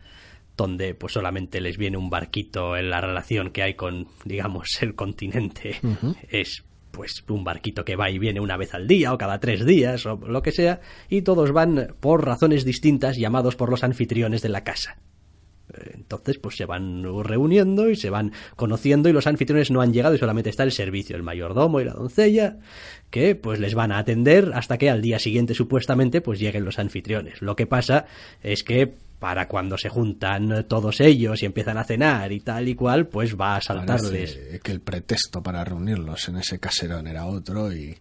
donde 0.57 0.95
pues 0.95 1.13
solamente 1.13 1.61
les 1.61 1.77
viene 1.77 1.99
un 1.99 2.09
barquito 2.09 2.77
en 2.77 2.91
la 2.91 3.01
relación 3.01 3.51
que 3.51 3.63
hay 3.63 3.75
con, 3.75 4.09
digamos, 4.25 4.79
el 4.81 4.95
continente. 4.95 5.79
Es 6.31 6.65
pues 6.91 7.23
un 7.29 7.45
barquito 7.45 7.85
que 7.85 7.97
va 7.97 8.11
y 8.11 8.19
viene 8.19 8.41
una 8.41 8.57
vez 8.57 8.75
al 8.75 8.89
día 8.89 9.13
o 9.13 9.19
cada 9.19 9.39
tres 9.39 9.65
días 9.65 10.05
o 10.07 10.17
lo 10.17 10.43
que 10.43 10.53
sea, 10.53 10.81
y 11.09 11.23
todos 11.23 11.53
van 11.53 11.95
por 12.01 12.25
razones 12.25 12.65
distintas 12.65 13.17
llamados 13.17 13.57
por 13.57 13.71
los 13.71 13.85
anfitriones 13.85 14.43
de 14.43 14.49
la 14.49 14.65
casa. 14.65 14.99
Entonces, 15.95 16.39
pues 16.39 16.57
se 16.57 16.65
van 16.65 17.05
reuniendo 17.25 17.91
y 17.91 17.97
se 17.97 18.11
van 18.11 18.33
conociendo 18.57 19.09
y 19.09 19.13
los 19.13 19.27
anfitriones 19.27 19.71
no 19.71 19.81
han 19.81 19.93
llegado 19.93 20.15
y 20.15 20.19
solamente 20.19 20.51
está 20.51 20.63
el 20.63 20.73
servicio, 20.73 21.17
el 21.17 21.23
mayordomo 21.23 21.81
y 21.81 21.85
la 21.85 21.93
doncella, 21.93 22.59
que 23.11 23.35
pues 23.35 23.61
les 23.61 23.75
van 23.75 23.93
a 23.93 23.99
atender 23.99 24.53
hasta 24.55 24.79
que 24.79 24.91
al 24.91 25.03
día 25.03 25.19
siguiente 25.19 25.55
supuestamente 25.55 26.21
pues 26.21 26.39
lleguen 26.39 26.65
los 26.65 26.79
anfitriones. 26.79 27.43
Lo 27.43 27.57
que 27.57 27.67
pasa 27.67 28.07
es 28.43 28.63
que 28.63 28.95
para 29.21 29.47
cuando 29.47 29.77
se 29.77 29.91
juntan 29.91 30.67
todos 30.67 31.01
ellos 31.01 31.43
y 31.43 31.47
empiezan 31.47 31.77
a 31.77 31.85
cenar 31.85 32.33
y 32.33 32.41
tal 32.41 32.69
y 32.69 32.75
cual, 32.75 33.07
pues 33.07 33.39
va 33.39 33.57
a 33.57 33.61
saltarles. 33.61 34.35
Parece 34.35 34.61
que 34.61 34.73
el 34.73 34.81
pretexto 34.81 35.43
para 35.43 35.63
reunirlos 35.63 36.27
en 36.29 36.39
ese 36.39 36.59
caserón 36.59 37.07
era 37.07 37.27
otro 37.27 37.71
y 37.73 37.99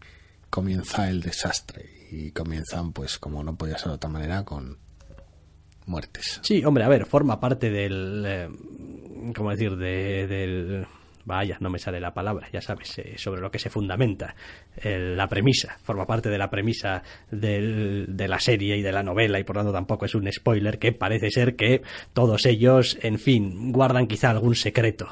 comienza 0.49 1.09
el 1.09 1.21
desastre. 1.21 1.89
Y 2.11 2.31
comienzan, 2.31 2.93
pues 2.93 3.19
como 3.19 3.43
no 3.43 3.55
podía 3.55 3.77
ser 3.77 3.89
de 3.89 3.95
otra 3.95 4.09
manera, 4.09 4.43
con 4.43 4.77
muertes. 5.89 6.39
Sí, 6.43 6.63
hombre, 6.63 6.83
a 6.83 6.87
ver, 6.87 7.05
forma 7.05 7.39
parte 7.39 7.69
del... 7.69 8.23
eh, 8.25 8.49
¿Cómo 9.35 9.51
decir? 9.51 9.75
De, 9.75 10.27
del... 10.27 10.85
Vaya, 11.25 11.57
no 11.59 11.69
me 11.69 11.77
sale 11.77 11.99
la 11.99 12.13
palabra, 12.13 12.47
ya 12.51 12.61
sabes, 12.61 12.97
eh, 12.97 13.13
sobre 13.17 13.39
lo 13.41 13.51
que 13.51 13.59
se 13.59 13.69
fundamenta 13.69 14.33
el- 14.77 15.15
la 15.15 15.27
premisa. 15.27 15.77
Forma 15.83 16.07
parte 16.07 16.29
de 16.29 16.37
la 16.39 16.49
premisa 16.49 17.03
del- 17.29 18.05
de 18.09 18.27
la 18.27 18.39
serie 18.39 18.77
y 18.77 18.81
de 18.81 18.91
la 18.91 19.03
novela 19.03 19.37
y 19.39 19.43
por 19.43 19.57
lo 19.57 19.61
tanto 19.61 19.73
tampoco 19.73 20.05
es 20.05 20.15
un 20.15 20.31
spoiler 20.31 20.79
que 20.79 20.91
parece 20.91 21.29
ser 21.29 21.55
que 21.55 21.83
todos 22.13 22.45
ellos, 22.47 22.97
en 23.01 23.19
fin, 23.19 23.71
guardan 23.71 24.07
quizá 24.07 24.31
algún 24.31 24.55
secreto 24.55 25.07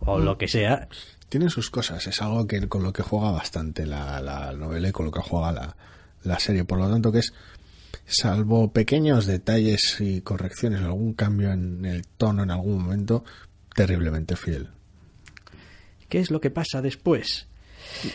o 0.00 0.18
lo 0.18 0.38
que 0.38 0.48
sea. 0.48 0.88
Tiene 1.28 1.50
sus 1.50 1.68
cosas, 1.70 2.06
es 2.06 2.22
algo 2.22 2.46
que 2.46 2.66
con 2.68 2.82
lo 2.82 2.92
que 2.92 3.02
juega 3.02 3.30
bastante 3.32 3.84
la, 3.84 4.20
la 4.20 4.52
novela 4.52 4.88
y 4.88 4.92
con 4.92 5.06
lo 5.06 5.12
que 5.12 5.20
juega 5.20 5.52
la, 5.52 5.76
la 6.22 6.38
serie. 6.38 6.64
Por 6.64 6.78
lo 6.78 6.88
tanto, 6.88 7.12
que 7.12 7.18
es, 7.18 7.34
salvo 8.06 8.72
pequeños 8.72 9.26
detalles 9.26 9.96
y 10.00 10.20
correcciones, 10.20 10.80
algún 10.82 11.14
cambio 11.14 11.52
en 11.52 11.84
el 11.84 12.06
tono 12.06 12.42
en 12.42 12.50
algún 12.50 12.82
momento, 12.82 13.24
terriblemente 13.74 14.36
fiel. 14.36 14.68
¿Qué 16.08 16.20
es 16.20 16.30
lo 16.30 16.40
que 16.40 16.50
pasa 16.50 16.82
después? 16.82 17.46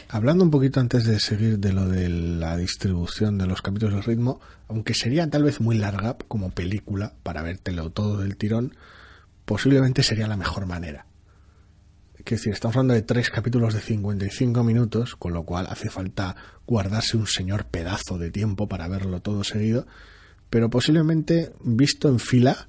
Hablando 0.10 0.44
un 0.44 0.52
poquito 0.52 0.80
antes 0.80 1.06
de 1.06 1.20
seguir 1.20 1.60
de 1.60 1.74
lo 1.74 1.88
de 1.88 2.10
la 2.10 2.58
distribución 2.58 3.38
de 3.38 3.48
los 3.48 3.62
capítulos 3.62 3.96
de 3.96 4.02
ritmo, 4.02 4.40
aunque 4.68 4.94
sería 4.94 5.30
tal 5.30 5.44
vez 5.44 5.60
muy 5.62 5.78
larga 5.78 6.18
como 6.28 6.52
película 6.52 7.14
para 7.24 7.42
vértelo 7.42 7.90
todo 7.90 8.18
del 8.18 8.38
tirón, 8.38 8.76
posiblemente 9.46 10.04
sería 10.04 10.28
la 10.28 10.38
mejor 10.38 10.66
manera. 10.66 11.06
Quiero 12.28 12.40
decir, 12.40 12.52
estamos 12.52 12.76
hablando 12.76 12.94
de 12.94 13.04
tres 13.04 13.30
capítulos 13.30 13.74
de 13.74 13.80
55 13.80 14.62
minutos, 14.62 15.16
con 15.16 15.32
lo 15.32 15.44
cual 15.44 15.66
hace 15.70 15.90
falta 15.90 16.36
guardarse 16.66 17.16
un 17.16 17.26
señor 17.26 17.68
pedazo 17.68 18.18
de 18.18 18.32
tiempo 18.32 18.68
para 18.68 18.90
verlo 18.90 19.22
todo 19.22 19.46
seguido, 19.46 19.88
pero 20.50 20.70
posiblemente 20.70 21.54
visto 21.62 22.10
en 22.10 22.20
fila, 22.20 22.68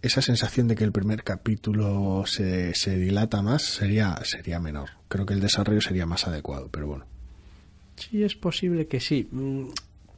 esa 0.00 0.22
sensación 0.22 0.68
de 0.68 0.76
que 0.76 0.84
el 0.84 0.92
primer 0.92 1.24
capítulo 1.24 2.22
se, 2.24 2.72
dilata 2.86 3.42
más 3.42 3.62
sería, 3.64 4.16
sería 4.22 4.60
menor. 4.60 4.90
Creo 5.08 5.26
que 5.26 5.34
el 5.34 5.40
desarrollo 5.40 5.80
sería 5.80 6.06
más 6.06 6.28
adecuado, 6.28 6.68
pero 6.70 6.86
bueno. 6.86 7.04
Sí, 7.96 8.22
es 8.22 8.36
posible 8.36 8.86
que 8.86 9.00
sí. 9.00 9.26
Mm, 9.32 9.70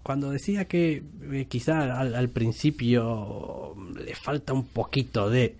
Cuando 0.03 0.30
decía 0.30 0.66
que 0.66 1.03
eh, 1.32 1.47
quizá 1.49 1.99
al 1.99 2.28
principio 2.28 3.74
le 4.05 4.14
falta 4.14 4.53
un 4.53 4.66
poquito 4.66 5.30
de... 5.30 5.57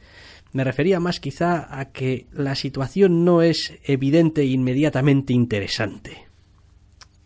Me 0.53 0.65
refería 0.65 1.01
más 1.01 1.19
quizá 1.21 1.79
a 1.79 1.87
que 1.93 2.27
la 2.33 2.55
situación 2.55 3.25
no 3.25 3.43
es 3.43 3.73
evidente 3.85 4.43
e 4.43 4.47
inmediatamente 4.47 5.33
interesante. 5.33 6.27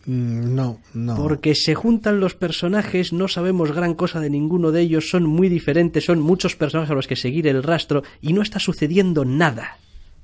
Mm, 0.07 0.55
No, 0.55 0.81
no. 0.95 1.17
Porque 1.17 1.55
se 1.55 1.75
juntan 1.75 2.21
los 2.21 2.35
personajes, 2.35 3.13
no 3.13 3.27
sabemos 3.27 3.73
gran 3.73 3.95
cosa 3.95 4.21
de 4.21 4.31
ninguno 4.31 4.71
de 4.71 4.83
ellos, 4.83 5.09
son 5.11 5.25
muy 5.25 5.49
diferentes, 5.49 6.05
son 6.05 6.21
muchos 6.21 6.55
personajes 6.55 6.93
a 6.93 6.95
los 6.95 7.09
que 7.09 7.17
seguir 7.17 7.49
el 7.49 7.63
rastro 7.63 8.05
y 8.21 8.33
no 8.33 8.43
está 8.43 8.61
sucediendo 8.61 9.25
nada. 9.25 9.79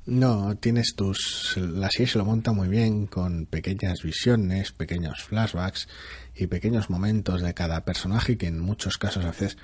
No, 0.04 0.56
tienes 0.56 0.94
tus... 0.96 1.56
La 1.56 1.88
serie 1.88 2.08
se 2.08 2.18
lo 2.18 2.24
monta 2.24 2.52
muy 2.52 2.68
bien 2.68 3.06
con 3.06 3.46
pequeñas 3.46 4.02
visiones, 4.02 4.72
pequeños 4.72 5.22
flashbacks 5.22 5.88
y 6.34 6.48
pequeños 6.48 6.90
momentos 6.90 7.40
de 7.40 7.54
cada 7.54 7.84
personaje 7.84 8.36
que 8.36 8.48
en 8.48 8.58
muchos 8.58 8.98
casos 8.98 9.24
a 9.24 9.30
veces 9.30 9.58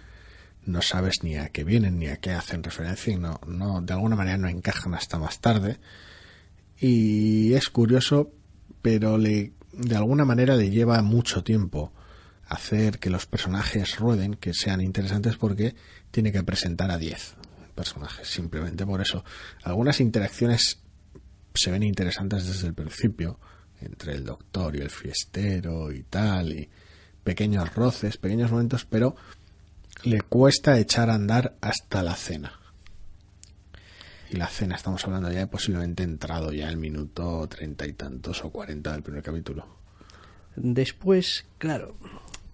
no 0.68 0.82
sabes 0.82 1.22
ni 1.22 1.36
a 1.36 1.48
qué 1.48 1.64
vienen 1.64 1.98
ni 1.98 2.08
a 2.08 2.18
qué 2.18 2.32
hacen 2.32 2.62
referencia 2.62 3.12
y 3.12 3.16
no, 3.16 3.40
no 3.46 3.80
de 3.80 3.94
alguna 3.94 4.16
manera 4.16 4.36
no 4.36 4.48
encajan 4.48 4.94
hasta 4.94 5.18
más 5.18 5.40
tarde. 5.40 5.78
Y 6.78 7.54
es 7.54 7.70
curioso, 7.70 8.30
pero 8.82 9.16
le, 9.16 9.54
de 9.72 9.96
alguna 9.96 10.26
manera 10.26 10.56
le 10.56 10.70
lleva 10.70 11.00
mucho 11.00 11.42
tiempo 11.42 11.92
hacer 12.46 12.98
que 12.98 13.08
los 13.08 13.24
personajes 13.24 13.98
rueden, 13.98 14.34
que 14.34 14.52
sean 14.52 14.82
interesantes 14.82 15.36
porque 15.36 15.74
tiene 16.10 16.32
que 16.32 16.42
presentar 16.42 16.90
a 16.90 16.98
10 16.98 17.36
personajes, 17.74 18.28
simplemente 18.28 18.84
por 18.84 19.00
eso. 19.00 19.24
Algunas 19.62 20.00
interacciones 20.00 20.80
se 21.54 21.70
ven 21.70 21.82
interesantes 21.82 22.46
desde 22.46 22.68
el 22.68 22.74
principio, 22.74 23.40
entre 23.80 24.12
el 24.12 24.24
doctor 24.24 24.76
y 24.76 24.80
el 24.80 24.90
fiestero 24.90 25.90
y 25.92 26.02
tal, 26.02 26.52
y 26.52 26.68
pequeños 27.24 27.74
roces, 27.74 28.18
pequeños 28.18 28.50
momentos, 28.50 28.84
pero 28.84 29.16
le 30.04 30.20
cuesta 30.20 30.78
echar 30.78 31.10
a 31.10 31.14
andar 31.14 31.56
hasta 31.60 32.02
la 32.02 32.14
cena. 32.14 32.52
Y 34.30 34.36
la 34.36 34.46
cena, 34.46 34.76
estamos 34.76 35.04
hablando 35.04 35.30
ya 35.30 35.38
de 35.38 35.46
posiblemente 35.46 36.02
entrado 36.02 36.52
ya 36.52 36.68
el 36.68 36.76
minuto 36.76 37.46
treinta 37.48 37.86
y 37.86 37.94
tantos 37.94 38.44
o 38.44 38.50
cuarenta 38.50 38.92
del 38.92 39.02
primer 39.02 39.22
capítulo. 39.22 39.66
Después, 40.54 41.46
claro, 41.56 41.96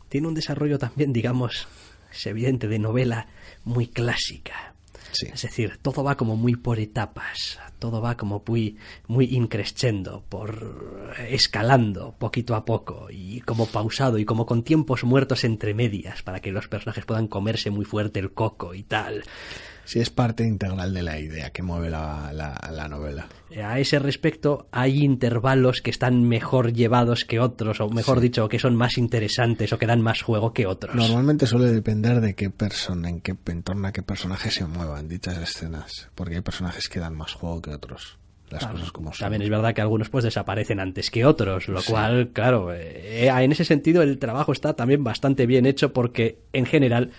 tiene 0.09 0.29
un 0.29 0.35
desarrollo 0.35 0.79
también, 0.79 1.13
digamos, 1.13 1.67
es 2.13 2.27
evidente, 2.27 2.69
de 2.69 2.79
novela 2.79 3.29
muy 3.65 3.89
clásica. 3.89 4.74
Sí. 5.15 5.29
Es 5.33 5.43
decir, 5.43 5.79
todo 5.81 6.05
va 6.05 6.17
como 6.17 6.37
muy 6.37 6.57
por 6.57 6.79
etapas, 6.79 7.59
todo 7.79 8.01
va 8.01 8.17
como 8.17 8.43
muy, 8.47 8.77
muy 9.07 9.27
increscendo, 9.27 10.25
por 10.29 11.15
escalando 11.29 12.15
poquito 12.19 12.55
a 12.55 12.65
poco 12.65 13.09
y 13.11 13.41
como 13.43 13.67
pausado 13.67 14.19
y 14.19 14.25
como 14.25 14.47
con 14.47 14.63
tiempos 14.63 15.05
muertos 15.05 15.45
entre 15.45 15.75
medias 15.75 16.23
para 16.23 16.41
que 16.41 16.53
los 16.53 16.69
personajes 16.69 17.05
puedan 17.05 17.29
comerse 17.29 17.71
muy 17.71 17.85
fuerte 17.85 18.21
el 18.21 18.33
coco 18.33 18.75
y 18.75 18.83
tal. 18.83 19.25
Sí, 19.85 20.01
es 20.01 20.09
parte 20.09 20.45
integral 20.45 20.95
de 20.95 21.03
la 21.03 21.21
idea 21.21 21.51
que 21.51 21.63
mueve 21.63 21.91
la, 21.91 22.33
la, 22.33 22.59
la 22.73 22.89
novela. 22.89 23.29
A 23.63 23.79
ese 23.79 23.99
respecto, 23.99 24.67
hay 24.73 25.05
intervalos 25.05 25.83
que 25.83 25.91
están 25.91 26.27
mejor 26.27 26.73
llevados 26.73 27.25
que 27.25 27.39
otros, 27.39 27.81
o 27.81 27.91
mejor 27.91 28.21
dicho, 28.21 28.49
que 28.49 28.59
son 28.59 28.75
más 28.75 28.97
interesantes 28.97 29.73
o 29.73 29.79
que 29.79 29.87
dan 29.87 30.01
más 30.01 30.23
juego 30.23 30.53
que 30.53 30.67
otros. 30.67 30.95
Normalmente 30.95 31.47
suele 31.47 31.71
depender 31.71 32.21
de 32.21 32.35
qué 32.35 32.51
persona, 32.51 33.11
en 33.11 33.21
qué 33.21 33.37
en 33.47 33.63
torno 33.63 33.87
a 33.87 33.93
qué 33.93 34.03
personaje 34.03 34.51
se 34.51 34.65
muevan 35.05 35.09
dichas 35.09 35.39
escenas, 35.39 36.09
porque 36.15 36.37
hay 36.37 36.41
personajes 36.41 36.89
que 36.89 37.01
dan 37.01 37.17
más 37.17 37.33
juego 37.33 37.61
que 37.63 37.71
otros. 37.71 38.19
Las 38.51 38.61
Claro, 38.61 38.75
cosas 38.75 38.93
como 38.93 39.13
son. 39.13 39.21
También 39.21 39.43
es 39.43 39.51
verdad 39.51 39.75
que 39.75 39.81
algunos 39.81 40.11
pues 40.11 40.25
desaparecen 40.25 40.79
antes 40.79 41.11
que 41.11 41.25
otros, 41.25 41.69
lo 41.69 41.83
cual, 41.83 42.31
claro, 42.33 42.73
eh, 42.75 43.29
en 43.29 43.53
ese 43.53 43.65
sentido 43.65 44.03
el 44.03 44.19
trabajo 44.19 44.53
está 44.53 44.75
también 44.75 45.03
bastante 45.03 45.47
bien 45.47 45.65
hecho 45.67 45.93
porque 45.93 46.39
en 46.53 46.67
general 46.67 47.11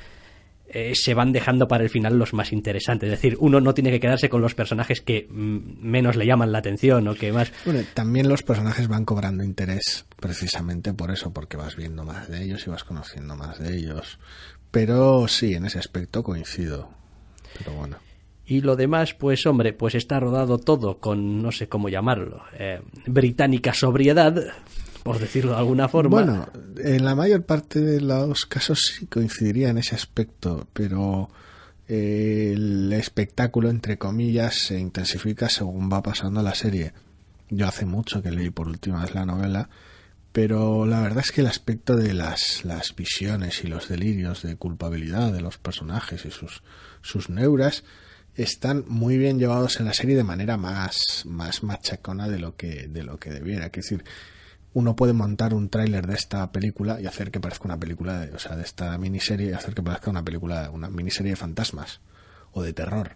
eh, 0.68 0.94
se 0.94 1.14
van 1.14 1.32
dejando 1.32 1.68
para 1.68 1.84
el 1.84 1.90
final 1.90 2.18
los 2.18 2.34
más 2.34 2.54
interesantes. 2.54 3.12
Es 3.12 3.20
decir, 3.20 3.38
uno 3.40 3.60
no 3.60 3.74
tiene 3.74 3.92
que 3.92 4.00
quedarse 4.00 4.30
con 4.30 4.42
los 4.42 4.54
personajes 4.54 5.02
que 5.02 5.28
mm, 5.30 5.80
menos 5.82 6.16
le 6.16 6.28
llaman 6.28 6.52
la 6.52 6.60
atención 6.60 7.08
o 7.08 7.16
que 7.16 7.34
más... 7.34 7.52
Bueno, 7.66 7.82
también 7.96 8.30
los 8.30 8.44
personajes 8.44 8.88
van 8.88 9.04
cobrando 9.04 9.44
interés 9.44 10.06
precisamente 10.18 10.94
por 10.94 11.12
eso, 11.12 11.34
porque 11.34 11.58
vas 11.58 11.76
viendo 11.76 12.04
más 12.04 12.30
de 12.30 12.44
ellos 12.44 12.66
y 12.68 12.70
vas 12.70 12.84
conociendo 12.84 13.36
más 13.36 13.60
de 13.60 13.76
ellos. 13.76 14.20
Pero 14.70 15.28
sí, 15.28 15.56
en 15.56 15.66
ese 15.66 15.80
aspecto 15.80 16.24
coincido. 16.24 16.90
Pero 17.58 17.74
bueno. 17.74 17.98
Y 18.48 18.62
lo 18.62 18.76
demás, 18.76 19.14
pues 19.14 19.46
hombre, 19.48 19.74
pues 19.74 19.96
está 19.96 20.20
rodado 20.20 20.60
todo 20.60 21.00
con, 21.00 21.42
no 21.42 21.52
sé 21.52 21.68
cómo 21.68 21.90
llamarlo, 21.90 22.44
eh, 22.54 22.80
británica 23.08 23.74
sobriedad, 23.74 24.40
por 25.04 25.18
decirlo 25.18 25.52
de 25.52 25.58
alguna 25.58 25.88
forma. 25.88 26.22
Bueno, 26.22 26.50
en 26.78 27.06
la 27.06 27.16
mayor 27.16 27.44
parte 27.44 27.82
de 27.82 28.02
los 28.02 28.46
casos 28.46 28.80
sí 28.82 29.08
coincidiría 29.08 29.70
en 29.70 29.80
ese 29.80 29.96
aspecto, 29.96 30.68
pero 30.74 31.30
eh, 31.88 32.52
el 32.54 32.94
espectáculo, 32.94 33.70
entre 33.70 33.98
comillas, 33.98 34.56
se 34.56 34.80
intensifica 34.80 35.50
según 35.50 35.92
va 35.92 36.04
pasando 36.04 36.44
la 36.44 36.54
serie. 36.54 36.94
Yo 37.50 37.68
hace 37.68 37.86
mucho 37.86 38.22
que 38.22 38.32
leí 38.32 38.52
por 38.52 38.68
última 38.68 39.02
vez 39.02 39.16
la 39.16 39.26
novela, 39.26 39.70
pero 40.32 40.86
la 40.86 41.02
verdad 41.02 41.24
es 41.26 41.32
que 41.32 41.42
el 41.42 41.48
aspecto 41.48 41.96
de 41.96 42.14
las, 42.14 42.66
las 42.66 42.96
visiones 42.96 43.64
y 43.64 43.68
los 43.68 43.88
delirios 43.88 44.44
de 44.44 44.56
culpabilidad 44.56 45.32
de 45.32 45.42
los 45.42 45.58
personajes 45.58 46.26
y 46.26 46.32
sus, 46.32 46.62
sus 47.06 47.30
neuras 47.30 47.84
están 48.36 48.84
muy 48.88 49.18
bien 49.18 49.40
llevados 49.40 49.80
en 49.80 49.86
la 49.86 49.94
serie 49.94 50.16
de 50.16 50.24
manera 50.24 50.58
más, 50.58 51.24
más 51.26 51.64
machacona 51.64 52.28
de 52.28 52.40
lo 52.40 52.56
que, 52.56 52.88
de 52.88 53.04
lo 53.04 53.18
que 53.18 53.30
debiera. 53.30 53.68
Es 53.68 53.72
decir, 53.72 54.04
uno 54.74 54.96
puede 54.96 55.14
montar 55.14 55.54
un 55.54 55.70
tráiler 55.70 56.06
de 56.08 56.16
esta 56.16 56.52
película 56.52 57.00
y 57.00 57.06
hacer 57.06 57.32
que 57.32 57.40
parezca 57.40 57.66
una 57.66 57.80
película, 57.80 58.20
de, 58.20 58.34
o 58.34 58.40
sea, 58.40 58.58
de 58.58 58.64
esta 58.64 58.98
miniserie 58.98 59.52
y 59.52 59.54
hacer 59.54 59.74
que 59.74 59.84
parezca 59.84 60.10
una 60.12 60.26
película, 60.26 60.70
una 60.72 60.90
miniserie 60.90 61.32
de 61.32 61.38
fantasmas 61.38 62.02
o 62.52 62.62
de 62.62 62.74
terror. 62.74 63.16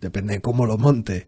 Depende 0.00 0.34
de 0.34 0.40
cómo 0.40 0.64
lo 0.64 0.78
monte, 0.78 1.26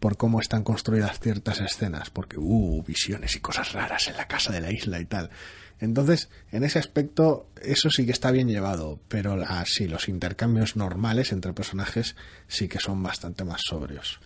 por 0.00 0.16
cómo 0.16 0.40
están 0.40 0.64
construidas 0.64 1.20
ciertas 1.20 1.60
escenas, 1.60 2.10
porque 2.10 2.36
uh, 2.38 2.82
visiones 2.82 3.36
y 3.36 3.40
cosas 3.40 3.72
raras 3.72 4.08
en 4.08 4.16
la 4.16 4.26
casa 4.26 4.52
de 4.52 4.60
la 4.60 4.72
isla 4.72 4.98
y 4.98 5.04
tal. 5.04 5.30
Entonces, 5.78 6.28
en 6.52 6.64
ese 6.64 6.78
aspecto, 6.78 7.48
eso 7.62 7.90
sí 7.90 8.04
que 8.04 8.12
está 8.12 8.30
bien 8.30 8.48
llevado, 8.48 9.00
pero 9.08 9.34
así, 9.46 9.88
los 9.88 10.08
intercambios 10.08 10.76
normales 10.76 11.32
entre 11.32 11.52
personajes 11.52 12.16
sí 12.48 12.68
que 12.68 12.80
son 12.80 13.02
bastante 13.02 13.44
más 13.44 13.62
sobrios. 13.64 14.20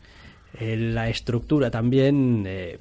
Eh, 0.59 0.77
la 0.77 1.09
estructura 1.09 1.71
también 1.71 2.45
eh, 2.47 2.79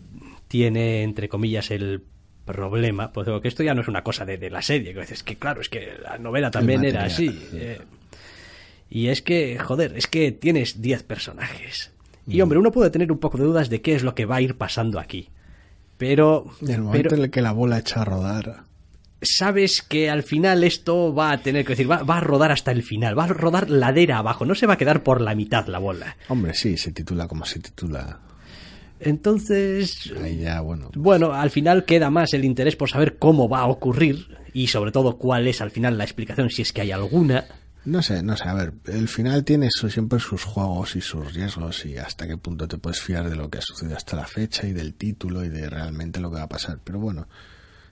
tiene, 0.47 1.03
entre 1.03 1.29
comillas, 1.29 1.71
el 1.71 2.03
problema, 2.45 3.11
pues 3.11 3.25
digo 3.25 3.41
que 3.41 3.47
esto 3.47 3.63
ya 3.63 3.73
no 3.73 3.81
es 3.81 3.87
una 3.87 4.03
cosa 4.03 4.25
de, 4.25 4.37
de 4.37 4.49
la 4.49 4.61
serie, 4.61 4.93
que 4.93 5.01
es 5.01 5.23
que 5.23 5.37
claro, 5.37 5.61
es 5.61 5.69
que 5.69 5.93
la 6.01 6.17
novela 6.17 6.51
también 6.51 6.83
era 6.83 7.05
así. 7.05 7.29
eh, 7.53 7.79
y 8.89 9.07
es 9.07 9.21
que, 9.21 9.57
joder, 9.57 9.97
es 9.97 10.07
que 10.07 10.31
tienes 10.31 10.81
10 10.81 11.03
personajes. 11.03 11.91
Y 12.27 12.41
hombre, 12.41 12.59
uno 12.59 12.71
puede 12.71 12.89
tener 12.89 13.11
un 13.11 13.19
poco 13.19 13.37
de 13.37 13.43
dudas 13.43 13.69
de 13.69 13.81
qué 13.81 13.95
es 13.95 14.03
lo 14.03 14.15
que 14.15 14.25
va 14.25 14.37
a 14.37 14.41
ir 14.41 14.57
pasando 14.57 14.99
aquí. 14.99 15.29
Pero, 15.97 16.45
En 16.61 16.71
el 16.71 16.81
momento 16.81 17.09
pero 17.09 17.15
en 17.17 17.23
el 17.23 17.31
que 17.31 17.41
la 17.41 17.51
bola 17.51 17.79
echa 17.79 18.01
a 18.01 18.05
rodar, 18.05 18.63
sabes 19.21 19.81
que 19.81 20.09
al 20.09 20.23
final 20.23 20.63
esto 20.63 21.13
va 21.13 21.31
a 21.31 21.41
tener 21.41 21.63
que 21.65 21.73
decir, 21.73 21.89
va, 21.89 22.03
va 22.03 22.17
a 22.17 22.21
rodar 22.21 22.51
hasta 22.51 22.71
el 22.71 22.83
final, 22.83 23.17
va 23.17 23.25
a 23.25 23.27
rodar 23.27 23.69
ladera 23.69 24.17
abajo, 24.17 24.45
no 24.45 24.55
se 24.55 24.67
va 24.67 24.73
a 24.73 24.77
quedar 24.77 25.03
por 25.03 25.21
la 25.21 25.35
mitad 25.35 25.67
la 25.67 25.79
bola. 25.79 26.17
hombre, 26.29 26.53
sí, 26.53 26.77
se 26.77 26.91
titula 26.91 27.27
como 27.27 27.45
se 27.45 27.59
titula. 27.59 28.19
Entonces, 28.99 30.13
Ahí 30.21 30.37
ya, 30.39 30.61
bueno, 30.61 30.89
Bueno, 30.95 31.33
al 31.33 31.49
final 31.49 31.83
queda 31.83 32.09
más 32.09 32.33
el 32.33 32.45
interés 32.45 32.75
por 32.75 32.89
saber 32.89 33.17
cómo 33.17 33.49
va 33.49 33.59
a 33.59 33.67
ocurrir 33.67 34.37
y 34.53 34.67
sobre 34.67 34.91
todo 34.91 35.17
cuál 35.17 35.47
es 35.47 35.61
al 35.61 35.71
final 35.71 35.97
la 35.97 36.03
explicación, 36.05 36.49
si 36.49 36.61
es 36.61 36.71
que 36.71 36.81
hay 36.81 36.91
alguna. 36.91 37.45
No 37.85 38.01
sé, 38.01 38.23
no 38.23 38.37
sé, 38.37 38.47
a 38.47 38.53
ver, 38.53 38.73
el 38.85 39.09
final 39.09 39.43
tiene 39.43 39.67
su- 39.69 39.89
siempre 39.89 40.17
sus 40.19 40.45
juegos 40.45 40.95
y 40.95 41.01
sus 41.01 41.33
riesgos 41.33 41.85
y 41.85 41.97
hasta 41.97 42.25
qué 42.27 42.37
punto 42.37 42.65
te 42.67 42.77
puedes 42.77 43.01
fiar 43.01 43.29
de 43.29 43.35
lo 43.35 43.49
que 43.49 43.57
ha 43.57 43.61
sucedido 43.61 43.97
hasta 43.97 44.15
la 44.15 44.25
fecha 44.25 44.65
y 44.65 44.71
del 44.71 44.93
título 44.93 45.43
y 45.43 45.49
de 45.49 45.69
realmente 45.69 46.21
lo 46.21 46.29
que 46.31 46.37
va 46.37 46.43
a 46.43 46.47
pasar. 46.49 46.79
Pero 46.81 46.99
bueno, 46.99 47.27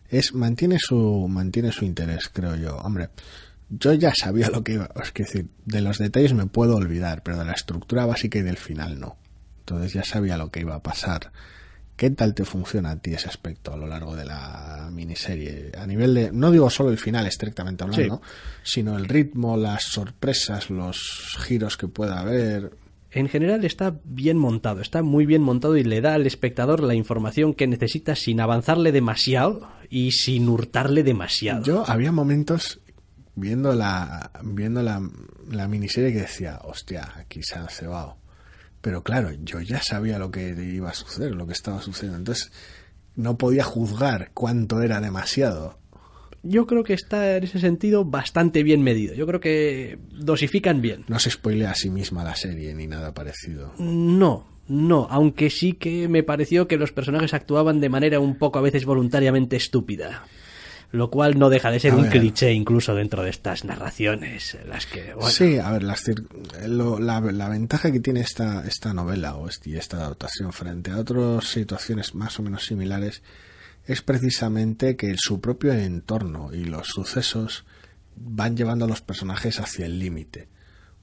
es 0.10 0.34
mantiene 0.34 0.78
su 0.80 1.28
mantiene 1.30 1.74
su 1.74 1.84
interés, 1.84 2.30
creo 2.32 2.56
yo. 2.56 2.78
Hombre, 2.78 3.10
yo 3.70 3.92
ya 3.94 4.14
sabía 4.16 4.50
lo 4.50 4.64
que 4.64 4.74
iba, 4.76 4.90
es 5.04 5.12
que 5.12 5.24
decir, 5.24 5.48
de 5.66 5.82
los 5.82 5.98
detalles 5.98 6.34
me 6.34 6.46
puedo 6.48 6.78
olvidar, 6.78 7.22
pero 7.22 7.38
de 7.38 7.46
la 7.46 7.54
estructura 7.54 8.06
básica 8.06 8.40
y 8.40 8.44
del 8.44 8.58
final 8.58 8.98
no. 8.98 9.18
Entonces 9.60 9.92
ya 9.94 10.04
sabía 10.06 10.38
lo 10.38 10.52
que 10.52 10.62
iba 10.62 10.76
a 10.76 10.84
pasar. 10.84 11.34
¿Qué 12.02 12.10
tal 12.10 12.34
te 12.34 12.46
funciona 12.46 12.90
a 12.90 12.96
ti 13.00 13.14
ese 13.14 13.28
aspecto 13.28 13.72
a 13.72 13.78
lo 13.78 13.86
largo 13.86 14.16
de 14.16 14.26
la 14.26 14.90
miniserie? 14.92 15.72
A 15.78 15.86
nivel 15.86 16.16
de, 16.16 16.32
no 16.32 16.50
digo 16.50 16.68
solo 16.72 16.90
el 16.90 16.98
final 16.98 17.28
estrictamente 17.28 17.84
hablando, 17.84 18.24
sino 18.64 18.98
el 18.98 19.06
ritmo, 19.08 19.56
las 19.56 19.84
sorpresas, 19.84 20.72
los 20.72 21.38
giros 21.42 21.78
que 21.78 21.88
pueda 21.88 22.20
haber. 22.20 22.72
En 23.12 23.30
general 23.30 23.64
está 23.66 24.00
bien 24.04 24.40
montado, 24.40 24.82
está 24.82 25.04
muy 25.04 25.28
bien 25.28 25.44
montado 25.44 25.78
y 25.78 25.84
le 25.84 26.02
da 26.02 26.16
al 26.16 26.26
espectador 26.26 26.82
la 26.82 26.96
información 26.96 27.54
que 27.54 27.68
necesita 27.68 28.16
sin 28.16 28.42
avanzarle 28.42 28.92
demasiado 28.92 29.70
y 29.88 30.12
sin 30.12 30.50
hurtarle 30.50 31.04
demasiado. 31.04 31.64
Yo 31.64 31.88
había 31.88 32.12
momentos 32.12 32.80
viendo 33.36 33.76
la, 33.76 34.32
viendo 34.44 34.82
la, 34.82 35.08
la 35.52 35.68
miniserie 35.68 36.12
que 36.12 36.22
decía, 36.22 36.62
hostia, 36.64 37.14
aquí 37.16 37.44
se 37.44 37.60
han 37.60 37.70
cebado. 37.70 38.21
Pero 38.82 39.04
claro, 39.04 39.32
yo 39.44 39.62
ya 39.62 39.82
sabía 39.82 40.18
lo 40.20 40.32
que 40.32 40.50
iba 40.50 40.90
a 40.90 40.94
suceder, 40.94 41.36
lo 41.36 41.46
que 41.46 41.54
estaba 41.54 41.82
sucediendo. 41.82 42.18
Entonces, 42.18 42.52
no 43.16 43.38
podía 43.38 43.64
juzgar 43.64 44.32
cuánto 44.34 44.82
era 44.82 45.00
demasiado. 45.00 45.80
Yo 46.44 46.66
creo 46.66 46.84
que 46.84 46.94
está 46.94 47.38
en 47.38 47.44
ese 47.44 47.60
sentido 47.60 48.04
bastante 48.04 48.64
bien 48.64 48.82
medido. 48.82 49.14
Yo 49.14 49.28
creo 49.28 49.40
que 49.40 50.00
dosifican 50.12 50.82
bien. 50.82 51.06
No 51.08 51.20
se 51.20 51.30
spoilea 51.30 51.72
a 51.72 51.76
sí 51.76 51.92
misma 51.92 52.24
la 52.24 52.36
serie 52.36 52.74
ni 52.74 52.88
nada 52.88 53.14
parecido. 53.14 53.74
No, 53.78 54.48
no, 54.68 55.08
aunque 55.12 55.52
sí 55.52 55.74
que 55.74 56.08
me 56.08 56.24
pareció 56.24 56.68
que 56.68 56.78
los 56.78 56.92
personajes 56.92 57.36
actuaban 57.36 57.80
de 57.80 57.90
manera 57.90 58.20
un 58.20 58.38
poco 58.40 58.58
a 58.58 58.64
veces 58.64 58.86
voluntariamente 58.86 59.56
estúpida. 59.56 60.24
Lo 60.92 61.10
cual 61.10 61.40
no 61.40 61.50
deja 61.50 61.72
de 61.72 61.80
ser 61.80 61.94
A 61.94 61.96
un 61.96 62.04
ver. 62.04 62.12
cliché 62.12 62.52
incluso 62.54 62.94
dentro 62.96 63.24
de 63.24 63.30
estas 63.30 63.64
narraciones, 63.64 64.58
las 64.68 64.86
que, 64.86 65.14
bueno, 65.14 65.30
Sí, 65.30 65.58
a 65.58 65.72
ver, 65.72 65.84
las 65.84 66.04
lo- 66.68 67.00
la, 67.00 67.20
la 67.22 67.48
ventaja 67.50 67.92
que 67.92 68.00
tiene 68.02 68.20
esta, 68.22 68.66
esta 68.68 68.94
novela 68.94 69.36
o 69.36 69.48
este- 69.48 69.70
y 69.70 69.78
esta 69.78 69.98
adaptación 69.98 70.52
frente 70.52 70.92
a 70.92 70.98
otras 70.98 71.46
situaciones 71.46 72.14
más 72.16 72.38
o 72.40 72.44
menos 72.44 72.66
similares 72.66 73.24
es 73.86 74.02
precisamente 74.02 74.96
que 74.96 75.16
su 75.18 75.40
propio 75.42 75.74
entorno 75.74 76.54
y 76.54 76.66
los 76.66 76.88
sucesos 76.88 77.66
van 78.16 78.56
llevando 78.58 78.86
a 78.86 78.88
los 78.88 79.02
personajes 79.02 79.60
hacia 79.60 79.86
el 79.86 79.98
límite, 79.98 80.50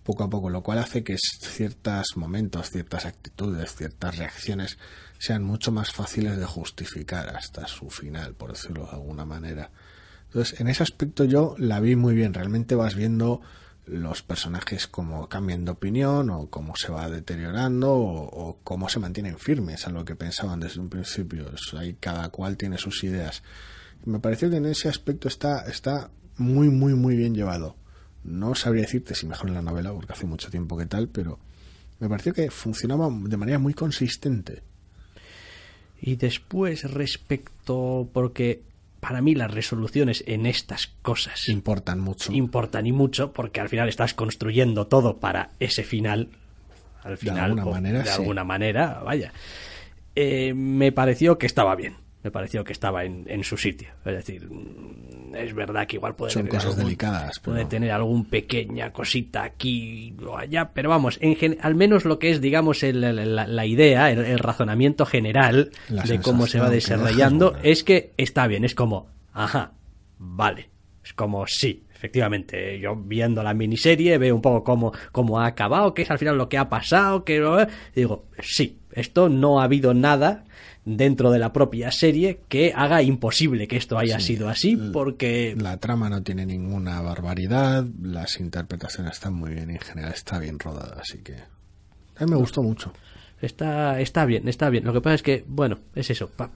poco 0.04 0.22
a 0.24 0.30
poco, 0.30 0.48
lo 0.50 0.62
cual 0.62 0.78
hace 0.78 1.02
que 1.02 1.16
ciertos 1.18 2.16
momentos, 2.16 2.70
ciertas 2.70 3.04
actitudes, 3.06 3.74
ciertas 3.74 4.16
reacciones 4.18 4.78
sean 5.18 5.42
mucho 5.42 5.72
más 5.72 5.90
fáciles 5.90 6.36
de 6.36 6.46
justificar 6.46 7.36
hasta 7.36 7.66
su 7.66 7.90
final, 7.90 8.34
por 8.34 8.52
decirlo 8.52 8.84
de 8.84 8.92
alguna 8.92 9.24
manera. 9.24 9.70
Entonces, 10.26 10.60
en 10.60 10.68
ese 10.68 10.82
aspecto 10.82 11.24
yo 11.24 11.54
la 11.58 11.80
vi 11.80 11.96
muy 11.96 12.14
bien. 12.14 12.34
Realmente 12.34 12.74
vas 12.74 12.94
viendo 12.94 13.40
los 13.86 14.22
personajes 14.22 14.86
como 14.86 15.28
cambian 15.28 15.64
de 15.64 15.70
opinión 15.70 16.30
o 16.30 16.48
cómo 16.50 16.76
se 16.76 16.92
va 16.92 17.08
deteriorando 17.08 17.92
o, 17.92 18.50
o 18.50 18.58
cómo 18.62 18.88
se 18.88 19.00
mantienen 19.00 19.38
firmes 19.38 19.86
a 19.86 19.90
lo 19.90 20.04
que 20.04 20.14
pensaban 20.14 20.60
desde 20.60 20.80
un 20.80 20.90
principio. 20.90 21.50
Ahí 21.76 21.96
cada 21.98 22.28
cual 22.28 22.56
tiene 22.56 22.78
sus 22.78 23.02
ideas. 23.04 23.42
Me 24.04 24.20
pareció 24.20 24.50
que 24.50 24.56
en 24.56 24.66
ese 24.66 24.88
aspecto 24.88 25.28
está, 25.28 25.66
está 25.68 26.10
muy, 26.36 26.68
muy, 26.68 26.94
muy 26.94 27.16
bien 27.16 27.34
llevado. 27.34 27.76
No 28.24 28.54
sabría 28.54 28.82
decirte 28.82 29.14
si 29.14 29.26
mejor 29.26 29.48
en 29.48 29.54
la 29.54 29.62
novela, 29.62 29.92
porque 29.92 30.12
hace 30.12 30.26
mucho 30.26 30.50
tiempo 30.50 30.76
que 30.76 30.86
tal, 30.86 31.08
pero 31.08 31.38
me 31.98 32.08
pareció 32.08 32.32
que 32.34 32.50
funcionaba 32.50 33.08
de 33.10 33.36
manera 33.36 33.58
muy 33.58 33.74
consistente. 33.74 34.62
Y 36.00 36.16
después 36.16 36.90
respecto, 36.90 38.08
porque 38.12 38.62
para 39.00 39.20
mí 39.20 39.34
las 39.34 39.50
resoluciones 39.52 40.24
en 40.26 40.46
estas 40.46 40.88
cosas 41.02 41.48
Importan 41.48 42.00
mucho. 42.00 42.32
importan 42.32 42.86
y 42.86 42.92
mucho, 42.92 43.32
porque 43.32 43.60
al 43.60 43.68
final 43.68 43.88
estás 43.88 44.14
construyendo 44.14 44.86
todo 44.86 45.18
para 45.18 45.50
ese 45.60 45.84
final. 45.84 46.28
Al 47.02 47.16
final, 47.16 47.44
alguna 47.52 47.64
o 47.66 47.70
manera, 47.70 47.98
de 48.00 48.06
sí. 48.06 48.20
alguna 48.20 48.44
manera, 48.44 49.00
vaya. 49.04 49.32
Eh, 50.16 50.52
me 50.54 50.90
pareció 50.92 51.38
que 51.38 51.46
estaba 51.46 51.74
bien. 51.76 51.94
Me 52.22 52.30
pareció 52.32 52.64
que 52.64 52.72
estaba 52.72 53.04
en, 53.04 53.24
en 53.28 53.44
su 53.44 53.56
sitio. 53.56 53.88
Es 54.04 54.12
decir, 54.12 54.48
mm, 54.50 55.34
es 55.36 55.54
verdad 55.54 55.86
que 55.86 55.96
igual 55.96 56.16
puede 56.16 56.32
Son 56.32 56.42
tener 56.42 56.52
cosas 56.56 56.70
algún- 56.70 56.84
delicadas, 56.84 57.38
pero- 57.38 57.54
Puede 57.54 57.64
tener 57.66 57.90
algún 57.92 58.24
pequeña 58.24 58.92
cosita 58.92 59.44
aquí 59.44 60.14
o 60.26 60.36
allá, 60.36 60.70
pero 60.74 60.90
vamos, 60.90 61.18
en 61.20 61.36
gen- 61.36 61.58
al 61.62 61.74
menos 61.76 62.04
lo 62.04 62.18
que 62.18 62.30
es, 62.30 62.40
digamos, 62.40 62.82
el- 62.82 63.00
la, 63.00 63.46
la 63.46 63.66
idea, 63.66 64.10
el, 64.10 64.18
el 64.24 64.38
razonamiento 64.40 65.06
general 65.06 65.70
La 65.88 66.02
de 66.02 66.20
cómo 66.20 66.46
se 66.46 66.58
va 66.58 66.68
que 66.68 66.74
desarrollando 66.76 67.54
es 67.62 67.84
que 67.84 68.12
está 68.16 68.46
bien, 68.48 68.64
es 68.64 68.74
como, 68.74 69.06
ajá, 69.32 69.72
vale. 70.18 70.70
Es 71.04 71.14
como, 71.14 71.46
sí, 71.46 71.84
efectivamente. 71.94 72.78
Yo 72.80 72.94
viendo 72.96 73.42
la 73.42 73.54
miniserie 73.54 74.18
veo 74.18 74.34
un 74.34 74.42
poco 74.42 74.62
cómo, 74.64 74.92
cómo 75.12 75.40
ha 75.40 75.46
acabado, 75.46 75.94
qué 75.94 76.02
es 76.02 76.10
al 76.10 76.18
final 76.18 76.36
lo 76.36 76.48
que 76.48 76.58
ha 76.58 76.68
pasado, 76.68 77.24
que 77.24 77.40
digo, 77.94 78.26
sí, 78.40 78.78
esto 78.92 79.28
no 79.30 79.60
ha 79.60 79.64
habido 79.64 79.94
nada 79.94 80.44
dentro 80.96 81.30
de 81.30 81.38
la 81.38 81.52
propia 81.52 81.90
serie 81.92 82.40
que 82.48 82.72
haga 82.74 83.02
imposible 83.02 83.68
que 83.68 83.76
esto 83.76 83.98
haya 83.98 84.18
Sí, 84.20 84.26
sido 84.34 84.48
así, 84.48 84.76
porque 84.92 85.54
La 85.58 85.76
trama 85.76 86.08
no 86.08 86.22
tiene 86.22 86.46
ninguna 86.46 87.00
barbaridad, 87.02 87.84
las 88.02 88.40
interpretaciones 88.40 89.12
están 89.14 89.34
muy 89.34 89.50
bien 89.54 89.70
en 89.70 89.78
general 89.80 90.12
está 90.14 90.38
bien 90.38 90.58
rodada, 90.58 91.00
así 91.00 91.18
que 91.18 91.34
a 91.34 92.24
mí 92.24 92.30
me 92.30 92.36
gustó 92.36 92.62
mucho. 92.62 92.92
Está, 93.40 94.00
está 94.00 94.24
bien, 94.24 94.48
está 94.48 94.68
bien. 94.70 94.84
Lo 94.84 94.92
que 94.92 95.00
pasa 95.00 95.14
es 95.14 95.22
que, 95.22 95.44
bueno, 95.46 95.78
es 95.94 96.10
eso. 96.10 96.28
pa- 96.28 96.50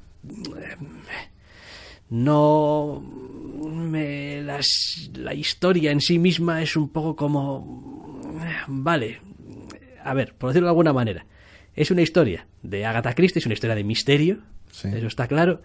no. 2.11 3.01
Me, 3.01 4.43
las, 4.43 5.11
la 5.15 5.35
historia 5.35 5.93
en 5.93 6.01
sí 6.01 6.19
misma 6.19 6.63
es 6.63 6.77
un 6.77 6.89
poco 6.89 7.15
como. 7.17 8.21
Vale. 8.69 9.21
A 10.05 10.15
ver, 10.15 10.35
por 10.35 10.51
decirlo 10.51 10.67
de 10.67 10.71
alguna 10.71 10.93
manera. 10.93 11.25
Es 11.75 11.91
una 11.91 12.03
historia 12.03 12.47
de 12.63 12.85
Agatha 12.85 13.15
Christie, 13.15 13.41
es 13.41 13.47
una 13.47 13.55
historia 13.55 13.77
de 13.77 13.85
misterio. 13.85 14.39
Sí. 14.71 14.89
Eso 14.89 15.07
está 15.07 15.27
claro. 15.27 15.63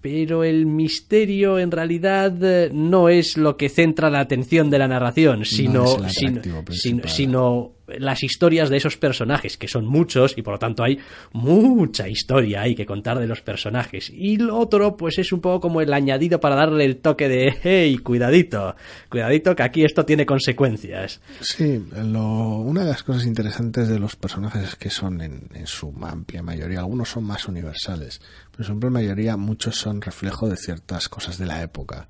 Pero 0.00 0.44
el 0.44 0.66
misterio 0.66 1.58
en 1.58 1.70
realidad 1.70 2.32
eh, 2.42 2.70
no 2.72 3.08
es 3.08 3.36
lo 3.36 3.56
que 3.56 3.68
centra 3.68 4.10
la 4.10 4.20
atención 4.20 4.70
de 4.70 4.78
la 4.78 4.86
narración, 4.86 5.44
sino, 5.44 5.86
sino, 6.08 6.40
sino, 6.70 7.08
sino 7.08 7.77
las 7.98 8.22
historias 8.22 8.70
de 8.70 8.76
esos 8.76 8.96
personajes, 8.96 9.56
que 9.56 9.68
son 9.68 9.86
muchos 9.86 10.36
y 10.36 10.42
por 10.42 10.54
lo 10.54 10.58
tanto 10.58 10.82
hay 10.84 10.98
mucha 11.32 12.08
historia 12.08 12.62
hay 12.62 12.74
que 12.74 12.86
contar 12.86 13.18
de 13.18 13.26
los 13.26 13.40
personajes. 13.42 14.10
Y 14.10 14.36
lo 14.36 14.56
otro, 14.58 14.96
pues 14.96 15.18
es 15.18 15.32
un 15.32 15.40
poco 15.40 15.60
como 15.60 15.80
el 15.80 15.92
añadido 15.92 16.40
para 16.40 16.54
darle 16.56 16.84
el 16.84 16.98
toque 16.98 17.28
de, 17.28 17.54
hey, 17.62 17.98
cuidadito, 17.98 18.74
cuidadito 19.08 19.54
que 19.56 19.62
aquí 19.62 19.84
esto 19.84 20.04
tiene 20.04 20.26
consecuencias. 20.26 21.20
Sí, 21.40 21.82
lo- 22.04 22.58
una 22.58 22.82
de 22.82 22.90
las 22.90 23.02
cosas 23.02 23.24
interesantes 23.26 23.88
de 23.88 23.98
los 23.98 24.16
personajes 24.16 24.62
es 24.62 24.76
que 24.76 24.90
son 24.90 25.20
en, 25.20 25.48
en 25.54 25.66
su 25.66 25.94
amplia 26.02 26.42
mayoría, 26.42 26.80
algunos 26.80 27.08
son 27.10 27.24
más 27.24 27.46
universales, 27.48 28.20
pero 28.56 28.64
en 28.72 28.92
mayoría 28.92 29.36
muchos 29.36 29.76
son 29.76 30.00
reflejo 30.00 30.48
de 30.48 30.56
ciertas 30.56 31.08
cosas 31.08 31.38
de 31.38 31.46
la 31.46 31.62
época. 31.62 32.08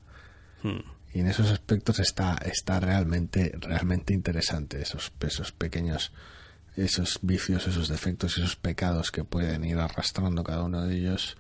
Y 1.15 1.21
en 1.21 1.27
esos 1.29 1.51
aspectos 1.51 1.99
está, 2.01 2.37
está 2.45 2.81
realmente, 2.81 3.53
realmente 3.61 4.13
interesante 4.15 4.81
esos, 4.83 5.11
esos 5.21 5.53
pequeños, 5.53 6.13
esos 6.77 7.19
vicios, 7.23 7.67
esos 7.67 7.89
defectos, 7.89 8.37
esos 8.39 8.57
pecados 8.57 9.11
que 9.11 9.25
pueden 9.25 9.65
ir 9.65 9.79
arrastrando 9.79 10.45
cada 10.45 10.65
uno 10.65 10.85
de 10.85 10.97
ellos. 10.97 11.37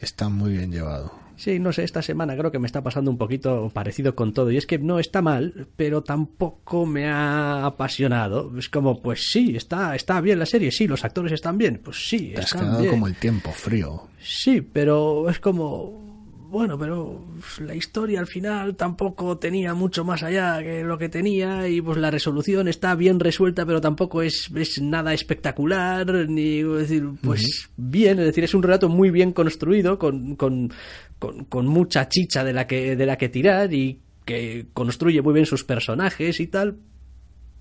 Está 0.00 0.28
muy 0.28 0.52
bien 0.52 0.70
llevado. 0.72 1.12
Sí, 1.36 1.58
no 1.58 1.72
sé, 1.72 1.82
esta 1.84 2.02
semana 2.02 2.36
creo 2.36 2.52
que 2.52 2.58
me 2.58 2.66
está 2.66 2.82
pasando 2.82 3.10
un 3.10 3.16
poquito 3.18 3.70
parecido 3.72 4.14
con 4.14 4.32
todo. 4.34 4.50
Y 4.50 4.56
es 4.58 4.66
que 4.66 4.78
no 4.78 4.98
está 4.98 5.22
mal, 5.22 5.66
pero 5.76 6.02
tampoco 6.02 6.84
me 6.86 7.08
ha 7.08 7.64
apasionado. 7.64 8.56
Es 8.58 8.68
como, 8.68 9.00
pues 9.00 9.30
sí, 9.30 9.56
está, 9.56 9.94
está 9.96 10.20
bien 10.20 10.38
la 10.38 10.46
serie, 10.46 10.70
sí, 10.70 10.86
los 10.86 11.04
actores 11.04 11.32
están 11.32 11.56
bien, 11.58 11.80
pues 11.82 12.08
sí, 12.08 12.32
Te 12.34 12.40
has 12.40 12.46
están 12.46 12.60
quedado 12.60 12.78
bien. 12.80 12.90
como 12.90 13.06
el 13.06 13.16
tiempo 13.16 13.50
frío. 13.52 14.08
Sí, 14.20 14.60
pero 14.60 15.28
es 15.30 15.38
como. 15.40 16.11
Bueno, 16.52 16.78
pero 16.78 17.24
la 17.60 17.74
historia 17.74 18.20
al 18.20 18.26
final 18.26 18.76
tampoco 18.76 19.38
tenía 19.38 19.72
mucho 19.72 20.04
más 20.04 20.22
allá 20.22 20.62
que 20.62 20.84
lo 20.84 20.98
que 20.98 21.08
tenía 21.08 21.66
y 21.66 21.80
pues 21.80 21.96
la 21.96 22.10
resolución 22.10 22.68
está 22.68 22.94
bien 22.94 23.18
resuelta, 23.20 23.64
pero 23.64 23.80
tampoco 23.80 24.20
es, 24.20 24.50
es 24.54 24.80
nada 24.82 25.14
espectacular, 25.14 26.28
ni 26.28 26.58
es 26.58 26.68
decir, 26.76 27.08
pues 27.22 27.70
bien, 27.78 28.18
es 28.18 28.26
decir, 28.26 28.44
es 28.44 28.52
un 28.52 28.62
relato 28.62 28.90
muy 28.90 29.10
bien 29.10 29.32
construido, 29.32 29.98
con, 29.98 30.36
con, 30.36 30.70
con, 31.18 31.44
con 31.46 31.66
mucha 31.66 32.06
chicha 32.10 32.44
de 32.44 32.52
la 32.52 32.66
que, 32.66 32.96
de 32.96 33.06
la 33.06 33.16
que 33.16 33.30
tirar 33.30 33.72
y 33.72 34.00
que 34.26 34.66
construye 34.74 35.22
muy 35.22 35.32
bien 35.32 35.46
sus 35.46 35.64
personajes 35.64 36.38
y 36.38 36.48
tal, 36.48 36.76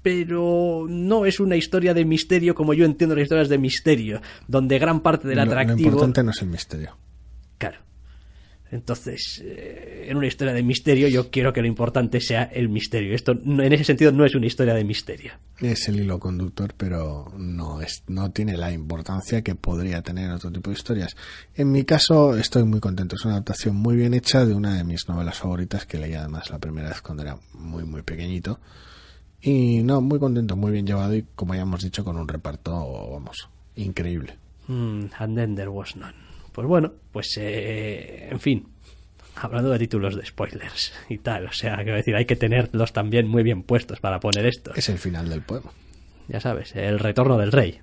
pero 0.01 0.85
no 0.89 1.25
es 1.25 1.39
una 1.39 1.55
historia 1.55 1.93
de 1.93 2.03
misterio 2.03 2.55
como 2.55 2.73
yo 2.73 2.83
entiendo 2.83 3.15
las 3.15 3.23
historias 3.23 3.47
de 3.47 3.57
misterio, 3.57 4.21
donde 4.49 4.79
gran 4.79 4.99
parte 4.99 5.29
del 5.29 5.37
Lo- 5.37 5.45
lo 5.45 5.51
atractivo... 5.51 5.89
importante 5.91 6.23
no 6.23 6.31
es 6.31 6.41
el 6.41 6.49
misterio. 6.49 6.97
Claro. 7.57 7.77
Entonces, 8.71 9.41
eh, 9.43 10.05
en 10.07 10.15
una 10.17 10.27
historia 10.27 10.53
de 10.53 10.63
misterio 10.63 11.09
yo 11.09 11.29
quiero 11.29 11.51
que 11.51 11.59
lo 11.61 11.67
importante 11.67 12.21
sea 12.21 12.43
el 12.43 12.69
misterio. 12.69 13.13
Esto 13.13 13.33
no- 13.43 13.61
en 13.63 13.73
ese 13.73 13.83
sentido 13.83 14.11
no 14.13 14.23
es 14.25 14.33
una 14.33 14.45
historia 14.45 14.73
de 14.73 14.85
misterio. 14.85 15.33
Es 15.59 15.89
el 15.89 15.99
hilo 15.99 16.19
conductor, 16.19 16.73
pero 16.77 17.31
no 17.37 17.81
es, 17.81 18.03
no 18.07 18.31
tiene 18.31 18.55
la 18.55 18.71
importancia 18.71 19.41
que 19.41 19.55
podría 19.55 20.01
tener 20.01 20.25
en 20.25 20.31
otro 20.31 20.51
tipo 20.51 20.69
de 20.69 20.77
historias. 20.77 21.17
En 21.53 21.71
mi 21.71 21.83
caso, 21.83 22.37
estoy 22.37 22.63
muy 22.63 22.79
contento. 22.79 23.15
Es 23.17 23.25
una 23.25 23.33
adaptación 23.35 23.75
muy 23.75 23.95
bien 23.97 24.13
hecha 24.13 24.45
de 24.45 24.53
una 24.55 24.75
de 24.77 24.85
mis 24.85 25.07
novelas 25.09 25.37
favoritas 25.37 25.85
que 25.85 25.97
leí 25.97 26.13
además 26.13 26.49
la 26.49 26.59
primera 26.59 26.87
vez 26.89 27.01
cuando 27.01 27.23
era 27.23 27.37
muy, 27.53 27.83
muy 27.83 28.03
pequeñito. 28.03 28.59
Y 29.41 29.81
no, 29.83 29.99
muy 30.01 30.17
contento, 30.19 30.55
muy 30.55 30.71
bien 30.71 30.85
llevado 30.85 31.15
y 31.15 31.25
como 31.35 31.55
ya 31.55 31.61
hemos 31.61 31.81
dicho, 31.83 32.03
con 32.05 32.15
un 32.15 32.27
reparto, 32.27 32.71
vamos, 33.11 33.49
increíble. 33.75 34.37
Mm, 34.67 35.05
and 35.17 35.35
then 35.35 35.55
there 35.55 35.69
was 35.69 35.95
none. 35.95 36.13
Pues 36.51 36.67
bueno, 36.67 36.93
pues 37.11 37.37
eh, 37.37 38.27
en 38.29 38.39
fin, 38.39 38.67
hablando 39.35 39.69
de 39.69 39.79
títulos 39.79 40.15
de 40.15 40.25
spoilers 40.25 40.93
y 41.09 41.17
tal, 41.17 41.45
o 41.45 41.53
sea, 41.53 41.77
quiero 41.77 41.95
decir, 41.95 42.15
hay 42.15 42.25
que 42.25 42.35
tenerlos 42.35 42.93
también 42.93 43.27
muy 43.27 43.43
bien 43.43 43.63
puestos 43.63 43.99
para 43.99 44.19
poner 44.19 44.45
esto. 44.45 44.73
Es 44.75 44.89
el 44.89 44.97
final 44.97 45.29
del 45.29 45.41
poema. 45.41 45.71
Ya 46.27 46.39
sabes, 46.39 46.75
el 46.75 46.99
retorno 46.99 47.37
del 47.37 47.51
rey. 47.51 47.79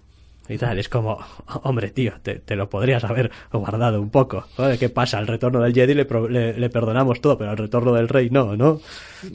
Y 0.48 0.56
tal, 0.58 0.78
es 0.78 0.88
como, 0.88 1.18
hombre, 1.64 1.90
tío, 1.90 2.12
te, 2.22 2.36
te 2.40 2.56
lo 2.56 2.68
podrías 2.70 3.04
haber 3.04 3.30
guardado 3.52 4.00
un 4.00 4.10
poco. 4.10 4.44
Joder, 4.56 4.78
¿qué 4.78 4.88
pasa? 4.88 5.18
Al 5.18 5.26
retorno 5.26 5.60
del 5.60 5.74
Jedi 5.74 5.94
le, 5.94 6.04
pro- 6.04 6.28
le- 6.28 6.58
le 6.58 6.70
perdonamos 6.70 7.20
todo, 7.20 7.36
pero 7.36 7.50
al 7.50 7.56
retorno 7.58 7.92
del 7.92 8.08
rey 8.08 8.30
no, 8.30 8.56
¿no? 8.56 8.80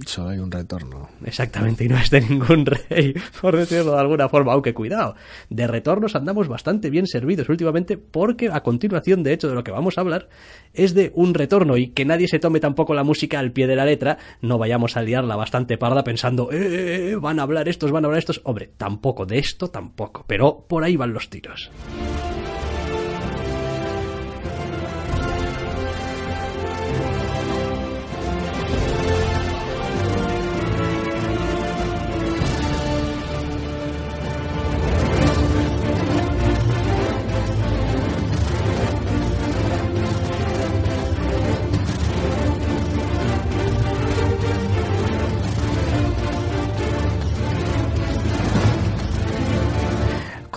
Solo 0.06 0.30
hay 0.30 0.40
un 0.40 0.50
retorno. 0.50 1.10
Exactamente, 1.26 1.84
y 1.84 1.90
no 1.90 1.98
es 1.98 2.10
de 2.10 2.22
ningún 2.22 2.66
rey, 2.90 3.14
por 3.42 3.56
decirlo 3.58 3.92
de 3.94 4.00
alguna 4.00 4.30
forma, 4.30 4.54
aunque 4.54 4.74
cuidado, 4.74 5.16
de 5.50 5.68
retornos 5.68 6.16
andamos 6.16 6.48
bastante 6.48 6.90
bien 6.90 7.06
servidos 7.06 7.50
últimamente 7.50 7.98
porque 7.98 8.50
a 8.52 8.62
continuación, 8.62 9.24
de 9.24 9.34
hecho, 9.34 9.50
de 9.50 9.56
lo 9.56 9.64
que 9.64 9.72
vamos 9.72 9.98
a 9.98 10.02
hablar 10.02 10.30
es 10.74 10.94
de 10.96 11.12
un 11.16 11.34
retorno 11.34 11.78
y 11.78 11.90
que 11.90 12.06
nadie 12.06 12.28
se 12.28 12.40
tome 12.40 12.60
tampoco 12.60 12.94
la 12.94 13.04
música 13.04 13.40
al 13.40 13.52
pie 13.52 13.68
de 13.68 13.76
la 13.76 13.86
letra, 13.86 14.18
no 14.42 14.58
vayamos 14.58 14.98
a 14.98 15.02
liarla 15.04 15.36
bastante 15.36 15.78
parda 15.78 16.04
pensando, 16.04 16.52
eh, 16.52 17.12
eh, 17.12 17.16
van 17.18 17.40
a 17.40 17.44
hablar 17.44 17.68
estos, 17.68 17.92
van 17.92 18.06
a 18.06 18.08
hablar 18.08 18.20
estos, 18.20 18.42
hombre, 18.46 18.72
tampoco 18.78 19.26
de 19.26 19.38
esto, 19.38 19.68
tampoco, 19.70 20.24
pero 20.28 20.66
por 20.68 20.84
ahí 20.84 20.96
van 21.04 21.14
los 21.14 21.28
tiros. 21.30 21.70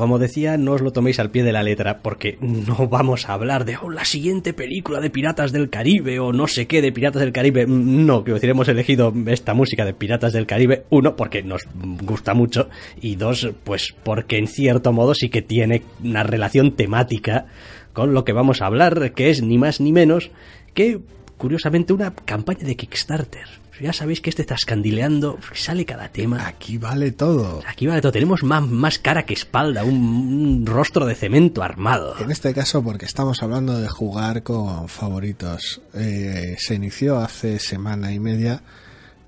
Como 0.07 0.21
decía, 0.21 0.57
no 0.57 0.71
os 0.71 0.83
lo 0.83 0.93
toméis 0.93 1.19
al 1.19 1.33
pie 1.33 1.43
de 1.43 1.51
la 1.51 1.65
letra, 1.65 1.99
porque 1.99 2.39
no 2.41 2.87
vamos 2.87 3.29
a 3.29 3.33
hablar 3.33 3.65
de 3.65 3.77
oh, 3.77 3.91
la 3.91 4.05
siguiente 4.05 4.53
película 4.53 5.01
de 5.01 5.11
Piratas 5.11 5.51
del 5.51 5.69
Caribe 5.69 6.21
o 6.21 6.33
no 6.33 6.47
sé 6.47 6.69
qué 6.69 6.81
de 6.81 6.93
Piratas 6.93 7.23
del 7.23 7.33
Caribe. 7.33 7.67
No, 7.67 8.23
quiero 8.23 8.37
decir, 8.37 8.51
hemos 8.51 8.69
elegido 8.69 9.13
esta 9.27 9.53
música 9.53 9.85
de 9.85 9.95
Piratas 9.95 10.33
del 10.33 10.47
Caribe, 10.47 10.85
uno, 10.91 11.17
porque 11.17 11.43
nos 11.43 11.63
gusta 11.75 12.35
mucho, 12.35 12.69
y 13.01 13.17
dos, 13.17 13.51
pues 13.65 13.97
porque 14.05 14.39
en 14.39 14.47
cierto 14.47 14.93
modo 14.93 15.13
sí 15.13 15.29
que 15.29 15.43
tiene 15.43 15.83
una 16.05 16.23
relación 16.23 16.77
temática 16.77 17.47
con 17.93 18.15
lo 18.15 18.25
que 18.25 18.33
vamos 18.33 18.63
a 18.63 18.67
hablar, 18.67 19.11
que 19.13 19.31
es 19.31 19.43
ni 19.43 19.59
más 19.59 19.81
ni 19.81 19.93
menos 19.93 20.31
que, 20.73 21.01
curiosamente, 21.37 21.93
una 21.93 22.15
campaña 22.15 22.65
de 22.65 22.77
Kickstarter. 22.77 23.66
Ya 23.81 23.93
sabéis 23.93 24.21
que 24.21 24.31
este 24.31 24.43
está 24.43 24.55
escandileando, 24.55 25.39
sale 25.55 25.85
cada 25.85 26.09
tema. 26.09 26.47
Aquí 26.47 26.79
vale 26.79 27.13
todo. 27.13 27.63
Aquí 27.67 27.87
vale 27.87 28.01
todo, 28.01 28.13
tenemos 28.13 28.43
más, 28.43 28.67
más 28.67 28.99
cara 28.99 29.27
que 29.27 29.35
espalda, 29.35 29.85
un, 29.85 29.97
un 29.97 30.67
rostro 30.67 31.05
de 31.05 31.15
cemento 31.15 31.63
armado. 31.63 32.15
En 32.19 32.31
este 32.31 32.55
caso, 32.55 32.83
porque 32.83 33.05
estamos 33.05 33.43
hablando 33.43 33.79
de 33.79 33.89
jugar 33.89 34.43
con 34.43 34.89
favoritos. 34.89 35.83
Eh, 35.95 36.57
se 36.59 36.75
inició 36.75 37.19
hace 37.19 37.59
semana 37.59 38.13
y 38.13 38.19
media, 38.19 38.63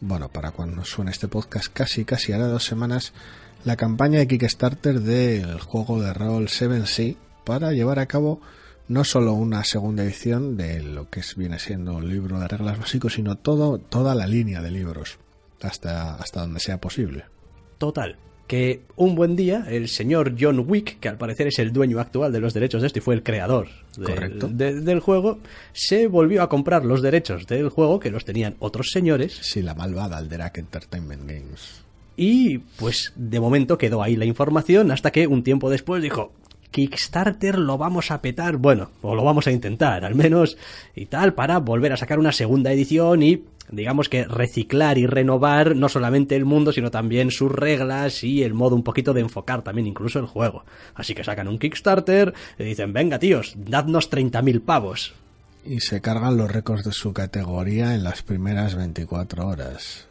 bueno, 0.00 0.28
para 0.28 0.52
cuando 0.52 0.84
suene 0.84 1.10
este 1.10 1.28
podcast, 1.28 1.72
casi, 1.72 2.04
casi 2.04 2.32
hará 2.32 2.46
dos 2.46 2.64
semanas, 2.64 3.12
la 3.64 3.76
campaña 3.76 4.20
de 4.20 4.28
Kickstarter 4.28 5.00
del 5.00 5.60
juego 5.60 6.00
de 6.00 6.14
rol 6.14 6.48
Seven 6.48 6.86
Sea 6.86 7.14
para 7.44 7.72
llevar 7.72 7.98
a 7.98 8.06
cabo 8.06 8.40
no 8.88 9.04
solo 9.04 9.32
una 9.34 9.64
segunda 9.64 10.02
edición 10.04 10.56
de 10.56 10.82
lo 10.82 11.08
que 11.10 11.20
es- 11.20 11.36
viene 11.36 11.58
siendo 11.58 11.94
un 11.94 12.08
libro 12.08 12.40
de 12.40 12.48
reglas 12.48 12.78
básicos, 12.78 13.14
sino 13.14 13.36
todo, 13.36 13.78
toda 13.78 14.14
la 14.14 14.26
línea 14.26 14.60
de 14.62 14.70
libros, 14.70 15.18
hasta, 15.62 16.14
hasta 16.16 16.40
donde 16.40 16.60
sea 16.60 16.80
posible. 16.80 17.24
Total. 17.78 18.16
Que 18.46 18.80
un 18.96 19.14
buen 19.14 19.36
día 19.36 19.66
el 19.68 19.88
señor 19.88 20.34
John 20.40 20.64
Wick, 20.66 21.00
que 21.00 21.08
al 21.10 21.18
parecer 21.18 21.48
es 21.48 21.58
el 21.58 21.70
dueño 21.70 22.00
actual 22.00 22.32
de 22.32 22.40
los 22.40 22.54
derechos 22.54 22.80
de 22.80 22.86
esto 22.86 22.98
y 22.98 23.02
fue 23.02 23.14
el 23.14 23.22
creador 23.22 23.68
de- 23.96 24.80
del 24.80 25.00
juego, 25.00 25.38
se 25.74 26.06
volvió 26.06 26.42
a 26.42 26.48
comprar 26.48 26.82
los 26.86 27.02
derechos 27.02 27.46
del 27.46 27.68
juego 27.68 28.00
que 28.00 28.10
los 28.10 28.24
tenían 28.24 28.56
otros 28.58 28.88
señores 28.90 29.38
Sí, 29.42 29.60
la 29.60 29.74
malvada 29.74 30.16
Alderac 30.16 30.56
Entertainment 30.58 31.22
Games. 31.28 31.82
y 32.16 32.58
pues 32.58 33.12
de 33.16 33.38
momento 33.38 33.76
quedó 33.76 34.02
ahí 34.02 34.16
la 34.16 34.24
información 34.24 34.90
hasta 34.92 35.10
que 35.12 35.26
un 35.26 35.42
tiempo 35.42 35.68
después 35.68 36.02
dijo 36.02 36.32
Kickstarter 36.70 37.58
lo 37.58 37.78
vamos 37.78 38.10
a 38.10 38.20
petar, 38.20 38.56
bueno, 38.56 38.90
o 39.02 39.14
lo 39.14 39.24
vamos 39.24 39.46
a 39.46 39.52
intentar 39.52 40.04
al 40.04 40.14
menos 40.14 40.56
y 40.94 41.06
tal 41.06 41.34
para 41.34 41.58
volver 41.58 41.92
a 41.92 41.96
sacar 41.96 42.18
una 42.18 42.32
segunda 42.32 42.72
edición 42.72 43.22
y 43.22 43.44
digamos 43.70 44.08
que 44.08 44.24
reciclar 44.24 44.96
y 44.98 45.06
renovar 45.06 45.76
no 45.76 45.88
solamente 45.88 46.36
el 46.36 46.44
mundo 46.44 46.72
sino 46.72 46.90
también 46.90 47.30
sus 47.30 47.50
reglas 47.52 48.24
y 48.24 48.42
el 48.42 48.54
modo 48.54 48.74
un 48.76 48.82
poquito 48.82 49.12
de 49.12 49.20
enfocar 49.20 49.62
también 49.62 49.86
incluso 49.86 50.18
el 50.18 50.26
juego. 50.26 50.64
Así 50.94 51.14
que 51.14 51.24
sacan 51.24 51.48
un 51.48 51.58
Kickstarter 51.58 52.32
y 52.58 52.64
dicen, 52.64 52.92
venga 52.92 53.18
tíos, 53.18 53.54
dadnos 53.56 54.10
30.000 54.10 54.60
pavos. 54.62 55.14
Y 55.66 55.80
se 55.80 56.00
cargan 56.00 56.36
los 56.36 56.50
récords 56.50 56.84
de 56.84 56.92
su 56.92 57.12
categoría 57.12 57.94
en 57.94 58.04
las 58.04 58.22
primeras 58.22 58.74
24 58.74 59.46
horas. 59.46 60.06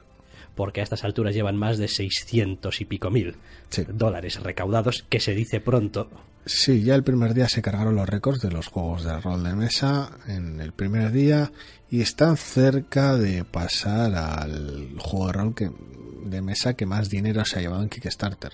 porque 0.55 0.79
a 0.81 0.83
estas 0.83 1.03
alturas 1.03 1.35
llevan 1.35 1.55
más 1.55 1.77
de 1.77 1.87
600 1.87 2.81
y 2.81 2.85
pico 2.85 3.11
mil 3.11 3.35
Sí. 3.69 3.83
dólares 3.87 4.41
recaudados, 4.41 5.05
que 5.07 5.19
se 5.19 5.35
dice 5.35 5.59
pronto. 5.61 6.09
Sí, 6.47 6.81
ya 6.81 6.95
el 6.95 7.03
primer 7.03 7.33
día 7.33 7.49
se 7.49 7.61
cargaron 7.61 7.95
los 7.95 8.07
récords 8.07 8.39
de 8.39 8.49
los 8.49 8.67
juegos 8.67 9.03
de 9.03 9.19
rol 9.19 9.43
de 9.43 9.53
mesa 9.53 10.11
en 10.27 10.61
el 10.61 10.71
primer 10.71 11.11
día 11.11 11.51
y 11.89 11.99
están 11.99 12.37
cerca 12.37 13.17
de 13.17 13.43
pasar 13.43 14.15
al 14.15 14.95
juego 14.97 15.27
de 15.27 15.33
rol 15.33 15.55
que, 15.55 15.69
de 16.23 16.41
mesa 16.41 16.73
que 16.75 16.85
más 16.85 17.09
dinero 17.09 17.43
se 17.43 17.59
ha 17.59 17.61
llevado 17.61 17.83
en 17.83 17.89
Kickstarter. 17.89 18.53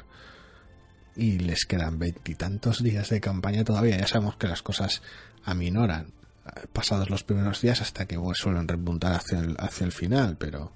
Y 1.15 1.37
les 1.37 1.65
quedan 1.65 1.99
veintitantos 1.99 2.81
días 2.81 3.09
de 3.09 3.21
campaña 3.21 3.63
todavía. 3.63 3.97
Ya 3.97 4.07
sabemos 4.07 4.37
que 4.37 4.47
las 4.47 4.63
cosas 4.63 5.03
aminoran 5.43 6.07
eh, 6.47 6.65
pasados 6.73 7.11
los 7.11 7.23
primeros 7.23 7.61
días 7.61 7.79
hasta 7.81 8.07
que 8.07 8.17
suelen 8.33 8.67
repuntar 8.67 9.13
hacia 9.13 9.37
el, 9.37 9.55
hacia 9.59 9.85
el 9.85 9.91
final, 9.91 10.35
pero 10.39 10.71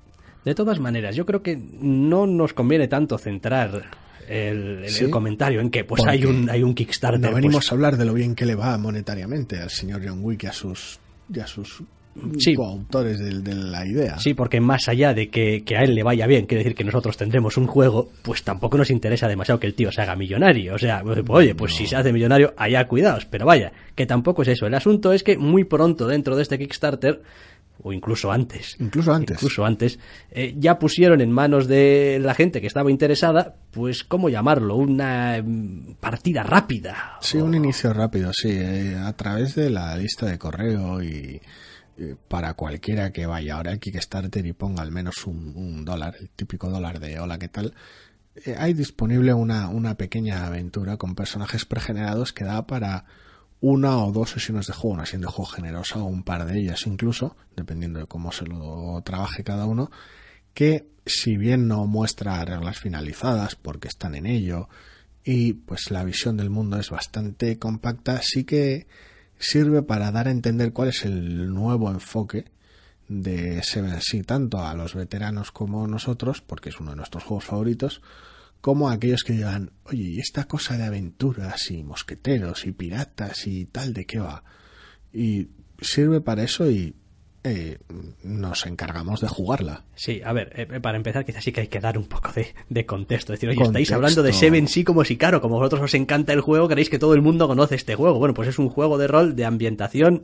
De 0.46 0.54
todas 0.54 0.80
maneras, 0.80 1.16
yo 1.16 1.26
creo 1.26 1.42
que 1.42 1.58
no 1.58 2.28
nos 2.28 2.54
conviene 2.54 2.88
tanto 2.88 3.18
centrar 3.18 3.90
el, 4.28 4.84
el- 4.84 4.90
Sí. 4.90 5.06
el 5.06 5.10
comentario 5.10 5.62
en 5.62 5.70
que 5.70 5.84
pues 5.84 6.00
Porque 6.02 6.12
hay 6.12 6.26
un, 6.26 6.50
hay 6.50 6.64
un 6.64 6.74
Kickstarter. 6.74 7.20
No 7.20 7.32
pues, 7.32 7.36
venimos 7.44 7.72
a 7.72 7.76
hablar 7.76 7.98
de 7.98 8.06
lo 8.06 8.14
bien 8.14 8.36
que 8.36 8.46
le 8.46 8.56
va 8.56 8.78
monetariamente 8.78 9.60
al 9.60 9.70
señor 9.70 10.02
John 10.06 10.20
Wick 10.22 10.44
y 10.44 10.48
a 10.48 10.54
sus, 10.54 11.00
y 11.34 11.40
a 11.40 11.48
sus 11.48 11.84
Sí. 12.40 12.56
coautores 12.56 13.20
de, 13.20 13.54
la 13.54 13.86
idea. 13.86 14.18
Sí, 14.18 14.34
porque 14.34 14.60
más 14.60 14.88
allá 14.88 15.14
de 15.14 15.30
que, 15.30 15.64
que 15.64 15.78
a 15.78 15.84
él 15.84 15.94
le 15.94 16.02
vaya 16.02 16.26
bien, 16.26 16.48
quiere 16.48 16.64
decir 16.64 16.76
que 16.76 16.84
nosotros 16.84 17.16
tendremos 17.16 17.58
un 17.58 17.68
juego, 17.68 18.10
pues 18.24 18.42
tampoco 18.42 18.76
nos 18.76 18.90
interesa 18.90 19.28
demasiado 19.28 19.60
que 19.60 19.68
el 19.68 19.76
tío 19.76 19.92
se 19.92 20.02
haga 20.02 20.16
millonario. 20.16 20.74
O 20.74 20.80
sea, 20.80 21.04
pues, 21.04 21.20
oye, 21.30 21.54
pues 21.54 21.76
si 21.76 21.86
se 21.86 21.96
hace 21.96 22.12
millonario, 22.12 22.56
allá 22.58 22.88
cuidados. 22.88 23.26
Pero 23.26 23.46
vaya, 23.46 23.72
que 23.94 24.08
tampoco 24.08 24.42
es 24.42 24.48
eso. 24.48 24.66
El 24.66 24.74
asunto 24.74 25.14
es 25.14 25.22
que 25.22 25.38
muy 25.38 25.64
pronto 25.64 26.08
dentro 26.08 26.36
de 26.36 26.42
este 26.42 26.58
Kickstarter, 26.58 27.22
o 27.84 27.94
incluso 27.94 28.32
antes, 28.32 28.76
Incluso 28.80 29.14
antes. 29.14 29.38
incluso 29.38 29.66
antes, 29.66 30.00
eh, 30.32 30.56
ya 30.58 30.80
pusieron 30.80 31.22
en 31.22 31.32
manos 31.32 31.68
de 31.68 32.20
la 32.22 32.34
gente 32.34 32.62
que 32.62 32.68
estaba 32.68 32.92
interesada, 32.92 33.56
pues, 33.72 34.04
¿cómo 34.04 34.30
llamarlo? 34.30 34.76
Una 34.76 35.42
mm, 35.44 35.96
partida 36.00 36.44
rápida. 36.44 37.18
Sí, 37.22 37.38
un 37.38 37.54
inicio 37.54 37.94
rápido, 37.94 38.32
sí, 38.34 38.50
eh, 38.52 38.96
a 38.98 39.14
través 39.14 39.56
de 39.56 39.70
la 39.70 39.96
lista 39.98 40.26
de 40.26 40.38
correo 40.38 41.02
y 41.04 41.42
eh, 42.00 42.16
para 42.28 42.54
cualquiera 42.54 43.12
que 43.12 43.26
vaya 43.26 43.56
ahora 43.56 43.72
al 43.72 43.80
Kickstarter 43.80 44.46
y 44.46 44.54
ponga 44.54 44.82
al 44.84 44.92
menos 44.92 45.26
un, 45.26 45.54
un 45.56 45.86
dólar, 45.86 46.16
el 46.20 46.30
típico 46.30 46.70
dólar 46.70 47.00
de 47.00 47.20
hola, 47.20 47.38
¿qué 47.40 47.48
tal? 47.48 47.74
Hay 48.60 48.74
disponible 48.76 49.34
una, 49.34 49.68
una 49.70 49.96
pequeña 49.96 50.46
aventura 50.46 50.98
con 50.98 51.16
personajes 51.16 51.66
pregenerados 51.66 52.34
que 52.34 52.44
da 52.44 52.68
para 52.68 53.06
una 53.60 53.98
o 54.04 54.12
dos 54.12 54.32
sesiones 54.32 54.68
de 54.68 54.74
juego, 54.74 54.94
una 54.94 55.06
sesión 55.06 55.22
de 55.22 55.28
juego 55.28 55.52
generosa 55.52 56.00
o 56.00 56.06
un 56.06 56.24
par 56.24 56.46
de 56.46 56.60
ellas 56.60 56.86
incluso, 56.86 57.36
dependiendo 57.56 58.00
de 58.00 58.06
cómo 58.06 58.32
se 58.32 58.46
lo 58.46 59.02
trabaje 59.04 59.44
cada 59.44 59.66
uno, 59.66 59.90
que 60.54 60.88
si 61.06 61.38
bien 61.38 61.68
no 61.68 61.88
muestra 61.88 62.44
reglas 62.46 62.80
finalizadas 62.80 63.56
porque 63.56 63.88
están 63.88 64.16
en 64.16 64.26
ello 64.26 64.70
y 65.24 65.54
pues 65.54 65.92
la 65.92 66.04
visión 66.04 66.38
del 66.38 66.50
mundo 66.50 66.80
es 66.80 66.90
bastante 66.90 67.58
compacta, 67.58 68.22
sí 68.22 68.44
que 68.44 68.88
sirve 69.40 69.84
para 69.84 70.12
dar 70.12 70.28
a 70.28 70.32
entender 70.32 70.74
cuál 70.74 70.90
es 70.90 71.06
el 71.06 71.54
nuevo 71.54 71.90
enfoque 71.92 72.46
de 73.08 73.64
Seven 73.64 74.02
Sea, 74.02 74.24
tanto 74.24 74.66
a 74.66 74.74
los 74.74 74.94
veteranos 74.94 75.52
como 75.52 75.88
nosotros, 75.88 76.42
porque 76.42 76.70
es 76.70 76.80
uno 76.80 76.92
de 76.92 76.98
nuestros 76.98 77.24
juegos 77.24 77.46
favoritos, 77.46 78.02
como 78.62 78.90
aquellos 78.90 79.24
que 79.24 79.34
digan, 79.34 79.72
oye, 79.86 80.04
¿y 80.04 80.20
esta 80.20 80.46
cosa 80.46 80.78
de 80.78 80.84
aventuras 80.84 81.72
y 81.72 81.84
mosqueteros 81.84 82.66
y 82.66 82.72
piratas 82.72 83.48
y 83.48 83.66
tal 83.66 83.94
de 83.94 84.06
qué 84.06 84.20
va? 84.20 84.44
Y 85.14 85.48
sirve 85.80 86.22
para 86.22 86.44
eso 86.44 86.70
y 86.70 86.96
eh, 87.50 87.78
nos 88.24 88.66
encargamos 88.66 89.22
de 89.22 89.30
jugarla. 89.30 89.86
Sí, 89.96 90.22
a 90.26 90.34
ver, 90.34 90.52
eh, 90.56 90.80
para 90.82 90.98
empezar 90.98 91.24
quizás 91.24 91.42
sí 91.44 91.54
que 91.54 91.62
hay 91.62 91.68
que 91.68 91.80
dar 91.80 91.98
un 91.98 92.06
poco 92.06 92.30
de, 92.34 92.48
de 92.68 92.86
contexto. 92.86 93.32
Es 93.32 93.40
decir, 93.40 93.50
oye, 93.50 93.56
Contexto. 93.56 93.80
estáis 93.80 93.92
hablando 93.94 94.22
de 94.22 94.34
Seven 94.34 94.68
sí 94.68 94.84
como 94.84 95.06
si, 95.06 95.16
claro, 95.16 95.40
como 95.40 95.56
a 95.56 95.60
vosotros 95.60 95.84
os 95.84 95.94
encanta 95.94 96.34
el 96.34 96.42
juego, 96.42 96.68
queréis 96.68 96.90
que 96.90 97.00
todo 97.00 97.14
el 97.14 97.22
mundo 97.22 97.48
conoce 97.48 97.76
este 97.76 97.96
juego. 97.96 98.20
Bueno, 98.20 98.34
pues 98.34 98.50
es 98.50 98.60
un 98.60 98.68
juego 98.68 98.98
de 98.98 99.08
rol 99.08 99.36
de 99.36 99.46
ambientación 99.46 100.24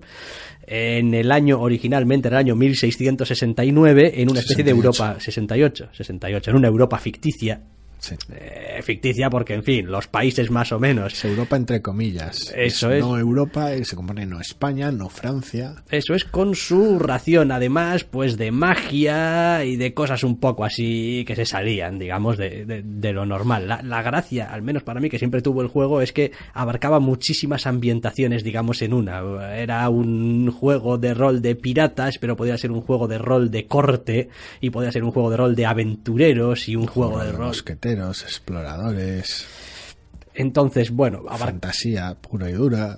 en 0.67 1.13
el 1.13 1.31
año, 1.31 1.61
originalmente 1.61 2.27
en 2.27 2.34
el 2.34 2.39
año 2.39 2.55
1669, 2.57 4.21
en 4.21 4.29
una 4.29 4.41
especie 4.41 4.63
de 4.65 4.71
68. 4.71 4.75
Europa, 4.75 5.19
68, 5.21 5.89
68, 5.93 6.51
en 6.51 6.57
una 6.57 6.67
Europa 6.67 6.97
ficticia. 6.97 7.61
Sí. 8.03 8.15
Eh, 8.35 8.81
ficticia 8.83 9.29
porque, 9.29 9.53
en 9.53 9.63
fin, 9.63 9.85
los 9.89 10.07
países 10.07 10.51
más 10.51 10.73
o 10.73 10.79
menos. 10.79 11.13
Es 11.13 11.23
Europa 11.23 11.55
entre 11.55 11.81
comillas. 11.81 12.53
Eso 12.53 12.91
es. 12.91 12.99
No 13.01 13.17
Europa, 13.17 13.71
eh, 13.73 13.85
se 13.85 13.95
compone 13.95 14.25
no 14.25 14.41
España, 14.41 14.91
no 14.91 15.07
Francia. 15.07 15.75
Eso 15.89 16.13
es 16.13 16.25
con 16.25 16.53
su 16.53 16.99
ración, 16.99 17.53
además, 17.53 18.03
pues 18.03 18.35
de 18.35 18.51
magia 18.51 19.63
y 19.63 19.77
de 19.77 19.93
cosas 19.93 20.25
un 20.25 20.37
poco 20.37 20.65
así 20.65 21.23
que 21.25 21.35
se 21.37 21.45
salían, 21.45 21.97
digamos, 21.97 22.37
de, 22.37 22.65
de- 22.65 22.83
de 22.83 23.13
lo 23.13 23.25
normal. 23.25 23.69
La, 23.69 23.81
la 23.81 24.01
gracia, 24.01 24.51
al 24.51 24.63
menos 24.63 24.83
para 24.83 24.99
mí, 24.99 25.09
que 25.09 25.17
siempre 25.17 25.41
tuvo 25.41 25.61
el 25.61 25.69
juego, 25.69 26.01
es 26.01 26.11
que 26.11 26.33
abarcaba 26.53 26.99
muchísimas 26.99 27.65
ambientaciones, 27.67 28.43
digamos, 28.43 28.81
en 28.81 28.93
una. 28.93 29.21
Era 29.55 29.87
un 29.87 30.51
juego 30.51 30.97
de 30.97 31.13
rol 31.13 31.41
de 31.41 31.55
piratas, 31.55 32.17
pero 32.19 32.35
podía 32.35 32.57
ser 32.57 32.71
un 32.71 32.81
juego 32.81 33.07
de 33.07 33.17
rol 33.17 33.49
de 33.49 33.65
corte, 33.67 34.27
y 34.59 34.71
podía 34.71 34.91
ser 34.91 35.05
un 35.05 35.11
juego 35.11 35.29
de 35.31 35.37
rol 35.37 35.55
de 35.55 35.65
aventureros 35.65 36.67
y 36.67 36.75
un 36.75 36.87
juego 36.87 37.23
de 37.23 37.31
rol. 37.31 37.47
Exploradores, 38.01 39.45
Entonces, 40.33 40.91
bueno, 40.91 41.23
fantasía 41.37 42.15
pura 42.15 42.49
y 42.49 42.53
dura. 42.53 42.97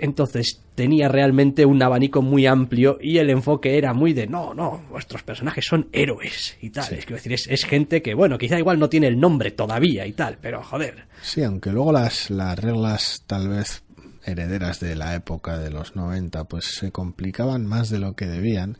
entonces 0.00 0.60
tenía 0.74 1.08
realmente 1.08 1.66
un 1.66 1.82
abanico 1.82 2.22
muy 2.22 2.46
amplio 2.46 2.98
y 3.00 3.18
el 3.18 3.30
enfoque 3.30 3.78
era 3.78 3.92
muy 3.94 4.12
de 4.12 4.28
no, 4.28 4.54
no, 4.54 4.84
vuestros 4.90 5.24
personajes 5.24 5.64
son 5.64 5.88
héroes 5.92 6.56
y 6.60 6.70
tal. 6.70 6.94
Es, 6.94 7.06
decir, 7.06 7.32
es, 7.32 7.48
es 7.48 7.64
gente 7.64 8.00
que, 8.00 8.14
bueno, 8.14 8.38
quizá 8.38 8.58
igual 8.58 8.78
no 8.78 8.88
tiene 8.88 9.08
el 9.08 9.18
nombre 9.18 9.50
todavía 9.50 10.06
y 10.06 10.12
tal, 10.12 10.38
pero 10.40 10.62
joder. 10.62 11.06
Sí, 11.20 11.42
aunque 11.42 11.72
luego 11.72 11.90
las, 11.90 12.30
las 12.30 12.56
reglas 12.56 13.24
tal 13.26 13.48
vez 13.48 13.82
herederas 14.24 14.78
de 14.78 14.94
la 14.94 15.14
época 15.14 15.58
de 15.58 15.70
los 15.70 15.96
90 15.96 16.44
pues 16.44 16.66
se 16.66 16.92
complicaban 16.92 17.66
más 17.66 17.90
de 17.90 17.98
lo 17.98 18.14
que 18.14 18.26
debían, 18.26 18.78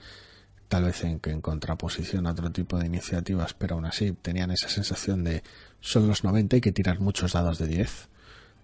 tal 0.69 0.85
vez 0.85 1.03
en, 1.05 1.21
en 1.25 1.41
contraposición 1.41 2.27
a 2.27 2.33
otro 2.33 2.51
tipo 2.53 2.79
de 2.79 2.87
iniciativas, 2.87 3.55
pero 3.55 3.75
aún 3.77 3.87
así 3.87 4.13
tenían 4.13 4.51
esa 4.51 4.69
sensación 4.69 5.25
de 5.25 5.43
son 5.81 6.09
los 6.09 6.25
90 6.25 6.57
y 6.57 6.61
que 6.61 6.73
tirar 6.73 7.01
muchos 7.01 7.33
dados 7.33 7.59
de 7.59 7.67
10. 7.67 8.09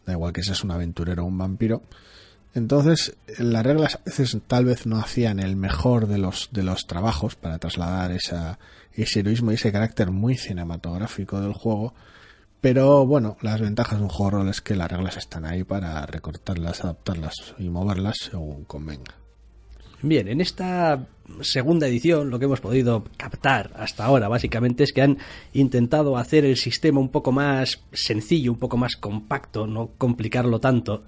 da 0.07 0.13
igual 0.13 0.33
que 0.33 0.43
seas 0.43 0.65
un 0.65 0.71
aventurero 0.71 1.25
o 1.25 1.27
un 1.27 1.39
vampiro. 1.39 1.83
Entonces, 2.55 3.17
las 3.39 3.65
reglas 3.65 3.97
a 3.97 4.03
veces 4.05 4.39
tal 4.47 4.65
vez 4.65 4.87
no 4.87 4.99
hacían 4.99 5.41
el 5.41 5.57
mejor 5.57 6.07
de 6.07 6.19
los, 6.19 6.51
de 6.53 6.63
los 6.63 6.87
trabajos 6.87 7.35
para 7.35 7.59
trasladar 7.59 8.13
ese 8.13 9.21
heroísmo 9.21 9.51
y 9.51 9.55
ese 9.55 9.73
carácter 9.73 10.13
muy 10.13 10.37
cinematográfico 10.37 11.41
del 11.41 11.53
juego. 11.53 11.95
Pero 12.61 13.05
bueno, 13.07 13.37
las 13.43 13.61
ventajas 13.61 13.99
de 13.99 14.05
un 14.05 14.09
juego 14.09 14.39
rol 14.39 14.49
es 14.49 14.61
que 14.61 14.77
las 14.77 14.91
reglas 14.91 15.17
están 15.17 15.45
ahí 15.45 15.65
para 15.65 16.07
recortarlas, 16.07 16.85
adaptarlas 16.85 17.55
y 17.59 17.69
moverlas 17.69 18.17
según 18.31 18.65
convenga. 18.65 19.15
Bien, 20.01 20.29
en 20.29 20.41
esta 20.41 21.07
segunda 21.41 21.87
edición 21.87 22.31
lo 22.31 22.39
que 22.39 22.45
hemos 22.45 22.61
podido 22.61 23.05
captar 23.17 23.73
hasta 23.77 24.05
ahora 24.05 24.29
básicamente 24.29 24.85
es 24.85 24.93
que 24.93 25.03
han 25.03 25.19
intentado 25.53 26.17
hacer 26.17 26.45
el 26.45 26.57
sistema 26.57 27.01
un 27.01 27.09
poco 27.09 27.33
más 27.33 27.83
sencillo, 27.93 28.53
un 28.53 28.59
poco 28.59 28.77
más 28.77 28.97
compacto, 28.97 29.67
no 29.67 29.91
complicarlo 29.99 30.61
tanto. 30.61 31.05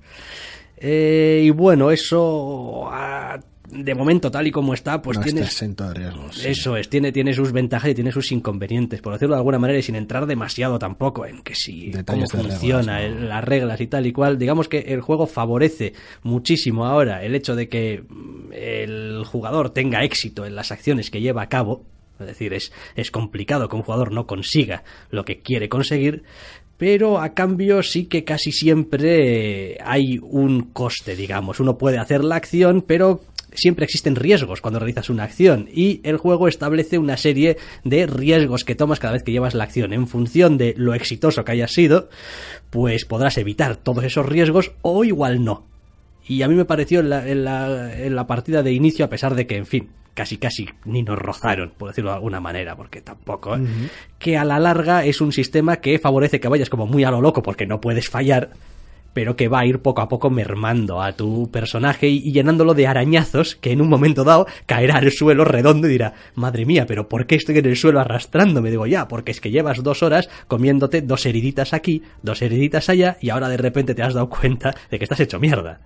Eh, 0.78 1.42
y 1.44 1.50
bueno, 1.50 1.90
eso 1.90 2.88
ah, 2.90 3.38
de 3.70 3.94
momento 3.94 4.30
tal 4.30 4.46
y 4.46 4.50
como 4.50 4.74
está, 4.74 5.00
pues 5.02 5.18
no 5.18 5.24
tiene 5.24 5.40
exento 5.42 5.88
de 5.88 5.94
riesgos. 5.94 6.36
sí. 6.36 6.48
eso 6.48 6.76
es, 6.76 6.88
tiene, 6.88 7.12
tiene 7.12 7.32
sus 7.34 7.52
ventajas 7.52 7.90
y 7.90 7.94
tiene 7.94 8.12
sus 8.12 8.30
inconvenientes, 8.32 9.00
por 9.00 9.12
decirlo 9.12 9.34
de 9.34 9.40
alguna 9.40 9.58
manera, 9.58 9.78
y 9.78 9.82
sin 9.82 9.96
entrar 9.96 10.26
demasiado 10.26 10.78
tampoco 10.78 11.26
en 11.26 11.42
que 11.42 11.54
si 11.54 11.90
Detalles 11.90 12.30
cómo 12.30 12.44
funciona 12.44 12.98
reglas, 12.98 13.10
¿no? 13.16 13.22
el- 13.24 13.28
las 13.28 13.44
reglas 13.44 13.80
y 13.80 13.86
tal 13.86 14.06
y 14.06 14.12
cual. 14.12 14.38
Digamos 14.38 14.68
que 14.68 14.78
el 14.78 15.00
juego 15.00 15.26
favorece 15.26 15.92
muchísimo 16.22 16.86
ahora 16.86 17.22
el 17.24 17.34
hecho 17.34 17.54
de 17.54 17.68
que 17.68 18.04
mm, 18.08 18.52
el 18.52 19.24
jugador 19.24 19.70
tenga 19.70 20.04
éxito 20.04 20.46
en 20.46 20.54
las 20.54 20.72
acciones 20.72 21.10
que 21.10 21.20
lleva 21.20 21.42
a 21.42 21.48
cabo. 21.48 21.84
Es 22.18 22.26
decir, 22.26 22.54
es, 22.54 22.72
es 22.94 23.10
complicado 23.10 23.68
que 23.68 23.76
un 23.76 23.82
jugador 23.82 24.10
no 24.12 24.26
consiga 24.26 24.84
lo 25.10 25.24
que 25.26 25.40
quiere 25.42 25.68
conseguir, 25.68 26.22
pero 26.78 27.20
a 27.20 27.34
cambio 27.34 27.82
sí 27.82 28.06
que 28.06 28.24
casi 28.24 28.52
siempre 28.52 29.78
hay 29.84 30.18
un 30.22 30.62
coste, 30.72 31.16
digamos. 31.16 31.60
Uno 31.60 31.76
puede 31.78 31.98
hacer 31.98 32.24
la 32.24 32.36
acción, 32.36 32.82
pero 32.86 33.20
siempre 33.56 33.84
existen 33.84 34.16
riesgos 34.16 34.60
cuando 34.60 34.78
realizas 34.78 35.10
una 35.10 35.24
acción 35.24 35.68
y 35.72 36.00
el 36.04 36.16
juego 36.16 36.48
establece 36.48 36.98
una 36.98 37.16
serie 37.16 37.56
de 37.84 38.06
riesgos 38.06 38.64
que 38.64 38.74
tomas 38.74 38.98
cada 38.98 39.14
vez 39.14 39.22
que 39.22 39.32
llevas 39.32 39.54
la 39.54 39.64
acción. 39.64 39.92
En 39.92 40.06
función 40.06 40.58
de 40.58 40.74
lo 40.76 40.94
exitoso 40.94 41.44
que 41.44 41.52
hayas 41.52 41.72
sido, 41.72 42.08
pues 42.70 43.04
podrás 43.04 43.38
evitar 43.38 43.76
todos 43.76 44.04
esos 44.04 44.26
riesgos 44.26 44.72
o 44.82 45.04
igual 45.04 45.44
no. 45.44 45.64
Y 46.28 46.42
a 46.42 46.48
mí 46.48 46.54
me 46.54 46.64
pareció 46.64 47.00
en 47.00 47.10
la, 47.10 47.28
en 47.28 47.44
la, 47.44 47.96
en 47.96 48.16
la 48.16 48.26
partida 48.26 48.62
de 48.62 48.72
inicio, 48.72 49.04
a 49.04 49.08
pesar 49.08 49.36
de 49.36 49.46
que, 49.46 49.56
en 49.56 49.66
fin, 49.66 49.90
casi 50.16 50.38
casi 50.38 50.68
ni 50.84 51.02
nos 51.02 51.18
rozaron, 51.18 51.72
por 51.76 51.90
decirlo 51.90 52.10
de 52.10 52.16
alguna 52.16 52.40
manera, 52.40 52.74
porque 52.74 53.00
tampoco, 53.02 53.54
¿eh? 53.54 53.60
que 54.18 54.36
a 54.36 54.44
la 54.44 54.58
larga 54.58 55.04
es 55.04 55.20
un 55.20 55.30
sistema 55.30 55.76
que 55.76 55.98
favorece 55.98 56.40
que 56.40 56.48
vayas 56.48 56.70
como 56.70 56.86
muy 56.86 57.04
a 57.04 57.10
lo 57.10 57.20
loco 57.20 57.42
porque 57.42 57.66
no 57.66 57.80
puedes 57.80 58.08
fallar, 58.08 58.50
pero 59.16 59.34
que 59.34 59.48
va 59.48 59.60
a 59.60 59.66
ir 59.66 59.80
poco 59.80 60.02
a 60.02 60.10
poco 60.10 60.28
mermando 60.28 61.00
a 61.00 61.12
tu 61.12 61.50
personaje 61.50 62.06
y, 62.06 62.18
y 62.18 62.32
llenándolo 62.32 62.74
de 62.74 62.86
arañazos 62.86 63.56
que 63.56 63.72
en 63.72 63.80
un 63.80 63.88
momento 63.88 64.24
dado 64.24 64.46
caerá 64.66 64.96
al 64.96 65.10
suelo 65.10 65.42
redondo 65.46 65.88
y 65.88 65.92
dirá, 65.92 66.12
madre 66.34 66.66
mía, 66.66 66.84
pero 66.86 67.08
¿por 67.08 67.26
qué 67.26 67.36
estoy 67.36 67.56
en 67.56 67.64
el 67.64 67.76
suelo 67.76 67.98
arrastrándome? 67.98 68.70
Digo, 68.70 68.86
ya, 68.86 69.08
porque 69.08 69.30
es 69.30 69.40
que 69.40 69.50
llevas 69.50 69.82
dos 69.82 70.02
horas 70.02 70.28
comiéndote 70.48 71.00
dos 71.00 71.24
heriditas 71.24 71.72
aquí, 71.72 72.02
dos 72.22 72.42
heriditas 72.42 72.90
allá 72.90 73.16
y 73.22 73.30
ahora 73.30 73.48
de 73.48 73.56
repente 73.56 73.94
te 73.94 74.02
has 74.02 74.12
dado 74.12 74.28
cuenta 74.28 74.74
de 74.90 74.98
que 74.98 75.06
estás 75.06 75.20
hecho 75.20 75.40
mierda. 75.40 75.80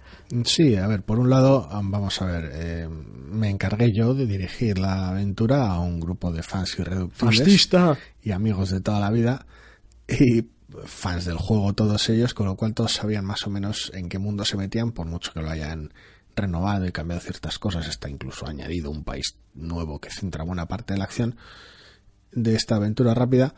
Sí, 0.44 0.74
a 0.74 0.88
ver, 0.88 1.02
por 1.02 1.20
un 1.20 1.30
lado, 1.30 1.68
am, 1.70 1.88
vamos 1.88 2.20
a 2.20 2.26
ver, 2.26 2.50
eh, 2.52 2.88
me 3.30 3.48
encargué 3.48 3.92
yo 3.92 4.12
de 4.12 4.26
dirigir 4.26 4.80
la 4.80 5.10
aventura 5.10 5.68
a 5.70 5.78
un 5.78 6.00
grupo 6.00 6.32
de 6.32 6.42
fans 6.42 6.76
irreductibles 6.80 7.70
y 8.24 8.32
amigos 8.32 8.70
de 8.70 8.80
toda 8.80 8.98
la 8.98 9.12
vida 9.12 9.46
y 10.08 10.42
fans 10.86 11.24
del 11.24 11.36
juego 11.36 11.72
todos 11.74 12.08
ellos, 12.08 12.34
con 12.34 12.46
lo 12.46 12.56
cual 12.56 12.74
todos 12.74 12.92
sabían 12.92 13.24
más 13.24 13.46
o 13.46 13.50
menos 13.50 13.90
en 13.94 14.08
qué 14.08 14.18
mundo 14.18 14.44
se 14.44 14.56
metían, 14.56 14.92
por 14.92 15.06
mucho 15.06 15.32
que 15.32 15.42
lo 15.42 15.50
hayan 15.50 15.92
renovado 16.36 16.86
y 16.86 16.92
cambiado 16.92 17.20
ciertas 17.20 17.58
cosas, 17.58 17.88
está 17.88 18.08
incluso 18.08 18.46
añadido 18.46 18.90
un 18.90 19.04
país 19.04 19.36
nuevo 19.54 19.98
que 20.00 20.10
centra 20.10 20.44
buena 20.44 20.66
parte 20.66 20.94
de 20.94 20.98
la 20.98 21.04
acción 21.04 21.36
de 22.32 22.54
esta 22.54 22.76
aventura 22.76 23.14
rápida. 23.14 23.54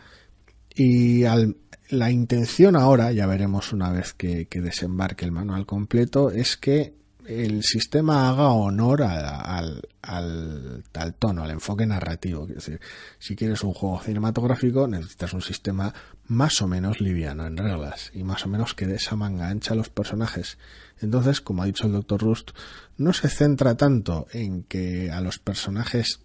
Y 0.74 1.24
al- 1.24 1.56
la 1.90 2.10
intención 2.10 2.76
ahora, 2.76 3.12
ya 3.12 3.26
veremos 3.26 3.72
una 3.74 3.92
vez 3.92 4.14
que, 4.14 4.46
que 4.46 4.62
desembarque 4.62 5.24
el 5.26 5.32
manual 5.32 5.66
completo, 5.66 6.30
es 6.30 6.56
que 6.56 6.94
el 7.26 7.62
sistema 7.62 8.28
haga 8.28 8.48
honor 8.48 9.02
al, 9.02 9.82
al, 10.02 10.84
al 10.92 11.14
tono, 11.14 11.44
al 11.44 11.50
enfoque 11.50 11.86
narrativo. 11.86 12.46
Es 12.48 12.54
decir, 12.54 12.80
si 13.18 13.36
quieres 13.36 13.62
un 13.62 13.72
juego 13.72 14.00
cinematográfico, 14.00 14.88
necesitas 14.88 15.32
un 15.32 15.42
sistema 15.42 15.92
más 16.26 16.60
o 16.62 16.68
menos 16.68 17.00
liviano 17.00 17.46
en 17.46 17.56
reglas 17.56 18.10
y 18.14 18.24
más 18.24 18.44
o 18.46 18.48
menos 18.48 18.74
que 18.74 18.86
de 18.86 18.96
esa 18.96 19.16
manga 19.16 19.48
ancha 19.48 19.74
a 19.74 19.76
los 19.76 19.88
personajes. 19.88 20.58
Entonces, 21.00 21.40
como 21.40 21.62
ha 21.62 21.66
dicho 21.66 21.86
el 21.86 21.92
Dr. 21.92 22.20
Rust, 22.20 22.50
no 22.96 23.12
se 23.12 23.28
centra 23.28 23.76
tanto 23.76 24.26
en 24.32 24.62
que 24.64 25.10
a 25.10 25.20
los 25.20 25.38
personajes 25.38 26.20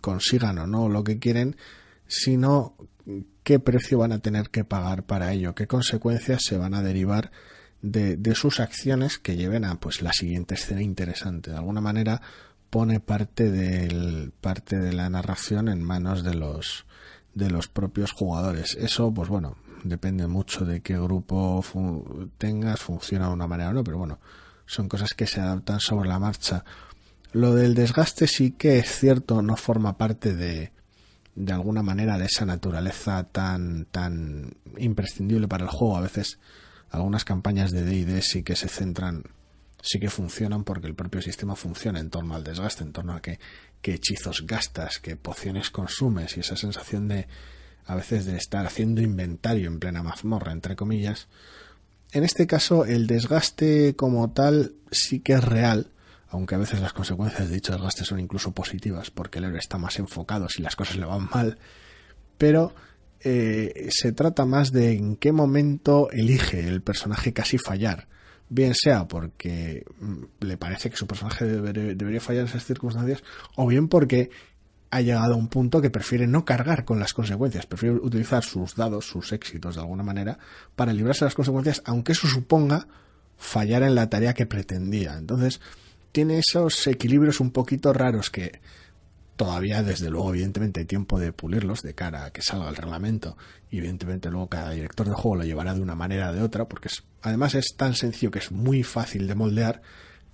consigan 0.00 0.58
o 0.58 0.66
no 0.66 0.88
lo 0.88 1.04
que 1.04 1.18
quieren, 1.18 1.56
sino 2.06 2.76
qué 3.42 3.58
precio 3.58 3.98
van 3.98 4.12
a 4.12 4.20
tener 4.20 4.50
que 4.50 4.64
pagar 4.64 5.04
para 5.04 5.32
ello, 5.32 5.54
qué 5.54 5.66
consecuencias 5.66 6.42
se 6.44 6.56
van 6.56 6.74
a 6.74 6.82
derivar 6.82 7.30
de, 7.84 8.34
sus 8.34 8.60
acciones 8.60 9.18
que 9.18 9.36
lleven 9.36 9.64
a 9.64 9.78
pues 9.78 10.00
la 10.00 10.12
siguiente 10.12 10.54
escena 10.54 10.80
interesante. 10.82 11.50
De 11.50 11.58
alguna 11.58 11.82
manera 11.82 12.22
pone 12.70 12.98
parte 12.98 13.50
del 13.50 14.32
parte 14.40 14.78
de 14.78 14.92
la 14.94 15.10
narración 15.10 15.68
en 15.68 15.82
manos 15.82 16.24
de 16.24 16.34
los 16.34 16.86
de 17.34 17.50
los 17.50 17.68
propios 17.68 18.12
jugadores. 18.12 18.74
Eso, 18.80 19.12
pues 19.12 19.28
bueno, 19.28 19.56
depende 19.82 20.26
mucho 20.26 20.64
de 20.64 20.80
qué 20.80 20.98
grupo 20.98 21.62
tengas, 22.38 22.80
funciona 22.80 23.26
de 23.28 23.34
una 23.34 23.46
manera 23.46 23.70
o 23.70 23.72
no, 23.74 23.84
pero 23.84 23.98
bueno, 23.98 24.18
son 24.64 24.88
cosas 24.88 25.12
que 25.12 25.26
se 25.26 25.40
adaptan 25.40 25.80
sobre 25.80 26.08
la 26.08 26.18
marcha. 26.18 26.64
Lo 27.32 27.54
del 27.54 27.74
desgaste 27.74 28.26
sí 28.28 28.52
que 28.52 28.78
es 28.78 28.88
cierto, 28.98 29.42
no 29.42 29.56
forma 29.56 29.98
parte 29.98 30.34
de, 30.34 30.72
de 31.34 31.52
alguna 31.52 31.82
manera 31.82 32.16
de 32.16 32.26
esa 32.26 32.46
naturaleza 32.46 33.24
tan, 33.24 33.86
tan 33.86 34.54
imprescindible 34.78 35.48
para 35.48 35.64
el 35.64 35.70
juego. 35.70 35.98
A 35.98 36.02
veces 36.02 36.38
algunas 36.94 37.24
campañas 37.24 37.72
de 37.72 37.84
D&D 37.84 38.22
sí 38.22 38.42
que 38.42 38.54
se 38.54 38.68
centran, 38.68 39.24
sí 39.82 39.98
que 39.98 40.10
funcionan 40.10 40.64
porque 40.64 40.86
el 40.86 40.94
propio 40.94 41.20
sistema 41.20 41.56
funciona 41.56 41.98
en 41.98 42.08
torno 42.08 42.34
al 42.34 42.44
desgaste, 42.44 42.84
en 42.84 42.92
torno 42.92 43.14
a 43.14 43.20
que, 43.20 43.40
qué 43.82 43.94
hechizos 43.94 44.46
gastas, 44.46 45.00
qué 45.00 45.16
pociones 45.16 45.70
consumes 45.70 46.36
y 46.36 46.40
esa 46.40 46.56
sensación 46.56 47.08
de 47.08 47.26
a 47.86 47.96
veces 47.96 48.24
de 48.24 48.36
estar 48.36 48.64
haciendo 48.64 49.02
inventario 49.02 49.66
en 49.68 49.78
plena 49.78 50.02
mazmorra, 50.02 50.52
entre 50.52 50.76
comillas. 50.76 51.26
En 52.12 52.22
este 52.22 52.46
caso, 52.46 52.84
el 52.86 53.06
desgaste 53.06 53.94
como 53.96 54.30
tal 54.30 54.72
sí 54.90 55.18
que 55.20 55.34
es 55.34 55.44
real, 55.44 55.90
aunque 56.28 56.54
a 56.54 56.58
veces 56.58 56.80
las 56.80 56.92
consecuencias 56.92 57.48
de 57.48 57.54
dicho 57.56 57.72
desgaste 57.72 58.04
son 58.04 58.20
incluso 58.20 58.52
positivas, 58.52 59.10
porque 59.10 59.40
el 59.40 59.46
héroe 59.46 59.58
está 59.58 59.78
más 59.78 59.98
enfocado 59.98 60.48
si 60.48 60.62
las 60.62 60.76
cosas 60.76 60.96
le 60.96 61.06
van 61.06 61.28
mal, 61.30 61.58
pero 62.38 62.72
eh, 63.24 63.88
se 63.90 64.12
trata 64.12 64.44
más 64.44 64.70
de 64.72 64.92
en 64.92 65.16
qué 65.16 65.32
momento 65.32 66.10
elige 66.10 66.60
el 66.68 66.82
personaje 66.82 67.32
casi 67.32 67.58
fallar, 67.58 68.06
bien 68.48 68.74
sea 68.74 69.08
porque 69.08 69.84
mm, 70.00 70.44
le 70.44 70.56
parece 70.56 70.90
que 70.90 70.96
su 70.96 71.06
personaje 71.06 71.44
deber- 71.46 71.96
debería 71.96 72.20
fallar 72.20 72.42
en 72.42 72.48
esas 72.48 72.64
circunstancias, 72.64 73.22
o 73.56 73.66
bien 73.66 73.88
porque 73.88 74.30
ha 74.90 75.00
llegado 75.00 75.34
a 75.34 75.36
un 75.36 75.48
punto 75.48 75.80
que 75.82 75.90
prefiere 75.90 76.26
no 76.28 76.44
cargar 76.44 76.84
con 76.84 77.00
las 77.00 77.14
consecuencias, 77.14 77.66
prefiere 77.66 77.96
utilizar 77.96 78.44
sus 78.44 78.76
dados, 78.76 79.06
sus 79.06 79.32
éxitos 79.32 79.74
de 79.74 79.80
alguna 79.80 80.04
manera, 80.04 80.38
para 80.76 80.92
librarse 80.92 81.24
de 81.24 81.26
las 81.26 81.34
consecuencias, 81.34 81.82
aunque 81.84 82.12
eso 82.12 82.28
suponga 82.28 82.86
fallar 83.36 83.82
en 83.82 83.96
la 83.96 84.08
tarea 84.08 84.34
que 84.34 84.46
pretendía. 84.46 85.16
Entonces, 85.18 85.60
tiene 86.12 86.38
esos 86.38 86.86
equilibrios 86.86 87.40
un 87.40 87.50
poquito 87.50 87.92
raros 87.92 88.30
que 88.30 88.60
todavía, 89.36 89.82
desde 89.82 90.10
luego, 90.10 90.30
evidentemente 90.30 90.80
hay 90.80 90.86
tiempo 90.86 91.18
de 91.18 91.32
pulirlos 91.32 91.82
de 91.82 91.94
cara 91.94 92.26
a 92.26 92.30
que 92.32 92.42
salga 92.42 92.68
el 92.68 92.76
reglamento. 92.76 93.36
Y 93.70 93.78
evidentemente 93.78 94.30
luego 94.30 94.48
cada 94.48 94.70
director 94.70 95.08
de 95.08 95.14
juego 95.14 95.36
lo 95.36 95.44
llevará 95.44 95.74
de 95.74 95.80
una 95.80 95.94
manera 95.94 96.30
o 96.30 96.34
de 96.34 96.42
otra, 96.42 96.66
porque 96.66 96.88
es, 96.88 97.04
además 97.22 97.54
es 97.54 97.76
tan 97.76 97.94
sencillo 97.94 98.30
que 98.30 98.38
es 98.38 98.52
muy 98.52 98.82
fácil 98.82 99.26
de 99.26 99.34
moldear, 99.34 99.82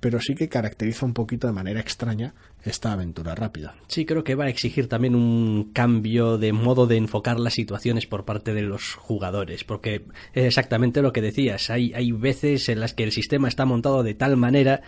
pero 0.01 0.19
sí 0.21 0.35
que 0.35 0.49
caracteriza 0.49 1.07
un 1.07 1.13
poquito 1.13 1.47
de 1.47 1.53
manera 1.53 1.81
extraña 1.81 2.35
esta 2.65 2.93
aventura 2.93 3.35
rápida. 3.35 3.75
Sí, 3.87 4.05
creo 4.05 4.25
que 4.25 4.35
va 4.35 4.45
a 4.45 4.49
exigir 4.49 4.89
también 4.89 5.15
un 5.15 5.71
cambio 5.73 6.39
de 6.39 6.53
modo 6.53 6.87
de 6.87 6.97
enfocar 6.97 7.39
las 7.39 7.55
situaciones 7.55 8.07
por 8.07 8.25
parte 8.25 8.55
de 8.55 8.63
los 8.63 8.95
jugadores, 8.95 9.65
porque 9.65 10.07
es 10.33 10.45
exactamente 10.45 11.03
lo 11.03 11.13
que 11.13 11.23
decías, 11.23 11.71
hay, 11.71 11.93
hay 11.95 12.13
veces 12.13 12.69
en 12.69 12.81
las 12.81 12.95
que 12.95 13.05
el 13.05 13.13
sistema 13.13 13.49
está 13.49 13.65
montado 13.65 14.03
de 14.03 14.15
tal 14.15 14.37
manera 14.37 14.83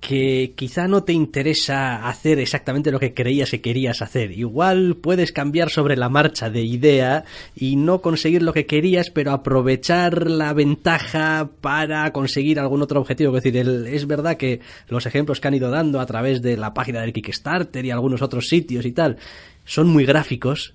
que 0.00 0.54
quizá 0.56 0.88
no 0.88 1.04
te 1.04 1.12
interesa 1.12 2.08
hacer 2.08 2.38
exactamente 2.38 2.90
lo 2.90 2.98
que 2.98 3.12
creías 3.12 3.50
que 3.50 3.60
querías 3.60 4.00
hacer. 4.00 4.32
Igual 4.32 4.96
puedes 4.96 5.30
cambiar 5.30 5.68
sobre 5.68 5.96
la 5.96 6.08
marcha 6.08 6.48
de 6.48 6.62
idea 6.62 7.24
y 7.54 7.76
no 7.76 8.00
conseguir 8.00 8.42
lo 8.42 8.54
que 8.54 8.66
querías, 8.66 9.10
pero 9.10 9.32
aprovechar 9.32 10.30
la 10.30 10.54
ventaja 10.54 11.50
para 11.60 12.10
conseguir 12.12 12.58
algún 12.58 12.80
otro 12.80 13.00
objetivo. 13.00 13.36
Es 13.36 13.44
decir, 13.44 13.68
es 13.86 14.06
verdad 14.06 14.38
que 14.38 14.60
los 14.88 15.04
ejemplos 15.04 15.38
que 15.38 15.48
han 15.48 15.54
ido 15.54 15.70
dando 15.70 16.00
a 16.00 16.06
través 16.06 16.40
de 16.40 16.56
la 16.56 16.72
página 16.72 17.02
del 17.02 17.12
Kickstarter 17.12 17.84
y 17.84 17.90
algunos 17.90 18.22
otros 18.22 18.48
sitios 18.48 18.86
y 18.86 18.92
tal 18.92 19.18
son 19.66 19.88
muy 19.88 20.06
gráficos, 20.06 20.74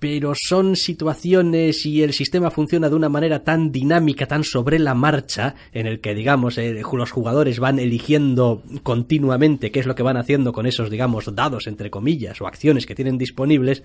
pero 0.00 0.32
son 0.34 0.76
situaciones 0.76 1.84
y 1.84 2.02
el 2.02 2.14
sistema 2.14 2.50
funciona 2.50 2.88
de 2.88 2.96
una 2.96 3.10
manera 3.10 3.44
tan 3.44 3.70
dinámica, 3.70 4.26
tan 4.26 4.42
sobre 4.42 4.78
la 4.78 4.94
marcha, 4.94 5.54
en 5.72 5.86
el 5.86 6.00
que, 6.00 6.14
digamos, 6.14 6.56
eh, 6.56 6.82
los 6.92 7.10
jugadores 7.10 7.60
van 7.60 7.78
eligiendo 7.78 8.62
continuamente 8.82 9.70
qué 9.70 9.78
es 9.78 9.86
lo 9.86 9.94
que 9.94 10.02
van 10.02 10.16
haciendo 10.16 10.52
con 10.52 10.66
esos, 10.66 10.90
digamos, 10.90 11.32
dados, 11.34 11.66
entre 11.66 11.90
comillas, 11.90 12.40
o 12.40 12.46
acciones 12.46 12.86
que 12.86 12.94
tienen 12.94 13.18
disponibles, 13.18 13.82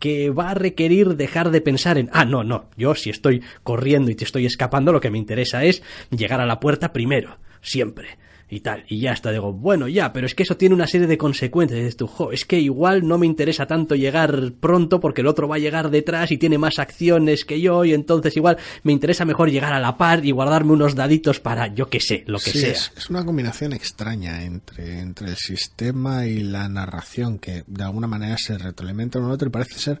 que 0.00 0.30
va 0.30 0.50
a 0.50 0.54
requerir 0.54 1.16
dejar 1.16 1.52
de 1.52 1.60
pensar 1.60 1.98
en, 1.98 2.10
ah, 2.12 2.24
no, 2.24 2.42
no, 2.42 2.66
yo 2.76 2.96
si 2.96 3.10
estoy 3.10 3.42
corriendo 3.62 4.10
y 4.10 4.16
te 4.16 4.24
estoy 4.24 4.44
escapando, 4.44 4.92
lo 4.92 5.00
que 5.00 5.10
me 5.10 5.18
interesa 5.18 5.64
es 5.64 5.82
llegar 6.10 6.40
a 6.40 6.46
la 6.46 6.58
puerta 6.58 6.92
primero, 6.92 7.38
siempre 7.62 8.18
y 8.50 8.60
tal. 8.60 8.84
Y 8.88 9.00
ya 9.00 9.12
está, 9.12 9.30
digo, 9.30 9.52
bueno, 9.52 9.88
ya, 9.88 10.12
pero 10.12 10.26
es 10.26 10.34
que 10.34 10.42
eso 10.42 10.56
tiene 10.56 10.74
una 10.74 10.86
serie 10.86 11.06
de 11.06 11.18
consecuencias. 11.18 11.78
Y 11.78 11.82
dices 11.82 11.96
tú, 11.96 12.06
jo, 12.06 12.32
es 12.32 12.44
que 12.44 12.58
igual 12.58 13.06
no 13.06 13.18
me 13.18 13.26
interesa 13.26 13.66
tanto 13.66 13.94
llegar 13.94 14.52
pronto 14.58 15.00
porque 15.00 15.20
el 15.20 15.26
otro 15.26 15.48
va 15.48 15.56
a 15.56 15.58
llegar 15.58 15.90
detrás 15.90 16.30
y 16.32 16.38
tiene 16.38 16.56
más 16.56 16.78
acciones 16.78 17.44
que 17.44 17.60
yo 17.60 17.84
y 17.84 17.92
entonces 17.92 18.36
igual 18.36 18.56
me 18.84 18.92
interesa 18.92 19.24
mejor 19.26 19.50
llegar 19.50 19.72
a 19.74 19.80
la 19.80 19.96
par 19.98 20.24
y 20.24 20.30
guardarme 20.30 20.72
unos 20.72 20.94
daditos 20.94 21.40
para, 21.40 21.66
yo 21.74 21.90
que 21.90 22.00
sé, 22.00 22.24
lo 22.26 22.38
que 22.38 22.50
Sí, 22.50 22.60
sea. 22.60 22.70
es, 22.72 22.92
es 22.96 23.10
una 23.10 23.24
combinación 23.24 23.72
extraña 23.74 24.42
entre, 24.44 25.00
entre 25.00 25.28
el 25.28 25.36
sistema 25.36 26.26
y 26.26 26.42
la 26.42 26.68
narración 26.68 27.38
que 27.38 27.64
de 27.66 27.84
alguna 27.84 28.06
manera 28.06 28.36
se 28.38 28.56
retroalimenta 28.56 29.18
uno 29.18 29.28
al 29.28 29.34
otro 29.34 29.48
y 29.48 29.52
parece 29.52 29.78
ser 29.78 30.00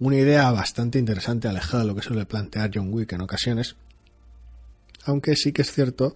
una 0.00 0.16
idea 0.16 0.50
bastante 0.50 0.98
interesante 0.98 1.46
alejada 1.46 1.84
de 1.84 1.88
lo 1.90 1.94
que 1.94 2.02
suele 2.02 2.26
plantear 2.26 2.70
John 2.74 2.92
Wick 2.92 3.12
en 3.12 3.20
ocasiones. 3.20 3.76
Aunque 5.06 5.36
sí 5.36 5.52
que 5.52 5.62
es 5.62 5.70
cierto 5.72 6.14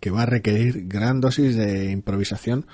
que 0.00 0.10
va 0.10 0.22
a 0.22 0.26
requerir 0.26 0.88
gran 0.88 1.20
dosis 1.20 1.56
de 1.56 1.90
improvisación 1.90 2.66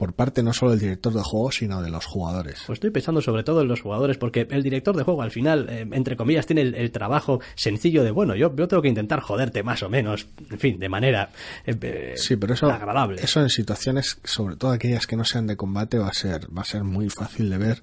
por 0.00 0.14
parte 0.14 0.42
no 0.42 0.54
solo 0.54 0.70
del 0.70 0.80
director 0.80 1.12
de 1.12 1.20
juego, 1.22 1.52
sino 1.52 1.82
de 1.82 1.90
los 1.90 2.06
jugadores. 2.06 2.62
Pues 2.66 2.78
estoy 2.78 2.88
pensando 2.88 3.20
sobre 3.20 3.44
todo 3.44 3.60
en 3.60 3.68
los 3.68 3.82
jugadores, 3.82 4.16
porque 4.16 4.48
el 4.50 4.62
director 4.62 4.96
de 4.96 5.02
juego 5.02 5.20
al 5.20 5.30
final, 5.30 5.68
eh, 5.68 5.86
entre 5.92 6.16
comillas, 6.16 6.46
tiene 6.46 6.62
el, 6.62 6.74
el 6.74 6.90
trabajo 6.90 7.40
sencillo 7.54 8.02
de, 8.02 8.10
bueno, 8.10 8.34
yo, 8.34 8.56
yo 8.56 8.66
tengo 8.66 8.80
que 8.82 8.88
intentar 8.88 9.20
joderte 9.20 9.62
más 9.62 9.82
o 9.82 9.90
menos, 9.90 10.26
en 10.50 10.58
fin, 10.58 10.78
de 10.78 10.88
manera 10.88 11.28
eh, 11.66 11.76
eh, 11.82 12.14
Sí, 12.16 12.36
pero 12.36 12.54
eso, 12.54 12.70
agradable. 12.70 13.20
eso 13.22 13.42
en 13.42 13.50
situaciones, 13.50 14.18
sobre 14.24 14.56
todo 14.56 14.70
aquellas 14.70 15.06
que 15.06 15.16
no 15.16 15.24
sean 15.26 15.46
de 15.46 15.58
combate, 15.58 15.98
va 15.98 16.08
a 16.08 16.14
ser, 16.14 16.46
va 16.56 16.62
a 16.62 16.64
ser 16.64 16.82
muy 16.82 17.10
fácil 17.10 17.50
de 17.50 17.58
ver 17.58 17.82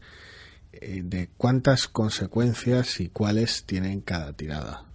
eh, 0.71 1.01
de 1.03 1.29
cuántas 1.37 1.87
consecuencias 1.87 2.99
y 2.99 3.09
cuáles 3.09 3.65
tienen 3.65 4.01
cada 4.01 4.33
tirada. 4.33 4.86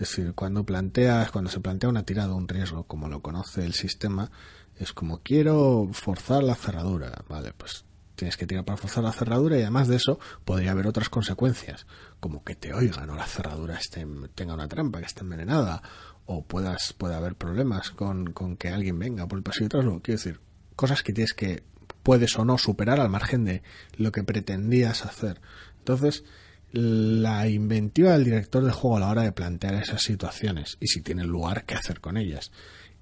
Es 0.00 0.08
decir, 0.08 0.32
cuando 0.34 0.64
planteas, 0.64 1.30
cuando 1.30 1.50
se 1.50 1.60
plantea 1.60 1.90
una 1.90 2.04
tirada, 2.04 2.34
un 2.34 2.48
riesgo, 2.48 2.84
como 2.84 3.06
lo 3.08 3.20
conoce 3.20 3.66
el 3.66 3.74
sistema, 3.74 4.30
es 4.76 4.94
como 4.94 5.20
quiero 5.22 5.90
forzar 5.92 6.42
la 6.42 6.54
cerradura, 6.54 7.22
vale, 7.28 7.52
pues 7.52 7.84
tienes 8.14 8.38
que 8.38 8.46
tirar 8.46 8.64
para 8.64 8.78
forzar 8.78 9.04
la 9.04 9.12
cerradura 9.12 9.58
y 9.58 9.60
además 9.60 9.88
de 9.88 9.96
eso 9.96 10.18
podría 10.46 10.70
haber 10.70 10.86
otras 10.86 11.10
consecuencias, 11.10 11.86
como 12.18 12.44
que 12.44 12.54
te 12.54 12.72
oigan 12.72 13.10
o 13.10 13.14
la 13.14 13.26
cerradura 13.26 13.76
esté, 13.76 14.06
tenga 14.34 14.54
una 14.54 14.68
trampa, 14.68 15.00
que 15.00 15.06
esté 15.06 15.20
envenenada, 15.20 15.82
o 16.24 16.46
puedas, 16.46 16.94
puede 16.94 17.14
haber 17.14 17.34
problemas 17.34 17.90
con, 17.90 18.32
con 18.32 18.56
que 18.56 18.70
alguien 18.70 18.98
venga 18.98 19.28
por 19.28 19.36
el 19.36 19.42
pasillo 19.42 19.66
detrás, 19.66 19.84
lo 19.84 20.00
quiero 20.00 20.18
decir, 20.18 20.40
cosas 20.76 21.02
que 21.02 21.12
tienes 21.12 21.34
que, 21.34 21.62
puedes 22.02 22.38
o 22.38 22.46
no 22.46 22.56
superar 22.56 23.00
al 23.00 23.10
margen 23.10 23.44
de 23.44 23.62
lo 23.98 24.12
que 24.12 24.24
pretendías 24.24 25.04
hacer. 25.04 25.42
Entonces, 25.76 26.24
la 26.72 27.48
inventiva 27.48 28.12
del 28.12 28.24
director 28.24 28.64
de 28.64 28.70
juego 28.72 28.96
a 28.96 29.00
la 29.00 29.08
hora 29.08 29.22
de 29.22 29.32
plantear 29.32 29.74
esas 29.74 30.02
situaciones 30.02 30.76
y 30.80 30.86
si 30.88 31.00
tienen 31.02 31.26
lugar, 31.26 31.64
qué 31.64 31.74
hacer 31.74 32.00
con 32.00 32.16
ellas. 32.16 32.52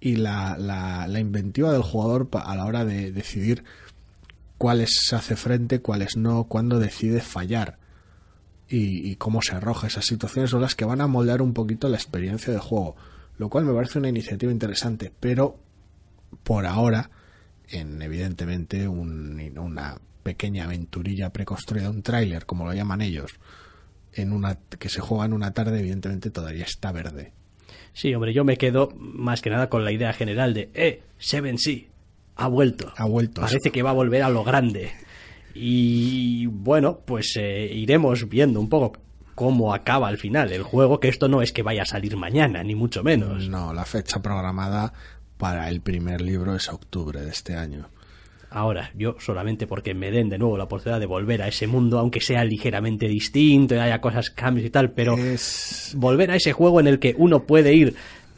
Y 0.01 0.17
la, 0.17 0.57
la, 0.59 1.07
la 1.09 1.21
inventiva 1.21 1.73
del 1.73 1.83
jugador 1.83 2.29
a 2.33 2.57
la 2.57 2.65
hora 2.65 2.85
de 2.85 3.13
decidir 3.13 3.65
cuáles 4.57 4.91
se 5.07 5.17
hace 5.17 5.37
frente, 5.37 5.81
cuáles 5.81 6.17
no, 6.17 6.45
cuándo 6.45 6.79
decide 6.79 7.21
fallar 7.21 7.79
y, 8.69 9.11
y 9.11 9.17
cómo 9.17 9.43
se 9.43 9.55
arroja 9.57 9.87
esas 9.87 10.05
situaciones 10.07 10.51
son 10.51 10.61
las 10.63 10.75
que 10.75 10.85
van 10.85 11.01
a 11.01 11.07
moldear 11.07 11.43
un 11.43 11.53
poquito 11.55 11.89
la 11.89 11.97
experiencia 11.97 12.53
de 12.53 12.59
juego, 12.59 12.97
lo 13.39 13.49
cual 13.49 13.65
me 13.65 13.73
parece 13.75 13.99
una 13.99 14.09
iniciativa 14.09 14.53
interesante, 14.53 15.13
pero 15.21 15.59
por 16.43 16.67
ahora, 16.67 17.11
en 17.69 18.01
evidentemente 18.03 18.87
un- 18.89 19.41
una 19.59 19.99
pequeña 20.23 20.65
aventurilla 20.65 21.31
preconstruida, 21.33 21.89
un 21.91 22.03
tráiler, 22.03 22.45
como 22.47 22.65
lo 22.67 22.75
llaman 22.75 23.01
ellos, 23.01 23.33
en 24.23 24.33
una 24.33 24.59
que 24.79 24.89
se 24.89 25.01
juega 25.01 25.25
en 25.25 25.33
una 25.33 25.53
tarde, 25.53 25.81
evidentemente 25.81 26.31
todavía 26.31 26.65
está 26.65 26.93
verde. 26.93 27.33
Sí, 27.93 28.15
hombre, 28.15 28.33
yo 28.33 28.45
me 28.45 28.57
quedo 28.57 28.93
más 28.97 29.43
que 29.43 29.51
nada 29.51 29.69
con 29.69 29.85
la 29.85 29.93
idea 29.93 30.13
general 30.13 30.55
de, 30.55 30.71
eh, 30.75 31.03
Seven 31.19 31.59
sí, 31.59 31.89
ha 32.37 32.47
vuelto. 32.47 32.93
Ha 32.97 33.05
vuelto. 33.05 33.41
Parece 33.41 33.71
que 33.71 33.83
va 33.83 33.91
a 33.91 33.95
volver 33.95 34.23
a 34.23 34.31
lo 34.31 34.45
grande. 34.45 34.93
Y 35.55 36.47
bueno, 36.47 37.01
pues 37.05 37.35
eh, 37.37 37.69
iremos 37.75 38.29
viendo 38.29 38.61
un 38.61 38.69
poco 38.69 38.93
cómo 39.35 39.75
acaba 39.75 40.09
al 40.09 40.19
final 40.19 40.53
el 40.53 40.63
juego, 40.63 41.01
que 41.01 41.09
esto 41.09 41.29
no 41.29 41.43
es 41.43 41.53
que 41.53 41.63
vaya 41.63 41.83
a 41.83 41.87
salir 41.87 42.17
mañana, 42.17 42.63
ni 42.63 42.75
mucho 42.75 43.03
menos. 43.03 43.49
No, 43.49 43.73
la 43.73 43.85
fecha 43.85 44.23
programada 44.23 44.93
para 45.37 45.69
el 45.69 45.81
primer 45.81 46.21
libro 46.21 46.55
es 46.55 46.69
octubre 46.69 47.21
de 47.23 47.31
este 47.31 47.57
año. 47.57 47.89
Ahora, 48.51 48.91
yo 48.97 49.17
solamente 49.19 49.67
porque 49.67 49.93
me 49.95 50.11
den 50.11 50.29
de 50.31 50.39
nuevo 50.39 50.57
la 50.57 50.65
oportunidad 50.65 51.01
de 51.01 51.07
volver 51.07 51.43
a 51.43 51.49
ese 51.49 51.67
mundo, 51.67 51.99
aunque 51.99 52.21
sea 52.21 52.45
ligeramente 52.45 53.07
distinto 53.07 53.75
y 53.75 53.79
haya 53.79 54.01
cosas, 54.01 54.31
cambios 54.31 54.67
y 54.67 54.71
tal, 54.71 54.93
pero 54.93 55.17
Es 55.19 55.93
volver 55.97 56.31
a 56.31 56.37
ese 56.37 56.53
juego 56.53 56.81
en 56.81 56.87
el 56.87 56.99
que 56.99 57.15
uno 57.19 57.45
puede 57.45 57.75
ir 57.75 57.95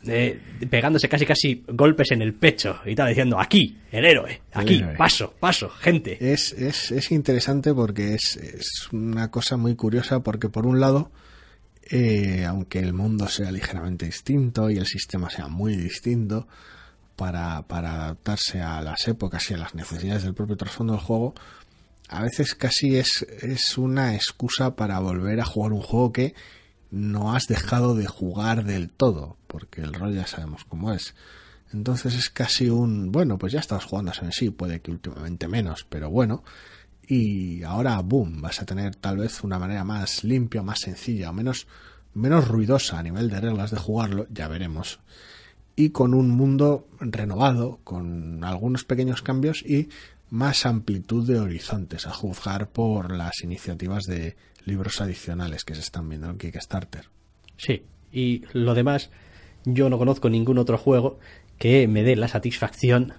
eh, 0.07 0.41
pegándose 0.69 1.09
casi 1.09 1.27
casi 1.27 1.63
golpes 1.69 2.11
en 2.11 2.23
el 2.23 2.35
pecho 2.35 2.81
y 2.87 2.95
tal, 2.95 3.09
diciendo 3.09 3.39
aquí, 3.39 3.77
el 3.93 4.05
héroe, 4.05 4.41
El 4.53 4.61
aquí, 4.61 4.77
héroe. 4.79 4.97
paso, 4.97 5.35
paso, 5.39 5.69
gente. 5.69 6.17
es, 6.33 6.53
es, 6.55 6.91
es 6.91 7.13
interesante 7.13 7.73
porque 7.75 8.15
es, 8.15 8.37
es 8.37 8.89
una 8.93 9.31
cosa 9.31 9.57
muy 9.57 9.77
curiosa 9.77 10.23
porque 10.25 10.49
por 10.49 10.67
un 10.67 10.81
lado, 10.81 11.13
eh, 11.91 12.45
aunque 12.49 12.79
el 12.79 12.95
mundo 12.95 13.29
sea 13.29 13.53
ligeramente 13.53 14.07
distinto 14.07 14.71
y 14.71 14.79
el 14.79 14.87
sistema 14.87 15.29
sea 15.31 15.49
muy 15.49 15.77
distinto, 15.77 16.49
para, 17.21 17.59
adaptarse 17.69 18.63
a 18.63 18.81
las 18.81 19.07
épocas 19.07 19.51
y 19.51 19.55
a 19.55 19.59
las 19.59 19.75
necesidades 19.75 20.23
del 20.23 20.33
propio 20.33 20.57
trasfondo 20.57 20.95
del 20.95 21.03
juego, 21.03 21.35
a 22.09 22.23
veces 22.23 22.55
casi 22.55 22.97
es, 22.97 23.27
es 23.43 23.77
una 23.77 24.15
excusa 24.15 24.75
para 24.75 24.99
volver 25.01 25.39
a 25.39 25.45
jugar 25.45 25.75
un 25.75 25.83
juego 25.83 26.15
que 26.15 26.35
no 26.91 27.35
has 27.35 27.47
dejado 27.47 27.95
de 27.95 28.07
jugar 28.07 28.65
del 28.65 28.89
todo, 28.89 29.37
porque 29.49 29.83
el 29.83 29.93
rol 29.93 30.15
ya 30.15 30.27
sabemos 30.27 30.65
cómo 30.65 30.95
es. 30.95 31.15
Entonces 31.75 32.15
es 32.15 32.31
casi 32.31 32.71
un, 32.71 33.13
bueno, 33.13 33.37
pues 33.37 33.53
ya 33.53 33.61
estabas 33.61 33.85
jugando 33.85 34.13
en 34.23 34.33
sí, 34.33 34.49
puede 34.49 34.81
que 34.81 34.91
últimamente 34.91 35.47
menos, 35.47 35.85
pero 35.91 36.09
bueno. 36.09 36.43
Y 37.07 37.63
ahora, 37.65 38.01
boom, 38.01 38.41
vas 38.41 38.63
a 38.63 38.65
tener 38.65 38.97
tal 38.97 39.19
vez 39.19 39.45
una 39.45 39.59
manera 39.59 39.85
más 39.85 40.25
limpia, 40.25 40.63
más 40.63 40.79
sencilla, 40.81 41.29
o 41.29 41.35
menos, 41.35 41.67
menos 42.15 42.49
ruidosa 42.49 42.99
a 42.99 43.03
nivel 43.03 43.29
de 43.29 43.41
reglas 43.41 43.73
de 43.73 43.77
jugarlo, 43.77 44.27
ya 44.31 44.49
veremos. 44.49 45.01
Y 45.81 45.93
con 45.93 46.13
un 46.13 46.29
mundo 46.29 46.87
renovado, 47.01 47.81
con 47.85 48.45
algunos 48.45 48.85
pequeños 48.85 49.23
cambios 49.23 49.65
y 49.65 49.89
más 50.29 50.67
amplitud 50.67 51.27
de 51.27 51.39
horizontes, 51.39 52.07
a 52.07 52.13
juzgar 52.13 52.69
por 52.69 53.17
las 53.17 53.43
iniciativas 53.43 54.05
de 54.05 54.37
libros 54.67 55.01
adicionales 55.01 55.65
que 55.65 55.75
se 55.75 55.81
están 55.81 56.07
viendo 56.07 56.29
en 56.29 56.37
Kickstarter. 56.37 57.07
Sí, 57.57 57.85
y 58.13 58.43
lo 58.53 58.75
demás, 58.75 59.09
yo 59.65 59.89
no 59.89 59.97
conozco 59.97 60.29
ningún 60.29 60.59
otro 60.59 60.77
juego 60.77 61.19
que 61.57 61.89
me 61.89 62.03
dé 62.03 62.15
la 62.15 62.29
satisfacción 62.29 63.15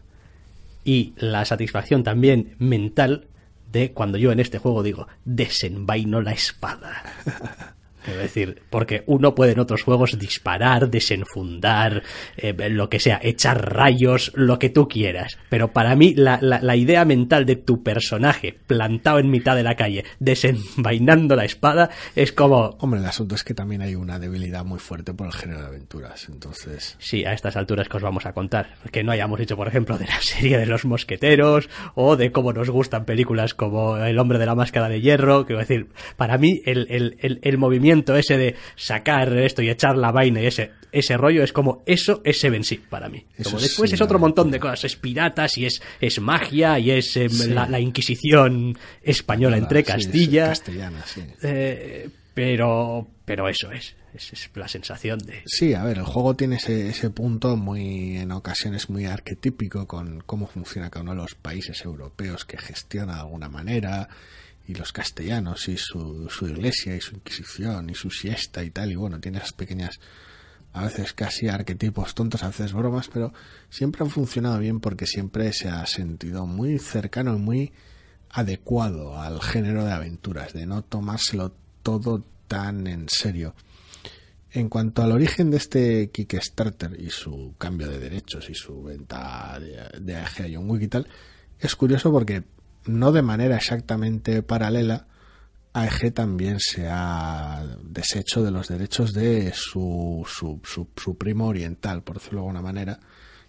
y 0.84 1.16
la 1.18 1.46
satisfacción 1.46 2.04
también 2.04 2.58
mental 2.60 3.28
de 3.72 3.92
cuando 3.92 4.20
yo 4.20 4.32
en 4.32 4.40
este 4.40 4.60
juego 4.60 4.84
digo, 4.84 5.08
desenvaino 5.26 6.22
la 6.22 6.34
espada. 6.34 7.02
Es 8.08 8.18
decir, 8.18 8.62
porque 8.70 9.04
uno 9.08 9.36
puede 9.36 9.52
en 9.54 9.60
otros 9.60 9.84
juegos 9.84 10.18
disparar, 10.18 10.90
desenfundar, 10.90 12.04
eh, 12.38 12.54
lo 12.70 12.90
que 12.90 13.00
sea, 13.00 13.20
echar 13.22 13.74
rayos, 13.74 14.32
lo 14.36 14.60
que 14.60 14.70
tú 14.70 14.88
quieras. 14.88 15.38
Pero 15.50 15.72
para 15.72 15.96
mí 15.96 16.14
la, 16.16 16.40
la- 16.42 16.62
la 16.62 16.76
idea 16.76 17.06
mental 17.06 17.46
de 17.46 17.56
tu 17.56 17.84
personaje 17.84 18.58
plantado 18.68 19.20
en 19.20 19.30
mitad 19.30 19.56
de 19.56 19.64
la 19.64 19.76
calle, 19.76 20.04
desenvainando 20.20 21.36
la 21.36 21.46
espada, 21.46 21.90
es 22.16 22.32
como, 22.32 22.76
Hombre, 22.80 23.00
el 23.00 23.06
asunto 23.06 23.36
es 23.36 23.44
que 23.44 23.54
también 23.54 23.82
hay 23.82 23.96
una 23.96 24.20
debilidad 24.20 24.66
muy 24.66 24.80
fuerte 24.80 25.14
por 25.14 25.28
el 25.28 25.34
género 25.34 25.62
de 25.62 25.68
aventuras, 25.68 26.28
entonces... 26.30 26.96
Sí, 27.00 27.26
a 27.26 27.34
estas 27.34 27.56
alturas 27.56 27.88
que 27.88 27.98
os 27.98 28.04
vamos 28.04 28.26
a 28.26 28.34
contar. 28.34 28.76
Que 28.92 29.04
no 29.04 29.12
hayamos 29.12 29.40
hecho, 29.40 29.56
por 29.56 29.68
ejemplo, 29.68 29.98
de 29.98 30.06
la 30.06 30.18
serie 30.22 30.58
de 30.58 30.66
los 30.66 30.86
mosqueteros 30.86 31.70
o 31.96 32.16
de 32.16 32.32
cómo 32.32 32.54
nos 32.54 32.70
gustan 32.70 33.06
películas 33.06 33.54
como 33.54 33.98
El 33.98 34.18
hombre 34.20 34.40
de 34.40 34.46
la 34.46 34.56
máscara 34.56 34.90
de 34.90 35.02
hierro. 35.02 35.46
Quiero 35.46 35.60
decir, 35.60 35.88
para 36.18 36.38
mí 36.38 36.62
el, 36.66 36.88
el, 36.90 37.18
el, 37.22 37.40
el 37.42 37.58
movimiento 37.58 37.91
ese 38.16 38.38
de 38.38 38.56
sacar 38.76 39.32
esto 39.38 39.62
y 39.62 39.70
echar 39.70 39.98
la 39.98 40.12
vaina 40.12 40.42
y 40.42 40.46
ese, 40.48 40.72
ese 40.92 41.18
rollo 41.18 41.44
es 41.44 41.54
como 41.54 41.84
eso 41.86 42.22
es 42.24 42.40
Seven 42.40 42.64
Sea 42.64 42.80
para 42.90 43.10
mí. 43.10 43.26
Eso 43.38 43.50
Como 43.50 43.60
sí, 43.60 43.68
después 43.68 43.94
es 43.94 44.02
otro 44.02 44.20
montón 44.20 44.52
de 44.52 44.60
cosas. 44.60 44.86
Es 44.86 44.96
piratas 44.96 45.58
y 45.58 45.66
es, 45.66 45.82
es 46.00 46.20
magia 46.20 46.80
y 46.80 46.92
es 46.92 47.16
em, 47.18 47.30
Sí. 47.30 47.50
la, 47.50 47.68
la 47.68 47.80
Inquisición 47.80 48.78
española 49.04 49.58
entre 49.58 49.84
Castilla. 49.84 50.48
castellana. 50.48 51.04
Eh, 51.44 52.10
Pero, 52.34 53.08
pero 53.26 53.50
eso 53.50 53.72
es, 53.74 53.96
es, 54.14 54.32
es 54.34 54.50
la 54.56 54.68
sensación 54.70 55.20
de... 55.20 55.42
Sí, 55.46 55.74
a 55.74 55.84
ver, 55.84 55.98
el 55.98 56.06
juego 56.06 56.34
tiene 56.36 56.56
ese, 56.56 56.88
ese 56.90 57.10
punto 57.10 57.58
muy, 57.58 58.18
en 58.18 58.32
ocasiones 58.32 58.90
muy 58.90 59.06
arquetípico 59.06 59.86
con 59.86 60.22
cómo 60.26 60.48
funciona 60.48 60.90
cada 60.90 61.04
uno 61.04 61.12
de 61.12 61.18
los 61.18 61.36
países 61.36 61.84
europeos 61.84 62.46
que 62.46 62.58
gestiona 62.58 63.16
de 63.16 63.20
alguna 63.22 63.50
manera, 63.50 64.08
y 64.68 64.76
los 64.76 64.92
castellanos, 64.92 65.68
y 65.68 65.78
su, 65.78 66.30
su 66.30 66.48
iglesia, 66.48 66.96
y 66.96 67.02
su 67.02 67.16
inquisición, 67.16 67.90
y 67.90 67.96
su 67.96 68.10
siesta 68.10 68.64
y 68.64 68.70
tal, 68.70 68.92
y 68.92 68.96
bueno, 68.96 69.20
tiene 69.20 69.40
esas 69.40 69.54
pequeñas, 69.54 70.00
a 70.74 70.84
veces 70.84 71.14
casi 71.14 71.48
arquetipos 71.50 72.16
tontos, 72.16 72.44
a 72.44 72.48
veces 72.48 72.74
bromas, 72.74 73.10
pero 73.10 73.34
siempre 73.70 74.04
han 74.04 74.10
funcionado 74.10 74.60
bien 74.60 74.80
porque 74.80 75.06
siempre 75.06 75.52
se 75.54 75.70
ha 75.70 75.86
sentido 75.86 76.46
muy 76.46 76.80
cercano 76.80 77.36
y 77.36 77.40
muy 77.40 77.74
adecuado 78.30 79.20
al 79.20 79.42
género 79.42 79.84
de 79.84 79.92
aventuras, 79.92 80.54
de 80.54 80.66
no 80.66 80.84
tomárselo 80.84 81.54
todo 81.84 82.24
tan 82.48 82.88
en 82.88 83.10
serio. 83.10 83.54
En 84.54 84.68
cuanto 84.70 85.02
al 85.02 85.14
origen 85.14 85.50
de 85.50 85.58
este 85.58 86.10
Kickstarter 86.12 87.00
y 87.00 87.10
su 87.10 87.56
cambio 87.58 87.90
de 87.90 88.00
derechos 88.00 88.50
y 88.50 88.54
su 88.54 88.84
venta 88.84 89.58
de, 89.60 90.00
de 90.02 90.54
John 90.54 90.70
Wick 90.70 90.84
y 90.84 90.88
tal, 90.88 91.08
es 91.60 91.76
curioso 91.76 92.12
porque 92.12 92.44
no 92.86 93.12
de 93.12 93.22
manera 93.22 93.58
exactamente 93.58 94.44
paralela, 94.44 95.08
AEG 95.74 96.14
también 96.14 96.60
se 96.60 96.88
ha 96.90 97.66
deshecho 97.84 98.44
de 98.44 98.52
los 98.52 98.68
derechos 98.68 99.14
de 99.14 99.54
su, 99.54 100.26
su, 100.28 100.60
su, 100.64 100.90
su 100.96 101.18
primo 101.18 101.48
oriental, 101.48 102.04
por 102.04 102.18
decirlo 102.18 102.40
de 102.40 102.48
alguna 102.48 102.62
manera, 102.62 103.00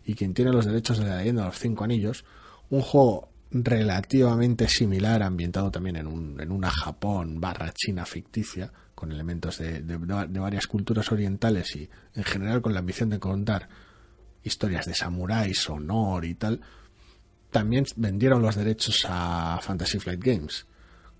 y 0.04 0.14
quien 0.14 0.34
tiene 0.34 0.52
los 0.52 0.66
derechos 0.66 0.98
de 0.98 1.06
la 1.06 1.16
leyenda 1.18 1.42
de 1.42 1.48
los 1.48 1.58
cinco 1.58 1.84
anillos, 1.84 2.24
un 2.70 2.80
juego 2.80 3.32
relativamente 3.50 4.68
similar, 4.68 5.22
ambientado 5.22 5.70
también 5.70 5.96
en, 5.96 6.06
un, 6.06 6.40
en 6.40 6.50
una 6.50 6.70
Japón 6.70 7.40
barra 7.40 7.72
China 7.72 8.06
ficticia, 8.06 8.72
con 8.94 9.12
elementos 9.12 9.58
de, 9.58 9.80
de, 9.80 9.98
de, 9.98 10.38
varias 10.38 10.66
culturas 10.66 11.10
orientales 11.10 11.74
y 11.74 11.90
en 12.14 12.24
general 12.24 12.62
con 12.62 12.72
la 12.72 12.78
ambición 12.78 13.10
de 13.10 13.18
contar 13.18 13.68
historias 14.44 14.86
de 14.86 14.94
samuráis, 14.94 15.68
honor 15.68 16.24
y 16.24 16.34
tal, 16.34 16.60
también 17.52 17.84
vendieron 17.94 18.42
los 18.42 18.56
derechos 18.56 19.06
a 19.08 19.60
Fantasy 19.62 20.00
Flight 20.00 20.24
Games. 20.24 20.66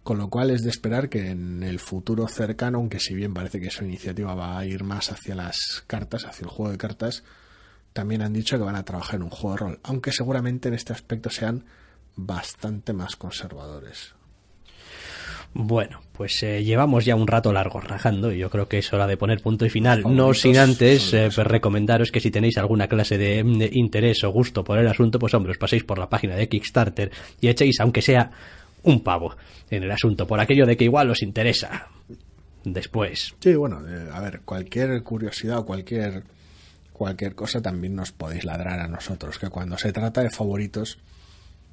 Con 0.02 0.18
lo 0.18 0.28
cual 0.28 0.50
es 0.50 0.62
de 0.62 0.70
esperar 0.70 1.08
que 1.08 1.30
en 1.30 1.62
el 1.62 1.78
futuro 1.78 2.26
cercano, 2.26 2.78
aunque 2.78 2.98
si 2.98 3.14
bien 3.14 3.32
parece 3.32 3.60
que 3.60 3.70
su 3.70 3.84
iniciativa 3.84 4.34
va 4.34 4.58
a 4.58 4.66
ir 4.66 4.82
más 4.82 5.12
hacia 5.12 5.36
las 5.36 5.84
cartas, 5.86 6.24
hacia 6.24 6.44
el 6.44 6.50
juego 6.50 6.72
de 6.72 6.78
cartas, 6.78 7.22
también 7.92 8.22
han 8.22 8.32
dicho 8.32 8.56
que 8.56 8.64
van 8.64 8.74
a 8.74 8.84
trabajar 8.84 9.16
en 9.16 9.24
un 9.24 9.30
juego 9.30 9.52
de 9.52 9.56
rol, 9.58 9.80
aunque 9.84 10.10
seguramente 10.10 10.68
en 10.68 10.74
este 10.74 10.92
aspecto 10.92 11.30
sean 11.30 11.66
bastante 12.16 12.92
más 12.92 13.14
conservadores. 13.14 14.14
Bueno, 15.54 16.00
pues 16.22 16.40
eh, 16.44 16.62
llevamos 16.62 17.04
ya 17.04 17.16
un 17.16 17.26
rato 17.26 17.52
largo 17.52 17.80
rajando 17.80 18.30
y 18.30 18.38
yo 18.38 18.48
creo 18.48 18.68
que 18.68 18.78
es 18.78 18.92
hora 18.92 19.08
de 19.08 19.16
poner 19.16 19.42
punto 19.42 19.66
y 19.66 19.70
final. 19.70 20.04
No 20.06 20.32
sin 20.34 20.56
antes 20.56 21.12
eh, 21.12 21.30
pues 21.34 21.44
recomendaros 21.48 22.12
que 22.12 22.20
si 22.20 22.30
tenéis 22.30 22.58
alguna 22.58 22.86
clase 22.86 23.18
de, 23.18 23.42
de, 23.42 23.70
interés 23.72 24.22
o 24.22 24.30
gusto 24.30 24.62
por 24.62 24.78
el 24.78 24.86
asunto, 24.86 25.18
pues 25.18 25.34
hombre, 25.34 25.50
os 25.50 25.58
paséis 25.58 25.82
por 25.82 25.98
la 25.98 26.08
página 26.08 26.36
de 26.36 26.48
Kickstarter 26.48 27.10
y 27.40 27.48
echéis, 27.48 27.80
aunque 27.80 28.02
sea 28.02 28.30
un 28.84 29.00
pavo 29.00 29.34
en 29.68 29.82
el 29.82 29.90
asunto, 29.90 30.24
por 30.24 30.38
aquello 30.38 30.64
de 30.64 30.76
que 30.76 30.84
igual 30.84 31.10
os 31.10 31.24
interesa 31.24 31.88
después. 32.62 33.34
Sí, 33.40 33.56
bueno, 33.56 33.80
eh, 33.84 34.08
a 34.12 34.20
ver, 34.20 34.42
cualquier 34.44 35.02
curiosidad 35.02 35.58
o 35.58 35.66
cualquier, 35.66 36.22
cualquier 36.92 37.34
cosa 37.34 37.60
también 37.60 37.96
nos 37.96 38.12
podéis 38.12 38.44
ladrar 38.44 38.78
a 38.78 38.86
nosotros, 38.86 39.40
que 39.40 39.48
cuando 39.48 39.76
se 39.76 39.92
trata 39.92 40.22
de 40.22 40.30
favoritos 40.30 40.98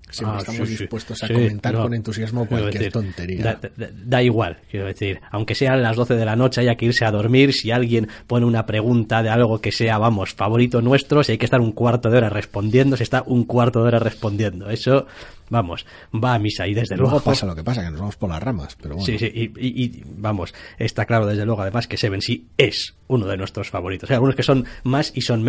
siempre 0.09 0.37
ah, 0.37 0.39
estamos 0.39 0.67
sí, 0.67 0.77
dispuestos 0.77 1.23
a 1.23 1.27
sí, 1.27 1.33
comentar 1.33 1.73
no, 1.73 1.83
con 1.83 1.93
entusiasmo 1.93 2.47
cualquier 2.47 2.73
decir, 2.73 2.91
tontería. 2.91 3.43
Da, 3.43 3.59
da, 3.75 3.87
da, 3.93 4.23
igual, 4.23 4.57
quiero 4.69 4.87
decir, 4.87 5.21
aunque 5.31 5.55
sean 5.55 5.81
las 5.81 5.95
12 5.95 6.15
de 6.15 6.25
la 6.25 6.35
noche, 6.35 6.61
haya 6.61 6.75
que 6.75 6.85
irse 6.85 7.05
a 7.05 7.11
dormir, 7.11 7.53
si 7.53 7.71
alguien 7.71 8.07
pone 8.27 8.45
una 8.45 8.65
pregunta 8.65 9.23
de 9.23 9.29
algo 9.29 9.61
que 9.61 9.71
sea, 9.71 9.97
vamos, 9.97 10.33
favorito 10.33 10.81
nuestro, 10.81 11.23
si 11.23 11.33
hay 11.33 11.37
que 11.37 11.45
estar 11.45 11.61
un 11.61 11.71
cuarto 11.71 12.09
de 12.09 12.17
hora 12.17 12.29
respondiendo, 12.29 12.97
se 12.97 13.03
está 13.03 13.23
un 13.25 13.45
cuarto 13.45 13.81
de 13.81 13.87
hora 13.87 13.99
respondiendo. 13.99 14.69
Eso, 14.69 15.05
vamos, 15.49 15.85
va 16.13 16.33
a 16.33 16.39
misa 16.39 16.67
y 16.67 16.73
desde 16.73 16.95
luego... 16.95 17.11
luego 17.11 17.25
pasa 17.25 17.45
lo 17.45 17.55
que 17.55 17.63
pasa, 17.63 17.83
que 17.83 17.91
nos 17.91 17.99
vamos 17.99 18.15
por 18.15 18.29
las 18.29 18.41
ramas, 18.41 18.75
pero 18.81 18.95
bueno. 18.95 19.05
Sí, 19.05 19.19
sí, 19.19 19.31
y, 19.33 19.43
y, 19.43 19.83
y 19.83 20.03
vamos, 20.05 20.53
está 20.77 21.05
claro 21.05 21.25
desde 21.25 21.45
luego 21.45 21.61
además 21.61 21.87
que 21.87 21.97
Seven 21.97 22.21
sí 22.21 22.47
es 22.57 22.95
uno 23.07 23.27
de 23.27 23.37
nuestros 23.37 23.69
favoritos. 23.69 24.09
Hay 24.09 24.15
algunos 24.15 24.35
que 24.35 24.43
son 24.43 24.65
más 24.83 25.11
y 25.15 25.21
son... 25.21 25.45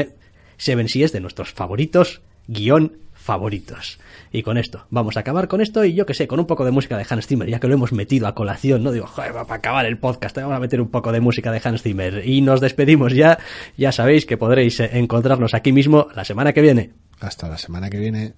Seven 0.56 0.88
sí 0.88 1.02
es 1.02 1.12
de 1.12 1.20
nuestros 1.20 1.52
favoritos, 1.52 2.20
guion 2.46 2.92
favoritos. 3.14 3.98
Y 4.32 4.42
con 4.42 4.58
esto, 4.58 4.86
vamos 4.90 5.16
a 5.16 5.20
acabar 5.20 5.48
con 5.48 5.60
esto 5.60 5.84
y 5.84 5.94
yo 5.94 6.06
que 6.06 6.14
sé, 6.14 6.28
con 6.28 6.38
un 6.38 6.46
poco 6.46 6.64
de 6.64 6.70
música 6.70 6.96
de 6.96 7.06
Hans 7.08 7.26
Zimmer, 7.26 7.48
ya 7.48 7.58
que 7.58 7.66
lo 7.66 7.74
hemos 7.74 7.92
metido 7.92 8.28
a 8.28 8.34
colación, 8.34 8.82
¿no? 8.82 8.92
Digo, 8.92 9.06
joder, 9.06 9.32
para 9.32 9.54
acabar 9.54 9.86
el 9.86 9.98
podcast, 9.98 10.36
vamos 10.36 10.56
a 10.56 10.60
meter 10.60 10.80
un 10.80 10.88
poco 10.88 11.10
de 11.10 11.20
música 11.20 11.50
de 11.50 11.60
Hans 11.64 11.82
Zimmer. 11.82 12.22
Y 12.26 12.40
nos 12.40 12.60
despedimos 12.60 13.12
ya, 13.12 13.38
ya 13.76 13.90
sabéis 13.90 14.26
que 14.26 14.36
podréis 14.36 14.78
encontrarnos 14.80 15.54
aquí 15.54 15.72
mismo 15.72 16.08
la 16.14 16.24
semana 16.24 16.52
que 16.52 16.60
viene. 16.60 16.92
Hasta 17.20 17.48
la 17.48 17.58
semana 17.58 17.90
que 17.90 17.98
viene. 17.98 18.34